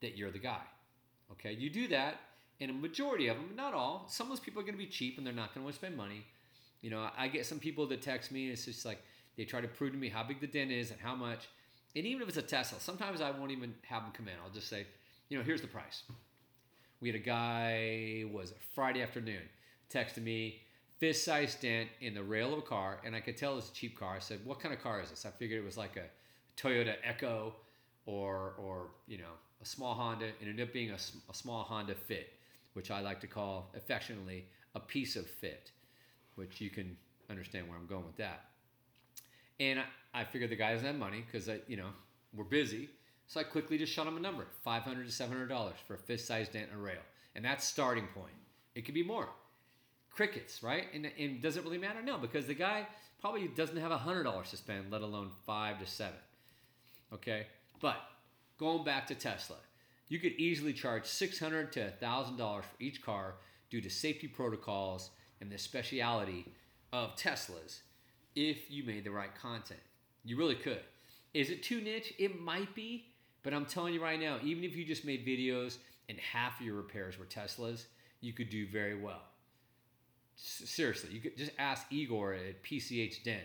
that 0.01 0.17
you're 0.17 0.29
the 0.29 0.39
guy. 0.39 0.63
Okay, 1.31 1.53
you 1.53 1.69
do 1.69 1.87
that, 1.87 2.19
and 2.59 2.69
a 2.69 2.73
majority 2.73 3.29
of 3.29 3.37
them, 3.37 3.51
not 3.55 3.73
all, 3.73 4.07
some 4.09 4.27
of 4.27 4.31
those 4.31 4.41
people 4.41 4.61
are 4.61 4.65
going 4.65 4.77
to 4.77 4.85
be 4.85 4.87
cheap 4.87 5.17
and 5.17 5.25
they're 5.25 5.33
not 5.33 5.53
going 5.53 5.61
to 5.61 5.63
want 5.63 5.75
to 5.75 5.79
spend 5.79 5.95
money. 5.95 6.25
You 6.81 6.89
know, 6.89 7.09
I 7.17 7.27
get 7.27 7.45
some 7.45 7.59
people 7.59 7.85
that 7.87 8.01
text 8.01 8.31
me, 8.31 8.45
and 8.45 8.53
it's 8.53 8.65
just 8.65 8.85
like 8.85 9.01
they 9.37 9.45
try 9.45 9.61
to 9.61 9.67
prove 9.67 9.93
to 9.93 9.97
me 9.97 10.09
how 10.09 10.23
big 10.23 10.41
the 10.41 10.47
dent 10.47 10.71
is 10.71 10.91
and 10.91 10.99
how 10.99 11.15
much. 11.15 11.47
And 11.95 12.05
even 12.05 12.21
if 12.21 12.29
it's 12.29 12.37
a 12.37 12.41
Tesla, 12.41 12.79
sometimes 12.79 13.21
I 13.21 13.31
won't 13.31 13.51
even 13.51 13.73
have 13.83 14.03
them 14.03 14.11
come 14.13 14.27
in. 14.27 14.33
I'll 14.43 14.51
just 14.51 14.69
say, 14.69 14.87
you 15.29 15.37
know, 15.37 15.43
here's 15.43 15.61
the 15.61 15.67
price. 15.67 16.03
We 16.99 17.09
had 17.09 17.15
a 17.15 17.23
guy, 17.23 18.25
was 18.31 18.51
it 18.51 18.57
Friday 18.73 19.01
afternoon, 19.01 19.41
texted 19.91 20.23
me, 20.23 20.61
fist 20.97 21.25
size 21.25 21.55
dent 21.55 21.89
in 21.99 22.13
the 22.13 22.23
rail 22.23 22.53
of 22.53 22.59
a 22.59 22.61
car, 22.61 22.99
and 23.05 23.15
I 23.15 23.19
could 23.19 23.37
tell 23.37 23.57
it's 23.57 23.69
a 23.69 23.73
cheap 23.73 23.99
car. 23.99 24.15
I 24.15 24.19
said, 24.19 24.39
what 24.45 24.59
kind 24.59 24.73
of 24.73 24.81
car 24.81 25.01
is 25.01 25.09
this? 25.09 25.25
I 25.25 25.31
figured 25.31 25.61
it 25.61 25.65
was 25.65 25.77
like 25.77 25.97
a 25.97 26.05
Toyota 26.61 26.95
Echo 27.03 27.55
or, 28.05 28.53
or 28.57 28.91
you 29.07 29.17
know, 29.17 29.33
a 29.61 29.65
small 29.65 29.93
Honda. 29.93 30.27
It 30.27 30.35
ended 30.41 30.67
up 30.67 30.73
being 30.73 30.91
a, 30.91 30.97
a 31.29 31.33
small 31.33 31.63
Honda 31.63 31.95
Fit, 31.95 32.33
which 32.73 32.91
I 32.91 33.01
like 33.01 33.19
to 33.21 33.27
call 33.27 33.71
affectionately 33.75 34.45
a 34.75 34.79
piece 34.79 35.15
of 35.15 35.27
fit 35.27 35.71
which 36.35 36.61
you 36.61 36.69
can 36.69 36.97
understand 37.29 37.67
where 37.67 37.77
I'm 37.77 37.87
going 37.87 38.05
with 38.05 38.17
that. 38.17 38.45
And 39.59 39.79
I, 39.79 40.21
I 40.21 40.23
figured 40.23 40.49
the 40.49 40.55
guy 40.55 40.73
doesn't 40.73 40.87
have 40.87 40.95
money 40.95 41.23
because 41.25 41.49
you 41.67 41.77
know 41.77 41.89
we're 42.33 42.43
busy, 42.43 42.89
so 43.27 43.39
I 43.39 43.43
quickly 43.43 43.77
just 43.77 43.93
shot 43.93 44.07
him 44.07 44.17
a 44.17 44.19
number: 44.19 44.45
five 44.63 44.83
hundred 44.83 45.05
to 45.05 45.11
seven 45.11 45.33
hundred 45.33 45.49
dollars 45.49 45.77
for 45.87 45.95
a 45.95 45.97
fist-sized 45.97 46.53
dent 46.53 46.69
and 46.71 46.79
a 46.79 46.83
rail, 46.83 47.01
and 47.35 47.45
that's 47.45 47.65
starting 47.65 48.07
point. 48.13 48.33
It 48.75 48.85
could 48.85 48.95
be 48.95 49.03
more. 49.03 49.29
Crickets, 50.09 50.61
right? 50.61 50.87
And, 50.93 51.09
and 51.17 51.41
does 51.41 51.55
it 51.55 51.63
really 51.63 51.77
matter? 51.77 52.01
No, 52.01 52.17
because 52.17 52.45
the 52.45 52.53
guy 52.53 52.85
probably 53.21 53.47
doesn't 53.47 53.77
have 53.77 53.91
a 53.91 53.97
hundred 53.97 54.23
dollars 54.23 54.49
to 54.49 54.57
spend, 54.57 54.91
let 54.91 55.01
alone 55.01 55.29
five 55.45 55.79
to 55.79 55.85
seven. 55.85 56.19
Okay, 57.13 57.47
but 57.79 57.97
going 58.57 58.83
back 58.83 59.07
to 59.07 59.15
Tesla, 59.15 59.57
you 60.07 60.19
could 60.19 60.33
easily 60.33 60.73
charge 60.73 61.05
six 61.05 61.39
hundred 61.39 61.71
to 61.73 61.91
thousand 61.91 62.37
dollars 62.37 62.65
for 62.65 62.83
each 62.83 63.01
car 63.01 63.35
due 63.69 63.81
to 63.81 63.89
safety 63.89 64.27
protocols 64.27 65.11
and 65.41 65.51
the 65.51 65.57
speciality 65.57 66.45
of 66.93 67.15
Teslas 67.15 67.79
if 68.35 68.69
you 68.69 68.83
made 68.83 69.03
the 69.03 69.11
right 69.11 69.33
content. 69.35 69.79
You 70.23 70.37
really 70.37 70.55
could. 70.55 70.81
Is 71.33 71.49
it 71.49 71.63
too 71.63 71.81
niche? 71.81 72.13
It 72.17 72.39
might 72.39 72.73
be, 72.75 73.05
but 73.43 73.53
I'm 73.53 73.65
telling 73.65 73.93
you 73.93 74.01
right 74.01 74.19
now, 74.19 74.37
even 74.43 74.63
if 74.63 74.75
you 74.75 74.85
just 74.85 75.03
made 75.03 75.25
videos 75.25 75.77
and 76.07 76.17
half 76.19 76.59
of 76.59 76.65
your 76.65 76.75
repairs 76.75 77.17
were 77.17 77.25
Teslas, 77.25 77.85
you 78.21 78.33
could 78.33 78.49
do 78.49 78.67
very 78.67 79.01
well. 79.01 79.21
Seriously, 80.35 81.09
you 81.11 81.19
could 81.19 81.37
just 81.37 81.51
ask 81.57 81.85
Igor 81.91 82.33
at 82.33 82.63
PCH 82.63 83.23
Dent, 83.23 83.43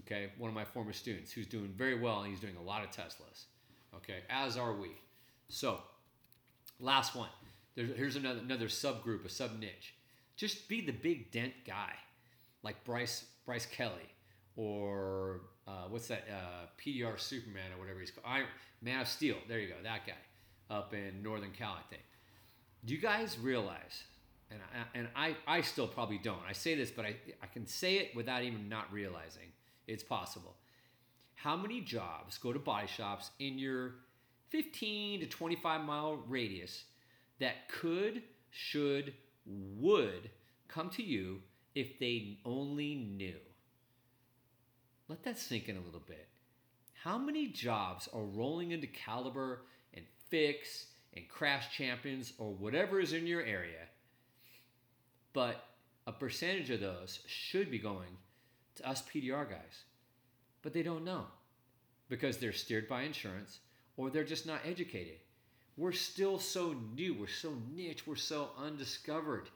okay, 0.00 0.30
one 0.38 0.48
of 0.48 0.54
my 0.54 0.64
former 0.64 0.92
students 0.92 1.32
who's 1.32 1.46
doing 1.46 1.72
very 1.76 1.98
well 1.98 2.20
and 2.20 2.30
he's 2.30 2.40
doing 2.40 2.56
a 2.56 2.62
lot 2.62 2.82
of 2.82 2.90
Teslas, 2.90 3.44
okay, 3.94 4.20
as 4.30 4.56
are 4.56 4.74
we. 4.74 4.90
So, 5.48 5.80
last 6.80 7.14
one. 7.14 7.28
There's, 7.74 7.94
here's 7.96 8.16
another, 8.16 8.40
another 8.40 8.66
subgroup, 8.66 9.24
a 9.24 9.28
sub 9.28 9.58
niche. 9.58 9.95
Just 10.36 10.68
be 10.68 10.80
the 10.80 10.92
big 10.92 11.30
dent 11.30 11.52
guy, 11.66 11.92
like 12.62 12.82
Bryce 12.84 13.24
Bryce 13.44 13.66
Kelly 13.66 14.10
or 14.56 15.40
uh, 15.68 15.84
what's 15.88 16.08
that? 16.08 16.24
Uh, 16.30 16.66
PDR 16.80 17.18
Superman 17.18 17.72
or 17.74 17.80
whatever 17.80 18.00
he's 18.00 18.10
called. 18.10 18.26
Iron, 18.26 18.46
Man 18.82 19.00
of 19.00 19.08
Steel. 19.08 19.36
There 19.48 19.58
you 19.58 19.68
go. 19.68 19.74
That 19.82 20.06
guy 20.06 20.14
up 20.70 20.94
in 20.94 21.22
Northern 21.22 21.52
Cal, 21.52 21.72
I 21.72 21.82
think. 21.90 22.02
Do 22.84 22.94
you 22.94 23.00
guys 23.00 23.38
realize? 23.38 24.04
And 24.50 24.60
I, 24.62 24.98
and 24.98 25.08
I, 25.16 25.36
I 25.46 25.60
still 25.60 25.88
probably 25.88 26.18
don't. 26.18 26.38
I 26.48 26.52
say 26.52 26.76
this, 26.76 26.90
but 26.90 27.04
I, 27.04 27.16
I 27.42 27.46
can 27.46 27.66
say 27.66 27.96
it 27.96 28.14
without 28.14 28.42
even 28.42 28.68
not 28.68 28.92
realizing 28.92 29.48
it's 29.88 30.04
possible. 30.04 30.54
How 31.34 31.56
many 31.56 31.80
jobs 31.80 32.38
go 32.38 32.52
to 32.52 32.58
body 32.58 32.86
shops 32.86 33.30
in 33.40 33.58
your 33.58 33.94
15 34.50 35.20
to 35.20 35.26
25 35.26 35.80
mile 35.82 36.22
radius 36.28 36.84
that 37.40 37.68
could, 37.68 38.22
should, 38.50 39.14
would 39.46 40.30
come 40.68 40.90
to 40.90 41.02
you 41.02 41.40
if 41.74 41.98
they 41.98 42.38
only 42.44 42.94
knew? 42.94 43.38
Let 45.08 45.22
that 45.24 45.38
sink 45.38 45.68
in 45.68 45.76
a 45.76 45.80
little 45.80 46.02
bit. 46.06 46.28
How 46.92 47.18
many 47.18 47.48
jobs 47.48 48.08
are 48.12 48.24
rolling 48.24 48.72
into 48.72 48.88
Caliber 48.88 49.62
and 49.94 50.04
Fix 50.28 50.86
and 51.14 51.28
Crash 51.28 51.76
Champions 51.76 52.32
or 52.38 52.52
whatever 52.52 52.98
is 52.98 53.12
in 53.12 53.26
your 53.26 53.42
area? 53.42 53.86
But 55.32 55.64
a 56.06 56.12
percentage 56.12 56.70
of 56.70 56.80
those 56.80 57.20
should 57.26 57.70
be 57.70 57.78
going 57.78 58.16
to 58.76 58.88
us 58.88 59.02
PDR 59.02 59.48
guys. 59.48 59.84
But 60.62 60.72
they 60.72 60.82
don't 60.82 61.04
know 61.04 61.26
because 62.08 62.38
they're 62.38 62.52
steered 62.52 62.88
by 62.88 63.02
insurance 63.02 63.60
or 63.96 64.10
they're 64.10 64.24
just 64.24 64.46
not 64.46 64.60
educated. 64.64 65.18
We're 65.76 65.92
still 65.92 66.38
so 66.38 66.74
new, 66.94 67.14
we're 67.14 67.26
so 67.26 67.54
niche, 67.74 68.06
we're 68.06 68.16
so 68.16 68.50
undiscovered. 68.58 69.50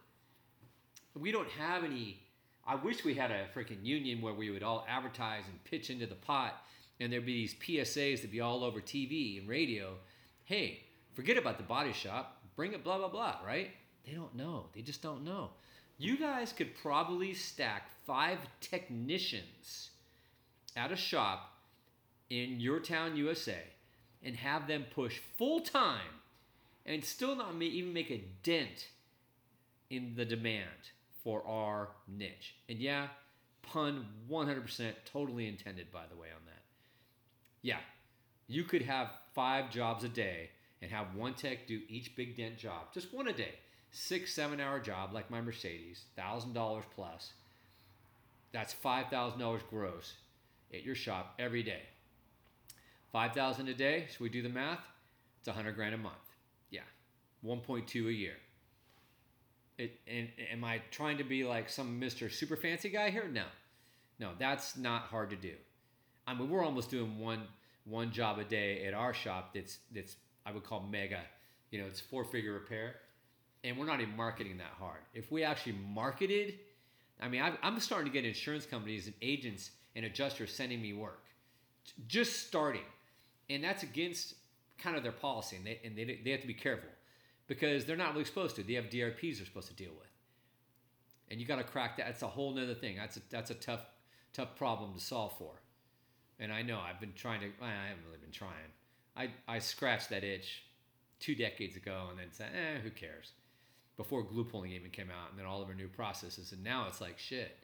We 1.18 1.32
don't 1.32 1.48
have 1.50 1.82
any. 1.82 2.20
I 2.66 2.74
wish 2.74 3.04
we 3.04 3.14
had 3.14 3.30
a 3.30 3.46
freaking 3.54 3.84
union 3.84 4.20
where 4.20 4.34
we 4.34 4.50
would 4.50 4.62
all 4.62 4.86
advertise 4.88 5.44
and 5.48 5.64
pitch 5.64 5.90
into 5.90 6.06
the 6.06 6.14
pot 6.14 6.62
and 7.00 7.10
there'd 7.10 7.26
be 7.26 7.32
these 7.32 7.54
PSAs 7.54 8.16
that'd 8.16 8.30
be 8.30 8.40
all 8.40 8.62
over 8.62 8.80
TV 8.80 9.38
and 9.38 9.48
radio. 9.48 9.94
Hey, 10.44 10.80
forget 11.14 11.38
about 11.38 11.56
the 11.56 11.64
body 11.64 11.92
shop, 11.92 12.42
bring 12.54 12.74
it 12.74 12.84
blah, 12.84 12.98
blah, 12.98 13.08
blah, 13.08 13.36
right? 13.44 13.70
They 14.06 14.12
don't 14.12 14.34
know. 14.36 14.66
They 14.74 14.82
just 14.82 15.02
don't 15.02 15.24
know. 15.24 15.50
You 15.98 16.18
guys 16.18 16.52
could 16.52 16.74
probably 16.76 17.34
stack 17.34 17.90
five 18.06 18.38
technicians 18.60 19.90
at 20.76 20.92
a 20.92 20.96
shop 20.96 21.54
in 22.28 22.60
your 22.60 22.80
town, 22.80 23.16
USA, 23.16 23.62
and 24.24 24.36
have 24.36 24.66
them 24.66 24.84
push 24.94 25.18
full 25.36 25.60
time 25.60 26.20
and 26.86 27.04
still 27.04 27.36
not 27.36 27.54
even 27.60 27.92
make 27.92 28.10
a 28.10 28.24
dent 28.42 28.88
in 29.90 30.14
the 30.16 30.24
demand 30.24 30.90
for 31.22 31.46
our 31.46 31.88
niche. 32.08 32.54
And 32.68 32.78
yeah, 32.78 33.08
pun 33.62 34.06
100% 34.30 34.92
totally 35.04 35.48
intended, 35.48 35.90
by 35.92 36.04
the 36.10 36.16
way, 36.16 36.28
on 36.28 36.44
that. 36.46 36.62
Yeah, 37.62 37.80
you 38.48 38.64
could 38.64 38.82
have 38.82 39.10
five 39.34 39.70
jobs 39.70 40.04
a 40.04 40.08
day 40.08 40.50
and 40.82 40.90
have 40.90 41.14
one 41.14 41.34
tech 41.34 41.66
do 41.66 41.80
each 41.88 42.16
big 42.16 42.36
dent 42.36 42.56
job, 42.56 42.92
just 42.92 43.12
one 43.12 43.28
a 43.28 43.32
day. 43.32 43.54
Six, 43.92 44.32
seven 44.32 44.60
hour 44.60 44.78
job 44.78 45.12
like 45.12 45.30
my 45.30 45.40
Mercedes, 45.40 46.04
$1,000 46.16 46.82
plus. 46.94 47.32
That's 48.52 48.74
$5,000 48.74 49.60
gross 49.68 50.14
at 50.72 50.84
your 50.84 50.94
shop 50.94 51.34
every 51.38 51.62
day. 51.62 51.82
5000 53.12 53.68
a 53.68 53.74
day, 53.74 54.06
should 54.10 54.20
we 54.20 54.28
do 54.28 54.42
the 54.42 54.48
math? 54.48 54.80
It's 55.38 55.48
100 55.48 55.74
grand 55.74 55.94
a 55.94 55.98
month. 55.98 56.14
Yeah, 56.70 56.82
1.2 57.44 58.08
a 58.08 58.12
year. 58.12 58.34
It, 59.78 59.98
and 60.06 60.28
am 60.52 60.62
I 60.62 60.82
trying 60.90 61.18
to 61.18 61.24
be 61.24 61.44
like 61.44 61.70
some 61.70 62.00
Mr. 62.00 62.30
Super 62.30 62.56
Fancy 62.56 62.90
guy 62.90 63.10
here? 63.10 63.28
No. 63.32 63.44
No, 64.18 64.32
that's 64.38 64.76
not 64.76 65.04
hard 65.04 65.30
to 65.30 65.36
do. 65.36 65.54
I 66.26 66.34
mean, 66.34 66.50
we're 66.50 66.64
almost 66.64 66.90
doing 66.90 67.18
one 67.18 67.42
one 67.84 68.12
job 68.12 68.38
a 68.38 68.44
day 68.44 68.84
at 68.84 68.94
our 68.94 69.14
shop 69.14 69.54
that's 69.54 69.78
that's 69.92 70.16
I 70.44 70.52
would 70.52 70.64
call 70.64 70.80
mega. 70.80 71.20
You 71.70 71.80
know, 71.80 71.86
it's 71.86 72.00
four 72.00 72.24
figure 72.24 72.52
repair, 72.52 72.96
and 73.64 73.78
we're 73.78 73.86
not 73.86 74.00
even 74.00 74.16
marketing 74.16 74.58
that 74.58 74.74
hard. 74.78 75.00
If 75.14 75.32
we 75.32 75.42
actually 75.42 75.76
marketed, 75.92 76.58
I 77.20 77.28
mean, 77.28 77.42
i 77.42 77.54
am 77.62 77.80
starting 77.80 78.06
to 78.06 78.12
get 78.12 78.26
insurance 78.26 78.66
companies 78.66 79.06
and 79.06 79.14
agents 79.22 79.70
and 79.96 80.04
adjusters 80.04 80.52
sending 80.52 80.82
me 80.82 80.92
work, 80.92 81.24
just 82.06 82.46
starting, 82.46 82.82
and 83.50 83.62
that's 83.62 83.82
against 83.82 84.34
kind 84.78 84.96
of 84.96 85.02
their 85.02 85.12
policy, 85.12 85.56
and 85.56 85.66
they 85.66 85.80
and 85.84 85.96
they, 85.96 86.20
they 86.24 86.30
have 86.30 86.40
to 86.40 86.46
be 86.46 86.54
careful 86.54 86.88
because 87.46 87.84
they're 87.84 87.96
not 87.96 88.12
really 88.12 88.24
supposed 88.24 88.56
to. 88.56 88.62
They 88.62 88.74
have 88.74 88.86
DRPs 88.86 89.36
they're 89.36 89.46
supposed 89.46 89.68
to 89.68 89.74
deal 89.74 89.92
with, 89.98 90.10
and 91.30 91.40
you 91.40 91.46
got 91.46 91.56
to 91.56 91.64
crack 91.64 91.96
that. 91.98 92.06
That's 92.06 92.22
a 92.22 92.28
whole 92.28 92.54
nother 92.54 92.74
thing. 92.74 92.96
That's 92.96 93.16
a 93.16 93.20
that's 93.30 93.50
a 93.50 93.54
tough 93.54 93.84
tough 94.32 94.56
problem 94.56 94.94
to 94.94 95.00
solve 95.00 95.36
for. 95.36 95.52
And 96.38 96.52
I 96.52 96.62
know 96.62 96.80
I've 96.80 97.00
been 97.00 97.12
trying 97.14 97.40
to, 97.40 97.46
I 97.62 97.68
haven't 97.68 98.04
really 98.06 98.18
been 98.18 98.32
trying. 98.32 98.50
I, 99.16 99.30
I 99.46 99.58
scratched 99.58 100.10
that 100.10 100.24
itch 100.24 100.62
two 101.18 101.34
decades 101.34 101.76
ago 101.76 102.06
and 102.10 102.18
then 102.18 102.28
said, 102.30 102.50
eh, 102.54 102.80
who 102.82 102.90
cares? 102.90 103.32
Before 103.96 104.22
glue 104.22 104.44
pulling 104.44 104.72
even 104.72 104.90
came 104.90 105.10
out 105.10 105.30
and 105.30 105.38
then 105.38 105.46
all 105.46 105.60
of 105.60 105.68
our 105.68 105.74
new 105.74 105.88
processes. 105.88 106.52
And 106.52 106.64
now 106.64 106.86
it's 106.88 107.00
like, 107.00 107.18
shit, 107.18 107.58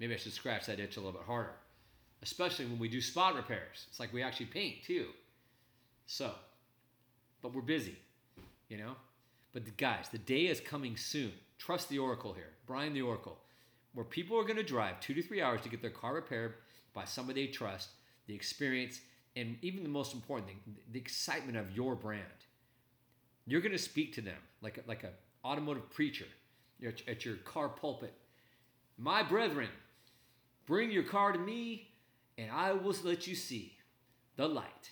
maybe 0.00 0.14
I 0.14 0.16
should 0.16 0.32
scratch 0.32 0.66
that 0.66 0.80
itch 0.80 0.96
a 0.96 1.00
little 1.00 1.12
bit 1.12 1.26
harder. 1.26 1.52
Especially 2.26 2.64
when 2.64 2.80
we 2.80 2.88
do 2.88 3.00
spot 3.00 3.36
repairs. 3.36 3.86
It's 3.88 4.00
like 4.00 4.12
we 4.12 4.20
actually 4.20 4.46
paint 4.46 4.82
too. 4.84 5.06
So, 6.06 6.32
but 7.40 7.54
we're 7.54 7.62
busy, 7.62 7.94
you 8.68 8.78
know? 8.78 8.96
But 9.52 9.64
the 9.64 9.70
guys, 9.70 10.08
the 10.10 10.18
day 10.18 10.48
is 10.48 10.58
coming 10.58 10.96
soon. 10.96 11.30
Trust 11.56 11.88
the 11.88 12.00
Oracle 12.00 12.32
here, 12.32 12.50
Brian 12.66 12.94
the 12.94 13.02
Oracle, 13.02 13.38
where 13.94 14.04
people 14.04 14.36
are 14.36 14.42
going 14.42 14.56
to 14.56 14.64
drive 14.64 14.98
two 14.98 15.14
to 15.14 15.22
three 15.22 15.40
hours 15.40 15.60
to 15.60 15.68
get 15.68 15.80
their 15.80 15.90
car 15.90 16.14
repaired 16.14 16.54
by 16.92 17.04
somebody 17.04 17.46
they 17.46 17.52
trust 17.52 17.90
the 18.26 18.34
experience, 18.34 19.00
and 19.36 19.56
even 19.62 19.84
the 19.84 19.88
most 19.88 20.12
important 20.12 20.48
thing, 20.48 20.58
the 20.90 20.98
excitement 20.98 21.56
of 21.56 21.76
your 21.76 21.94
brand. 21.94 22.24
You're 23.46 23.60
going 23.60 23.70
to 23.70 23.78
speak 23.78 24.12
to 24.16 24.20
them 24.20 24.38
like 24.62 24.78
a, 24.78 24.88
like 24.88 25.04
a 25.04 25.10
automotive 25.44 25.88
preacher 25.90 26.26
at 26.84 27.24
your 27.24 27.36
car 27.36 27.68
pulpit. 27.68 28.14
My 28.98 29.22
brethren, 29.22 29.68
bring 30.66 30.90
your 30.90 31.04
car 31.04 31.30
to 31.30 31.38
me, 31.38 31.92
and 32.38 32.50
I 32.50 32.72
will 32.72 32.94
let 33.04 33.26
you 33.26 33.34
see 33.34 33.76
the 34.36 34.46
light. 34.46 34.90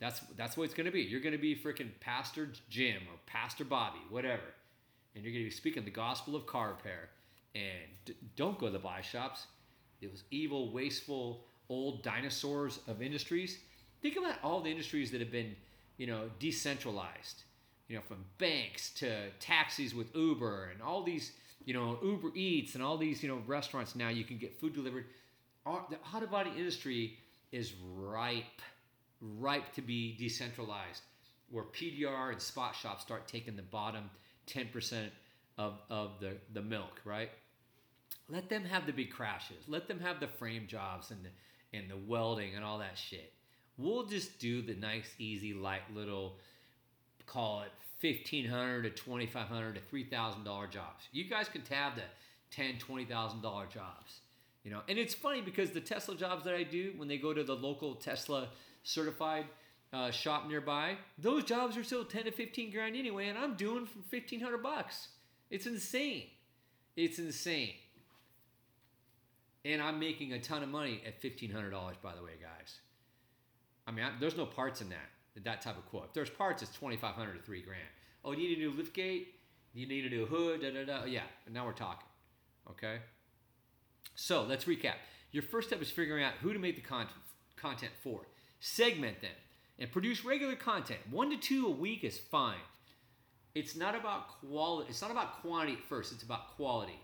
That's 0.00 0.20
that's 0.36 0.56
what 0.56 0.64
it's 0.64 0.74
to 0.86 0.92
be. 0.92 1.02
You're 1.02 1.20
to 1.32 1.38
be 1.38 1.56
freaking 1.56 1.90
Pastor 2.00 2.50
Jim 2.70 3.02
or 3.08 3.18
Pastor 3.26 3.64
Bobby, 3.64 3.98
whatever, 4.10 4.42
and 5.14 5.24
you're 5.24 5.32
to 5.44 5.50
be 5.50 5.54
speaking 5.54 5.84
the 5.84 5.90
gospel 5.90 6.36
of 6.36 6.46
car 6.46 6.68
repair. 6.70 7.10
And 7.54 7.90
d- 8.04 8.14
don't 8.36 8.58
go 8.58 8.66
to 8.66 8.72
the 8.72 8.78
buy 8.78 9.00
shops. 9.00 9.46
It 10.00 10.10
was 10.10 10.22
evil, 10.30 10.70
wasteful, 10.72 11.44
old 11.68 12.02
dinosaurs 12.02 12.78
of 12.86 13.02
industries. 13.02 13.58
Think 14.00 14.16
about 14.16 14.36
all 14.44 14.60
the 14.60 14.70
industries 14.70 15.10
that 15.10 15.20
have 15.20 15.32
been, 15.32 15.56
you 15.96 16.06
know, 16.06 16.30
decentralized. 16.38 17.42
You 17.88 17.96
know, 17.96 18.02
from 18.02 18.24
banks 18.36 18.90
to 18.96 19.30
taxis 19.40 19.94
with 19.94 20.14
Uber 20.14 20.70
and 20.72 20.82
all 20.82 21.02
these, 21.02 21.32
you 21.64 21.72
know, 21.72 21.98
Uber 22.02 22.28
Eats 22.34 22.74
and 22.74 22.84
all 22.84 22.98
these, 22.98 23.22
you 23.22 23.28
know, 23.28 23.42
restaurants 23.46 23.96
now 23.96 24.10
you 24.10 24.24
can 24.24 24.36
get 24.36 24.60
food 24.60 24.74
delivered. 24.74 25.06
The 25.90 25.98
auto 26.14 26.26
body 26.26 26.50
industry 26.56 27.18
is 27.52 27.74
ripe, 27.94 28.44
ripe 29.20 29.72
to 29.74 29.82
be 29.82 30.16
decentralized, 30.16 31.02
where 31.50 31.64
PDR 31.64 32.32
and 32.32 32.40
spot 32.40 32.74
shops 32.74 33.02
start 33.02 33.28
taking 33.28 33.56
the 33.56 33.62
bottom 33.62 34.10
10% 34.46 35.08
of, 35.58 35.74
of 35.90 36.20
the, 36.20 36.36
the 36.54 36.62
milk, 36.62 37.00
right? 37.04 37.30
Let 38.28 38.48
them 38.48 38.64
have 38.64 38.86
the 38.86 38.92
big 38.92 39.10
crashes. 39.10 39.64
Let 39.66 39.88
them 39.88 40.00
have 40.00 40.20
the 40.20 40.28
frame 40.28 40.66
jobs 40.66 41.10
and 41.10 41.20
the, 41.24 41.78
and 41.78 41.90
the 41.90 41.96
welding 41.96 42.54
and 42.54 42.64
all 42.64 42.78
that 42.78 42.96
shit. 42.96 43.32
We'll 43.76 44.06
just 44.06 44.38
do 44.38 44.62
the 44.62 44.74
nice, 44.74 45.14
easy, 45.18 45.54
light 45.54 45.82
little, 45.94 46.36
call 47.26 47.62
it 47.62 47.70
fifteen 48.00 48.48
hundred 48.48 48.82
to 48.82 48.90
twenty 48.90 49.26
five 49.26 49.46
hundred 49.46 49.76
to 49.76 49.80
three 49.82 50.04
thousand 50.04 50.44
dollar 50.44 50.66
jobs. 50.66 51.04
You 51.12 51.24
guys 51.24 51.48
can 51.48 51.62
tab 51.62 51.94
the 51.94 52.02
ten, 52.50 52.78
twenty 52.78 53.04
thousand 53.04 53.42
dollar 53.42 53.66
jobs. 53.66 54.20
You 54.68 54.74
know, 54.74 54.82
and 54.86 54.98
it's 54.98 55.14
funny 55.14 55.40
because 55.40 55.70
the 55.70 55.80
Tesla 55.80 56.14
jobs 56.14 56.44
that 56.44 56.54
I 56.54 56.62
do 56.62 56.92
when 56.98 57.08
they 57.08 57.16
go 57.16 57.32
to 57.32 57.42
the 57.42 57.56
local 57.56 57.94
Tesla 57.94 58.48
certified 58.82 59.46
uh, 59.94 60.10
shop 60.10 60.46
nearby, 60.46 60.98
those 61.16 61.44
jobs 61.44 61.78
are 61.78 61.82
still 61.82 62.04
ten 62.04 62.24
to 62.24 62.30
fifteen 62.30 62.70
grand 62.70 62.94
anyway, 62.94 63.28
and 63.28 63.38
I'm 63.38 63.54
doing 63.54 63.86
for 63.86 64.00
fifteen 64.10 64.40
hundred 64.40 64.62
bucks. 64.62 65.08
It's 65.48 65.64
insane. 65.64 66.24
It's 66.96 67.18
insane. 67.18 67.76
And 69.64 69.80
I'm 69.80 69.98
making 69.98 70.34
a 70.34 70.38
ton 70.38 70.62
of 70.62 70.68
money 70.68 71.00
at 71.06 71.22
$1,500, 71.22 71.72
by 72.02 72.14
the 72.14 72.22
way, 72.22 72.32
guys. 72.38 72.80
I 73.86 73.90
mean, 73.90 74.04
I, 74.04 74.10
there's 74.20 74.36
no 74.36 74.44
parts 74.44 74.82
in 74.82 74.90
that, 74.90 75.44
that 75.44 75.62
type 75.62 75.78
of 75.78 75.86
quote. 75.86 76.04
If 76.08 76.12
there's 76.12 76.28
parts, 76.28 76.62
it's 76.62 76.72
2500 76.72 77.32
to 77.32 77.42
3 77.42 77.62
grand. 77.62 77.80
Oh, 78.22 78.32
you 78.32 78.48
need 78.48 78.58
a 78.58 78.60
new 78.60 78.72
lift 78.72 78.92
gate? 78.92 79.36
You 79.72 79.88
need 79.88 80.04
a 80.04 80.10
new 80.10 80.26
hood? 80.26 80.60
Da, 80.60 80.70
da, 80.70 80.84
da. 80.84 81.04
Yeah, 81.06 81.22
now 81.50 81.64
we're 81.64 81.72
talking. 81.72 82.06
Okay? 82.70 82.98
So 84.20 84.42
let's 84.42 84.64
recap. 84.64 84.94
Your 85.30 85.44
first 85.44 85.68
step 85.68 85.80
is 85.80 85.90
figuring 85.90 86.24
out 86.24 86.32
who 86.42 86.52
to 86.52 86.58
make 86.58 86.74
the 86.76 86.82
content, 86.82 87.92
for. 88.02 88.20
Segment 88.60 89.20
them 89.20 89.30
and 89.78 89.92
produce 89.92 90.24
regular 90.24 90.56
content. 90.56 90.98
One 91.10 91.30
to 91.30 91.36
two 91.36 91.66
a 91.66 91.70
week 91.70 92.02
is 92.02 92.18
fine. 92.18 92.64
It's 93.54 93.76
not 93.76 93.94
about 93.94 94.40
quality. 94.40 94.90
It's 94.90 95.02
not 95.02 95.12
about 95.12 95.40
quantity 95.40 95.74
at 95.74 95.88
first. 95.88 96.12
It's 96.12 96.24
about 96.24 96.56
quality 96.56 96.98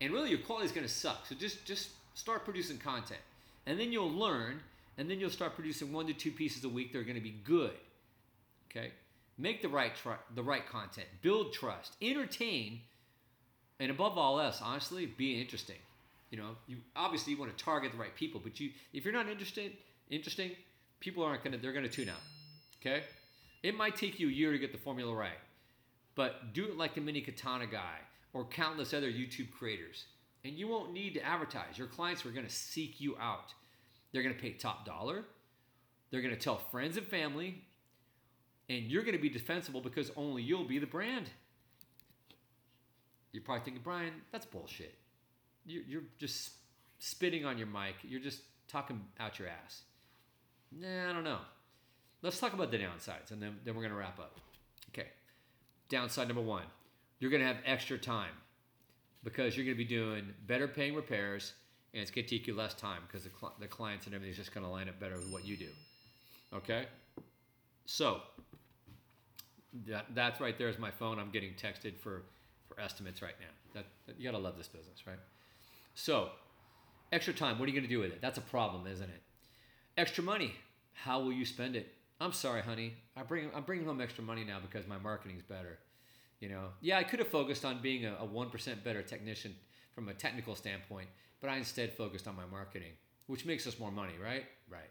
and 0.00 0.12
really 0.12 0.30
your 0.30 0.38
quality 0.38 0.66
is 0.66 0.72
going 0.72 0.86
to 0.86 0.92
suck. 0.92 1.26
So 1.26 1.34
just 1.34 1.64
just 1.64 1.90
start 2.14 2.44
producing 2.44 2.78
content. 2.78 3.20
and 3.66 3.78
then 3.78 3.92
you'll 3.92 4.10
learn, 4.10 4.60
and 4.98 5.10
then 5.10 5.20
you'll 5.20 5.30
start 5.30 5.54
producing 5.54 5.92
one 5.92 6.06
to 6.06 6.14
two 6.14 6.30
pieces 6.32 6.64
a 6.64 6.68
week. 6.68 6.92
They're 6.92 7.02
going 7.02 7.16
to 7.16 7.22
be 7.22 7.36
good. 7.44 7.72
Okay, 8.70 8.92
make 9.38 9.62
the 9.62 9.68
right 9.68 9.94
tr- 9.94 10.22
the 10.34 10.42
right 10.42 10.66
content, 10.66 11.06
build 11.22 11.52
trust, 11.52 11.96
entertain, 12.00 12.80
and 13.78 13.90
above 13.90 14.16
all 14.18 14.40
else, 14.40 14.60
honestly, 14.62 15.06
be 15.06 15.40
interesting. 15.40 15.76
You 16.30 16.38
know, 16.38 16.56
you 16.66 16.78
obviously 16.94 17.32
you 17.32 17.38
want 17.38 17.56
to 17.56 17.64
target 17.64 17.92
the 17.92 17.98
right 17.98 18.14
people, 18.14 18.40
but 18.42 18.60
you 18.60 18.70
if 18.92 19.04
you're 19.04 19.12
not 19.12 19.28
interested, 19.28 19.72
interesting, 20.08 20.52
people 21.00 21.24
aren't 21.24 21.42
gonna 21.42 21.58
they're 21.58 21.72
gonna 21.72 21.88
tune 21.88 22.08
out. 22.08 22.20
Okay, 22.80 23.02
it 23.62 23.76
might 23.76 23.96
take 23.96 24.20
you 24.20 24.28
a 24.28 24.32
year 24.32 24.52
to 24.52 24.58
get 24.58 24.72
the 24.72 24.78
formula 24.78 25.12
right, 25.12 25.38
but 26.14 26.54
do 26.54 26.64
it 26.66 26.76
like 26.78 26.94
the 26.94 27.00
mini 27.00 27.20
katana 27.20 27.66
guy 27.66 27.98
or 28.32 28.44
countless 28.44 28.94
other 28.94 29.10
YouTube 29.10 29.50
creators, 29.50 30.04
and 30.44 30.54
you 30.54 30.68
won't 30.68 30.92
need 30.92 31.14
to 31.14 31.20
advertise. 31.20 31.76
Your 31.76 31.88
clients 31.88 32.24
are 32.24 32.30
gonna 32.30 32.48
seek 32.48 33.00
you 33.00 33.16
out. 33.18 33.52
They're 34.12 34.22
gonna 34.22 34.34
pay 34.34 34.52
top 34.52 34.86
dollar. 34.86 35.24
They're 36.10 36.22
gonna 36.22 36.36
tell 36.36 36.58
friends 36.58 36.96
and 36.96 37.06
family, 37.06 37.64
and 38.68 38.84
you're 38.84 39.02
gonna 39.02 39.18
be 39.18 39.28
defensible 39.30 39.80
because 39.80 40.12
only 40.16 40.42
you'll 40.42 40.64
be 40.64 40.78
the 40.78 40.86
brand. 40.86 41.28
You're 43.32 43.42
probably 43.42 43.64
thinking, 43.64 43.82
Brian, 43.82 44.12
that's 44.32 44.46
bullshit. 44.46 44.94
You're 45.66 46.02
just 46.18 46.52
spitting 46.98 47.44
on 47.44 47.58
your 47.58 47.66
mic. 47.66 47.96
You're 48.02 48.20
just 48.20 48.40
talking 48.68 49.00
out 49.18 49.38
your 49.38 49.48
ass. 49.48 49.82
Nah, 50.72 51.10
I 51.10 51.12
don't 51.12 51.24
know. 51.24 51.38
Let's 52.22 52.38
talk 52.38 52.52
about 52.52 52.70
the 52.70 52.78
downsides, 52.78 53.30
and 53.30 53.42
then, 53.42 53.56
then 53.64 53.74
we're 53.74 53.82
going 53.82 53.92
to 53.92 53.98
wrap 53.98 54.18
up. 54.18 54.38
Okay. 54.90 55.08
Downside 55.88 56.28
number 56.28 56.42
one 56.42 56.64
you're 57.20 57.30
going 57.30 57.42
to 57.42 57.46
have 57.46 57.58
extra 57.66 57.98
time 57.98 58.32
because 59.22 59.56
you're 59.56 59.66
going 59.66 59.76
to 59.76 59.84
be 59.84 59.88
doing 59.88 60.32
better 60.46 60.66
paying 60.66 60.94
repairs, 60.94 61.52
and 61.92 62.00
it's 62.00 62.10
going 62.10 62.26
to 62.26 62.30
take 62.38 62.46
you 62.46 62.54
less 62.54 62.74
time 62.74 63.02
because 63.06 63.24
the, 63.24 63.30
cl- 63.38 63.54
the 63.60 63.66
clients 63.66 64.06
and 64.06 64.14
everything's 64.14 64.38
just 64.38 64.54
going 64.54 64.64
to 64.64 64.70
line 64.70 64.88
up 64.88 64.98
better 64.98 65.16
with 65.16 65.30
what 65.30 65.46
you 65.46 65.56
do. 65.56 65.68
Okay? 66.54 66.86
So, 67.84 68.22
that, 69.86 70.06
that's 70.14 70.40
right 70.40 70.56
there 70.56 70.68
is 70.68 70.78
my 70.78 70.90
phone. 70.90 71.18
I'm 71.18 71.30
getting 71.30 71.52
texted 71.52 71.98
for, 71.98 72.22
for 72.68 72.80
estimates 72.80 73.20
right 73.20 73.34
now. 73.38 73.52
That, 73.74 73.86
that 74.06 74.18
you 74.18 74.24
got 74.24 74.36
to 74.36 74.42
love 74.42 74.56
this 74.56 74.68
business, 74.68 75.06
right? 75.06 75.18
So, 75.94 76.30
extra 77.12 77.32
time, 77.32 77.58
what 77.58 77.66
are 77.66 77.72
you 77.72 77.78
going 77.78 77.88
to 77.88 77.94
do 77.94 78.00
with 78.00 78.12
it? 78.12 78.20
That's 78.20 78.38
a 78.38 78.42
problem, 78.42 78.86
isn't 78.86 79.08
it? 79.08 79.22
Extra 79.96 80.24
money, 80.24 80.54
how 80.92 81.20
will 81.20 81.32
you 81.32 81.44
spend 81.44 81.76
it? 81.76 81.94
I'm 82.20 82.32
sorry, 82.32 82.62
honey. 82.62 82.94
I 83.16 83.22
bring 83.22 83.50
I'm 83.54 83.62
bringing 83.62 83.86
home 83.86 84.00
extra 84.00 84.22
money 84.22 84.44
now 84.44 84.58
because 84.60 84.86
my 84.86 84.98
marketing's 84.98 85.42
better. 85.42 85.78
You 86.40 86.48
know, 86.50 86.68
yeah, 86.80 86.98
I 86.98 87.02
could 87.02 87.18
have 87.18 87.28
focused 87.28 87.64
on 87.64 87.80
being 87.82 88.04
a 88.06 88.24
one 88.24 88.50
percent 88.50 88.84
better 88.84 89.02
technician 89.02 89.54
from 89.94 90.08
a 90.08 90.14
technical 90.14 90.54
standpoint, 90.54 91.08
but 91.40 91.50
I 91.50 91.56
instead 91.56 91.92
focused 91.92 92.28
on 92.28 92.36
my 92.36 92.46
marketing, 92.50 92.92
which 93.26 93.46
makes 93.46 93.66
us 93.66 93.78
more 93.78 93.90
money, 93.90 94.14
right? 94.22 94.44
Right. 94.68 94.90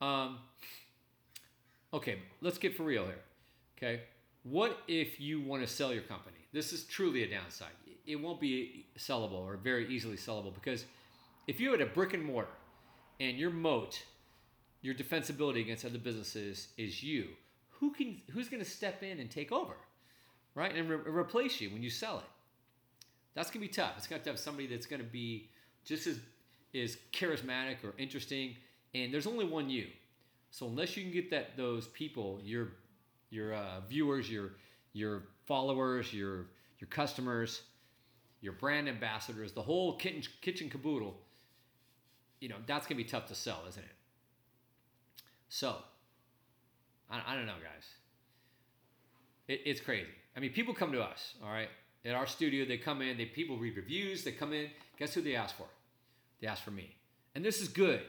Um, 0.00 0.38
okay, 1.92 2.18
let's 2.40 2.58
get 2.58 2.76
for 2.76 2.84
real 2.84 3.04
here. 3.04 3.18
Okay, 3.76 4.02
what 4.42 4.78
if 4.86 5.20
you 5.20 5.40
want 5.40 5.62
to 5.62 5.68
sell 5.68 5.92
your 5.92 6.02
company? 6.02 6.36
This 6.52 6.72
is 6.72 6.84
truly 6.84 7.22
a 7.22 7.30
downside. 7.30 7.68
It 8.06 8.16
won't 8.16 8.40
be 8.40 8.86
sellable 8.98 9.44
or 9.44 9.56
very 9.56 9.88
easily 9.88 10.16
sellable 10.16 10.54
because 10.54 10.84
if 11.46 11.60
you 11.60 11.70
had 11.72 11.80
a 11.80 11.86
brick 11.86 12.14
and 12.14 12.24
mortar 12.24 12.48
and 13.18 13.38
your 13.38 13.50
moat, 13.50 14.02
your 14.82 14.94
defensibility 14.94 15.60
against 15.60 15.84
other 15.84 15.98
businesses 15.98 16.68
is 16.76 17.02
you, 17.02 17.28
who 17.68 17.92
can 17.92 18.20
who's 18.32 18.48
going 18.48 18.62
to 18.62 18.68
step 18.68 19.02
in 19.02 19.18
and 19.18 19.30
take 19.30 19.52
over, 19.52 19.74
right, 20.54 20.74
and 20.74 20.88
re- 20.88 20.96
replace 20.96 21.60
you 21.60 21.70
when 21.70 21.82
you 21.82 21.90
sell 21.90 22.18
it? 22.18 22.24
That's 23.34 23.50
going 23.50 23.62
to 23.62 23.68
be 23.68 23.72
tough. 23.72 23.94
It's 23.96 24.06
got 24.06 24.24
to 24.24 24.30
have 24.30 24.38
somebody 24.38 24.66
that's 24.66 24.86
going 24.86 25.02
to 25.02 25.08
be 25.08 25.48
just 25.84 26.06
as 26.06 26.18
is 26.72 26.98
charismatic 27.12 27.82
or 27.82 27.94
interesting, 27.98 28.56
and 28.94 29.12
there's 29.12 29.26
only 29.26 29.44
one 29.44 29.68
you. 29.68 29.86
So 30.50 30.66
unless 30.66 30.96
you 30.96 31.02
can 31.02 31.12
get 31.12 31.30
that 31.30 31.56
those 31.56 31.88
people, 31.88 32.40
your 32.44 32.68
your 33.30 33.54
uh, 33.54 33.80
viewers, 33.88 34.30
your 34.30 34.52
your 34.92 35.24
followers, 35.46 36.12
your 36.12 36.46
your 36.78 36.88
customers, 36.88 37.62
your 38.40 38.52
brand 38.52 38.88
ambassadors, 38.88 39.52
the 39.52 39.62
whole 39.62 39.96
kitchen, 39.96 40.22
kitchen 40.40 40.70
caboodle, 40.70 41.16
you 42.40 42.48
know, 42.48 42.56
that's 42.66 42.86
going 42.86 42.96
to 42.96 43.04
be 43.04 43.08
tough 43.08 43.26
to 43.26 43.34
sell, 43.34 43.60
isn't 43.68 43.82
it? 43.82 43.94
So, 45.48 45.76
I, 47.10 47.20
I 47.26 47.34
don't 47.34 47.46
know, 47.46 47.52
guys. 47.52 47.84
It, 49.48 49.60
it's 49.66 49.80
crazy. 49.80 50.08
I 50.36 50.40
mean, 50.40 50.52
people 50.52 50.72
come 50.72 50.92
to 50.92 51.02
us, 51.02 51.34
all 51.44 51.50
right? 51.50 51.68
At 52.04 52.14
our 52.14 52.26
studio, 52.26 52.64
they 52.64 52.78
come 52.78 53.02
in, 53.02 53.18
they 53.18 53.26
people 53.26 53.58
read 53.58 53.76
reviews, 53.76 54.24
they 54.24 54.32
come 54.32 54.52
in. 54.52 54.68
Guess 54.98 55.14
who 55.14 55.20
they 55.20 55.36
ask 55.36 55.56
for? 55.56 55.66
They 56.40 56.46
ask 56.46 56.62
for 56.62 56.70
me. 56.70 56.96
And 57.34 57.44
this 57.44 57.60
is 57.60 57.68
good 57.68 58.00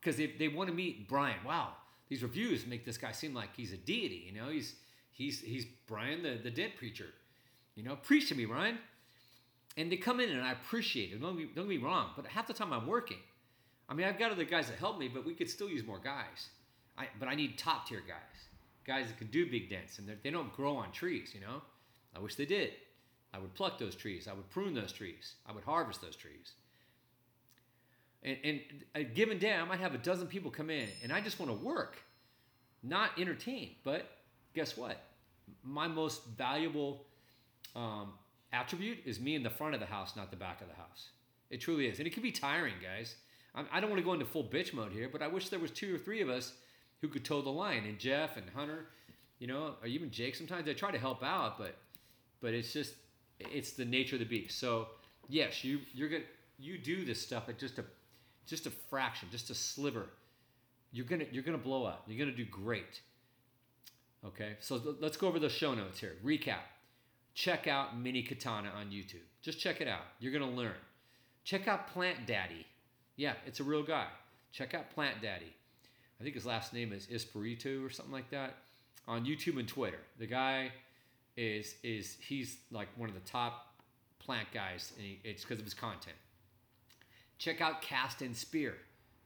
because 0.00 0.16
they, 0.16 0.26
they 0.38 0.48
want 0.48 0.68
to 0.70 0.74
meet 0.74 1.08
Brian. 1.08 1.38
Wow, 1.44 1.72
these 2.08 2.22
reviews 2.22 2.66
make 2.66 2.84
this 2.84 2.96
guy 2.96 3.12
seem 3.12 3.34
like 3.34 3.50
he's 3.56 3.72
a 3.72 3.76
deity. 3.76 4.30
You 4.32 4.40
know, 4.40 4.48
he's 4.48 4.74
he's 5.10 5.40
he's 5.40 5.66
Brian 5.86 6.22
the, 6.22 6.38
the 6.42 6.50
dead 6.50 6.72
preacher. 6.76 7.06
You 7.74 7.84
know, 7.84 7.96
preach 7.96 8.28
to 8.30 8.34
me, 8.34 8.46
Brian. 8.46 8.78
And 9.78 9.92
they 9.92 9.96
come 9.96 10.18
in 10.18 10.30
and 10.30 10.42
I 10.42 10.52
appreciate 10.52 11.12
it. 11.12 11.22
Don't 11.22 11.38
get, 11.38 11.54
don't 11.54 11.82
wrong, 11.82 12.10
but 12.16 12.26
half 12.26 12.48
the 12.48 12.52
time 12.52 12.72
I'm 12.72 12.88
working. 12.88 13.18
I 13.88 13.94
mean, 13.94 14.08
I've 14.08 14.18
got 14.18 14.32
other 14.32 14.44
guys 14.44 14.66
that 14.66 14.76
help 14.76 14.98
me, 14.98 15.06
but 15.06 15.24
we 15.24 15.34
could 15.34 15.48
still 15.48 15.68
use 15.68 15.86
more 15.86 16.00
guys. 16.00 16.48
I, 16.98 17.06
but 17.20 17.28
I 17.28 17.36
need 17.36 17.56
top 17.56 17.88
tier 17.88 18.02
guys, 18.06 18.48
guys 18.84 19.06
that 19.06 19.16
can 19.18 19.28
do 19.28 19.48
big 19.48 19.70
dents, 19.70 20.00
and 20.00 20.10
they 20.20 20.30
don't 20.30 20.52
grow 20.52 20.76
on 20.76 20.90
trees. 20.90 21.30
You 21.32 21.40
know, 21.40 21.62
I 22.14 22.18
wish 22.18 22.34
they 22.34 22.44
did. 22.44 22.72
I 23.32 23.38
would 23.38 23.54
pluck 23.54 23.78
those 23.78 23.94
trees. 23.94 24.26
I 24.26 24.32
would 24.32 24.50
prune 24.50 24.74
those 24.74 24.90
trees. 24.90 25.34
I 25.46 25.52
would 25.52 25.62
harvest 25.62 26.02
those 26.02 26.16
trees. 26.16 26.54
And, 28.24 28.36
and 28.42 28.60
a 28.96 29.04
given 29.04 29.38
day, 29.38 29.54
I 29.54 29.64
might 29.64 29.78
have 29.78 29.94
a 29.94 29.98
dozen 29.98 30.26
people 30.26 30.50
come 30.50 30.70
in, 30.70 30.88
and 31.04 31.12
I 31.12 31.20
just 31.20 31.38
want 31.38 31.52
to 31.52 31.64
work, 31.64 31.98
not 32.82 33.10
entertain. 33.16 33.76
But 33.84 34.10
guess 34.54 34.76
what? 34.76 35.00
My 35.62 35.86
most 35.86 36.26
valuable 36.36 37.04
um, 37.76 38.14
attribute 38.52 38.98
is 39.04 39.20
me 39.20 39.34
in 39.34 39.42
the 39.42 39.50
front 39.50 39.74
of 39.74 39.80
the 39.80 39.86
house, 39.86 40.16
not 40.16 40.30
the 40.30 40.36
back 40.36 40.60
of 40.60 40.68
the 40.68 40.74
house. 40.74 41.10
It 41.50 41.60
truly 41.60 41.86
is, 41.86 41.98
and 41.98 42.06
it 42.06 42.12
can 42.12 42.22
be 42.22 42.32
tiring, 42.32 42.74
guys. 42.82 43.16
I 43.72 43.80
don't 43.80 43.90
want 43.90 44.00
to 44.00 44.04
go 44.04 44.12
into 44.12 44.26
full 44.26 44.44
bitch 44.44 44.72
mode 44.72 44.92
here, 44.92 45.08
but 45.10 45.22
I 45.22 45.26
wish 45.26 45.48
there 45.48 45.58
was 45.58 45.70
two 45.70 45.94
or 45.94 45.98
three 45.98 46.20
of 46.20 46.28
us 46.28 46.52
who 47.00 47.08
could 47.08 47.24
toe 47.24 47.42
the 47.42 47.50
line. 47.50 47.84
And 47.86 47.98
Jeff 47.98 48.36
and 48.36 48.46
Hunter, 48.54 48.86
you 49.38 49.46
know, 49.46 49.74
or 49.80 49.88
even 49.88 50.10
Jake. 50.10 50.36
Sometimes 50.36 50.68
I 50.68 50.74
try 50.74 50.90
to 50.90 50.98
help 50.98 51.22
out, 51.22 51.58
but 51.58 51.76
but 52.40 52.54
it's 52.54 52.72
just 52.72 52.94
it's 53.40 53.72
the 53.72 53.84
nature 53.84 54.16
of 54.16 54.20
the 54.20 54.26
beast. 54.26 54.58
So 54.58 54.88
yes, 55.28 55.64
you 55.64 55.80
you're 55.92 56.08
gonna 56.08 56.24
you 56.58 56.78
do 56.78 57.04
this 57.04 57.20
stuff 57.20 57.48
at 57.48 57.58
just 57.58 57.78
a 57.78 57.84
just 58.46 58.66
a 58.66 58.70
fraction, 58.70 59.28
just 59.30 59.50
a 59.50 59.54
sliver. 59.54 60.06
You're 60.92 61.06
gonna 61.06 61.26
you're 61.32 61.42
gonna 61.42 61.58
blow 61.58 61.84
up. 61.84 62.04
You're 62.06 62.18
gonna 62.18 62.36
do 62.36 62.44
great. 62.44 63.00
Okay, 64.24 64.56
so 64.60 64.80
let's 65.00 65.16
go 65.16 65.28
over 65.28 65.38
the 65.38 65.48
show 65.48 65.74
notes 65.74 66.00
here. 66.00 66.16
Recap. 66.24 66.62
Check 67.38 67.68
out 67.68 67.96
Mini 67.96 68.24
Katana 68.24 68.70
on 68.70 68.86
YouTube. 68.86 69.22
Just 69.42 69.60
check 69.60 69.80
it 69.80 69.86
out. 69.86 70.00
You're 70.18 70.32
gonna 70.32 70.50
learn. 70.50 70.74
Check 71.44 71.68
out 71.68 71.86
Plant 71.86 72.26
Daddy. 72.26 72.66
Yeah, 73.14 73.34
it's 73.46 73.60
a 73.60 73.62
real 73.62 73.84
guy. 73.84 74.06
Check 74.50 74.74
out 74.74 74.90
Plant 74.90 75.22
Daddy. 75.22 75.52
I 76.20 76.24
think 76.24 76.34
his 76.34 76.44
last 76.44 76.74
name 76.74 76.92
is 76.92 77.06
Espiritu 77.06 77.86
or 77.86 77.90
something 77.90 78.12
like 78.12 78.28
that 78.30 78.56
on 79.06 79.24
YouTube 79.24 79.56
and 79.56 79.68
Twitter. 79.68 80.00
The 80.18 80.26
guy 80.26 80.72
is 81.36 81.76
is 81.84 82.16
he's 82.20 82.56
like 82.72 82.88
one 82.96 83.08
of 83.08 83.14
the 83.14 83.30
top 83.30 83.72
plant 84.18 84.48
guys, 84.52 84.92
and 84.96 85.06
he, 85.06 85.20
it's 85.22 85.44
because 85.44 85.60
of 85.60 85.64
his 85.64 85.74
content. 85.74 86.16
Check 87.38 87.60
out 87.60 87.82
Cast 87.82 88.20
and 88.20 88.36
Spear 88.36 88.74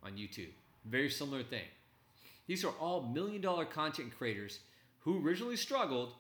on 0.03 0.19
YouTube. 0.19 0.53
Very 0.85 1.09
similar 1.09 1.43
thing. 1.43 1.65
These 2.47 2.63
are 2.63 2.75
all 2.79 3.09
million 3.15 3.41
dollar 3.41 3.65
content 3.65 4.13
creators 4.19 4.59
who 4.99 5.27
originally 5.27 5.57
struggled, 5.57 6.13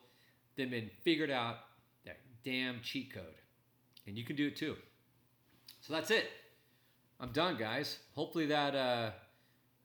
then 0.57 0.70
been 0.70 0.88
figured 1.05 1.30
out 1.30 1.59
damn 2.45 2.80
cheat 2.80 3.12
code, 3.12 3.24
and 4.07 4.16
you 4.16 4.24
can 4.24 4.36
do 4.36 4.49
it 4.49 4.57
too. 4.57 4.76
So 5.80 5.93
that's 5.93 6.11
it. 6.11 6.30
I'm 7.20 7.30
done, 7.32 7.57
guys. 7.57 7.99
Hopefully 8.14 8.47
that 8.47 8.74
uh, 8.74 9.11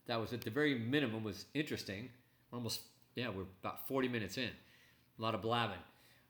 that 0.08 0.20
was 0.20 0.34
at 0.34 0.41
the 0.41 0.49
very 0.49 0.78
minimum 0.78 1.24
was 1.24 1.45
interesting. 1.53 2.10
We're 2.51 2.58
almost 2.58 2.82
yeah, 3.16 3.30
we're 3.30 3.45
about 3.64 3.88
40 3.88 4.08
minutes 4.08 4.38
in. 4.38 4.49
A 5.18 5.22
lot 5.22 5.34
of 5.34 5.41
blabbing. 5.41 5.80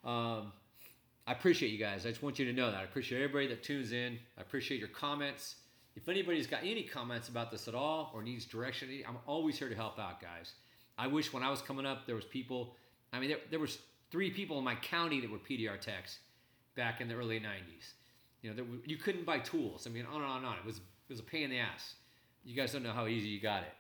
Um, 0.06 0.54
I 1.28 1.34
appreciate 1.34 1.70
you 1.70 1.78
guys. 1.78 2.06
I 2.06 2.10
just 2.10 2.24
want 2.24 2.40
you 2.40 2.46
to 2.46 2.54
know 2.54 2.72
that. 2.72 2.80
I 2.80 2.84
appreciate 2.84 3.22
everybody 3.22 3.48
that 3.48 3.62
tunes 3.62 3.92
in. 3.92 4.18
I 4.38 4.42
appreciate 4.42 4.80
your 4.80 4.88
comments. 4.88 5.58
If 5.98 6.08
anybody's 6.08 6.48
got 6.48 6.62
any 6.64 6.84
comments 6.84 7.28
about 7.28 7.52
this 7.52 7.68
at 7.68 7.76
all 7.76 8.12
or 8.14 8.24
needs 8.24 8.46
direction, 8.46 8.88
I'm 9.06 9.18
always 9.26 9.60
here 9.60 9.68
to 9.68 9.76
help 9.76 10.00
out, 10.00 10.22
guys. 10.22 10.54
I 10.98 11.08
wish 11.08 11.34
when 11.34 11.44
I 11.44 11.50
was 11.50 11.62
coming 11.62 11.86
up, 11.86 12.06
there 12.06 12.16
was 12.16 12.24
people. 12.24 12.76
I 13.12 13.20
mean, 13.20 13.30
there, 13.30 13.40
there 13.52 13.60
was 13.60 13.80
three 14.12 14.32
people 14.32 14.58
in 14.58 14.64
my 14.64 14.76
county 14.76 15.22
that 15.22 15.30
were 15.30 15.38
PDR 15.38 15.80
techs 15.80 16.20
back 16.76 17.01
in 17.01 17.08
the 17.08 17.16
early 17.16 17.39
90s. 17.39 17.93
You 18.41 18.49
know, 18.49 18.55
there, 18.55 18.66
you 18.86 18.97
couldn't 18.97 19.26
buy 19.26 19.39
tools. 19.39 19.88
I 19.88 19.89
mean, 19.89 20.05
on 20.05 20.22
and 20.22 20.26
on 20.26 20.38
and 20.38 20.45
on. 20.45 20.58
It 20.58 20.66
was 20.66 20.78
it 20.78 21.14
was 21.14 21.20
a 21.20 21.24
pain 21.24 21.43
in 21.43 21.49
the 21.49 21.60
ass. 21.60 21.95
You 22.45 22.55
guys 22.55 22.72
don't 22.72 22.84
know 22.84 22.91
how 22.91 23.08
easy 23.08 23.28
you 23.28 23.41
got 23.41 23.64
it. 23.64 23.74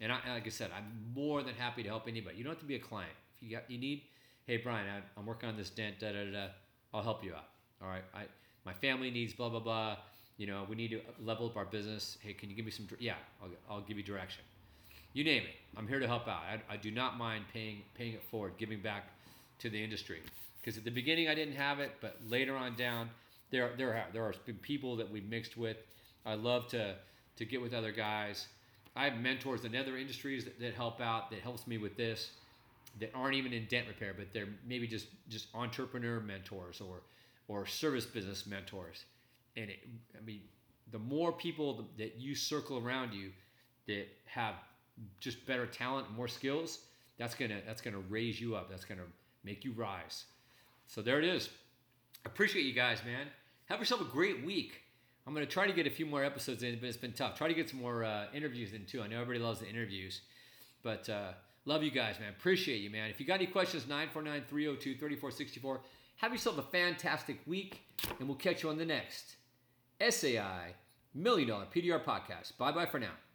And 0.00 0.12
I, 0.12 0.18
like 0.28 0.46
I 0.46 0.50
said, 0.50 0.70
I'm 0.76 1.12
more 1.14 1.42
than 1.42 1.54
happy 1.54 1.82
to 1.82 1.88
help 1.88 2.06
anybody. 2.06 2.36
You 2.36 2.44
don't 2.44 2.52
have 2.52 2.60
to 2.60 2.66
be 2.66 2.76
a 2.76 2.80
client. 2.80 3.12
If 3.36 3.42
you 3.42 3.56
got 3.56 3.70
you 3.70 3.78
need, 3.78 4.02
hey 4.46 4.58
Brian, 4.58 4.86
I, 4.88 5.00
I'm 5.18 5.26
working 5.26 5.48
on 5.48 5.56
this 5.56 5.70
dent. 5.70 5.98
Da 6.00 6.12
da 6.12 6.30
da. 6.30 6.46
I'll 6.94 7.02
help 7.02 7.24
you 7.24 7.34
out. 7.34 7.48
All 7.82 7.88
right. 7.88 8.04
I 8.14 8.24
my 8.64 8.72
family 8.72 9.10
needs 9.10 9.32
blah 9.34 9.48
blah 9.48 9.60
blah. 9.60 9.96
You 10.38 10.46
know, 10.46 10.66
we 10.68 10.76
need 10.76 10.90
to 10.90 11.00
level 11.24 11.46
up 11.46 11.56
our 11.56 11.64
business. 11.64 12.18
Hey, 12.20 12.34
can 12.34 12.50
you 12.50 12.56
give 12.56 12.64
me 12.64 12.70
some? 12.70 12.86
Yeah, 12.98 13.14
I'll, 13.42 13.48
I'll 13.70 13.80
give 13.80 13.96
you 13.96 14.02
direction. 14.02 14.44
You 15.14 15.24
name 15.24 15.44
it. 15.44 15.54
I'm 15.78 15.88
here 15.88 15.98
to 15.98 16.06
help 16.06 16.28
out. 16.28 16.42
I, 16.42 16.74
I 16.74 16.76
do 16.76 16.90
not 16.90 17.16
mind 17.16 17.46
paying 17.52 17.82
paying 17.94 18.12
it 18.12 18.22
forward, 18.30 18.52
giving 18.58 18.80
back 18.80 19.04
to 19.60 19.70
the 19.70 19.82
industry. 19.82 20.20
Because 20.60 20.78
at 20.78 20.84
the 20.84 20.90
beginning 20.90 21.28
I 21.28 21.34
didn't 21.34 21.54
have 21.54 21.80
it, 21.80 21.92
but 22.00 22.16
later 22.28 22.56
on 22.56 22.74
down, 22.74 23.10
there 23.50 23.70
there 23.76 23.94
are, 23.94 24.06
there 24.12 24.24
are 24.24 24.34
people 24.62 24.96
that 24.96 25.10
we've 25.10 25.28
mixed 25.28 25.56
with. 25.56 25.76
I 26.24 26.34
love 26.34 26.68
to 26.68 26.96
to 27.36 27.44
get 27.44 27.60
with 27.60 27.74
other 27.74 27.92
guys. 27.92 28.48
I 28.96 29.04
have 29.04 29.18
mentors 29.18 29.64
in 29.64 29.76
other 29.76 29.98
industries 29.98 30.44
that, 30.44 30.58
that 30.58 30.74
help 30.74 31.00
out, 31.00 31.30
that 31.30 31.40
helps 31.40 31.66
me 31.66 31.76
with 31.76 31.96
this, 31.98 32.30
that 32.98 33.10
aren't 33.14 33.34
even 33.34 33.52
in 33.52 33.66
dent 33.66 33.86
repair, 33.86 34.14
but 34.16 34.28
they're 34.32 34.48
maybe 34.66 34.86
just 34.86 35.08
just 35.28 35.48
entrepreneur 35.54 36.20
mentors 36.20 36.80
or 36.80 37.02
or 37.48 37.66
service 37.66 38.06
business 38.06 38.46
mentors. 38.46 39.04
And 39.56 39.70
it, 39.70 39.78
I 40.16 40.24
mean, 40.24 40.40
the 40.92 40.98
more 40.98 41.32
people 41.32 41.88
that 41.98 42.16
you 42.18 42.34
circle 42.34 42.78
around 42.78 43.12
you 43.12 43.30
that 43.86 44.08
have 44.26 44.54
just 45.20 45.46
better 45.46 45.66
talent 45.66 46.10
more 46.12 46.28
skills, 46.28 46.80
that's 47.18 47.34
gonna 47.34 47.60
that's 47.66 47.82
gonna 47.82 48.02
raise 48.08 48.40
you 48.40 48.56
up. 48.56 48.70
That's 48.70 48.84
gonna 48.84 49.02
make 49.46 49.64
you 49.64 49.72
rise. 49.72 50.24
So 50.86 51.00
there 51.00 51.18
it 51.18 51.24
is. 51.24 51.48
Appreciate 52.24 52.66
you 52.66 52.72
guys, 52.72 52.98
man. 53.04 53.28
Have 53.66 53.78
yourself 53.78 54.00
a 54.00 54.04
great 54.04 54.44
week. 54.44 54.82
I'm 55.26 55.34
going 55.34 55.46
to 55.46 55.52
try 55.52 55.66
to 55.66 55.72
get 55.72 55.86
a 55.86 55.90
few 55.90 56.06
more 56.06 56.22
episodes 56.22 56.62
in, 56.62 56.78
but 56.78 56.88
it's 56.88 56.96
been 56.96 57.12
tough. 57.12 57.36
Try 57.36 57.48
to 57.48 57.54
get 57.54 57.70
some 57.70 57.80
more 57.80 58.04
uh, 58.04 58.26
interviews 58.34 58.72
in 58.72 58.84
too. 58.84 59.02
I 59.02 59.06
know 59.08 59.20
everybody 59.20 59.44
loves 59.44 59.60
the 59.60 59.68
interviews, 59.68 60.20
but 60.82 61.08
uh, 61.08 61.32
love 61.64 61.82
you 61.82 61.90
guys, 61.90 62.20
man. 62.20 62.30
Appreciate 62.30 62.80
you, 62.80 62.90
man. 62.90 63.10
If 63.10 63.18
you 63.20 63.26
got 63.26 63.34
any 63.34 63.46
questions, 63.46 63.88
949 63.88 64.44
302 64.48 64.98
3464. 64.98 65.80
Have 66.16 66.32
yourself 66.32 66.58
a 66.58 66.62
fantastic 66.62 67.38
week, 67.46 67.80
and 68.18 68.28
we'll 68.28 68.38
catch 68.38 68.62
you 68.62 68.68
on 68.68 68.78
the 68.78 68.86
next 68.86 69.36
SAI 70.00 70.74
Million 71.14 71.48
Dollar 71.48 71.66
PDR 71.74 72.02
podcast. 72.04 72.56
Bye 72.58 72.72
bye 72.72 72.86
for 72.86 73.00
now. 73.00 73.25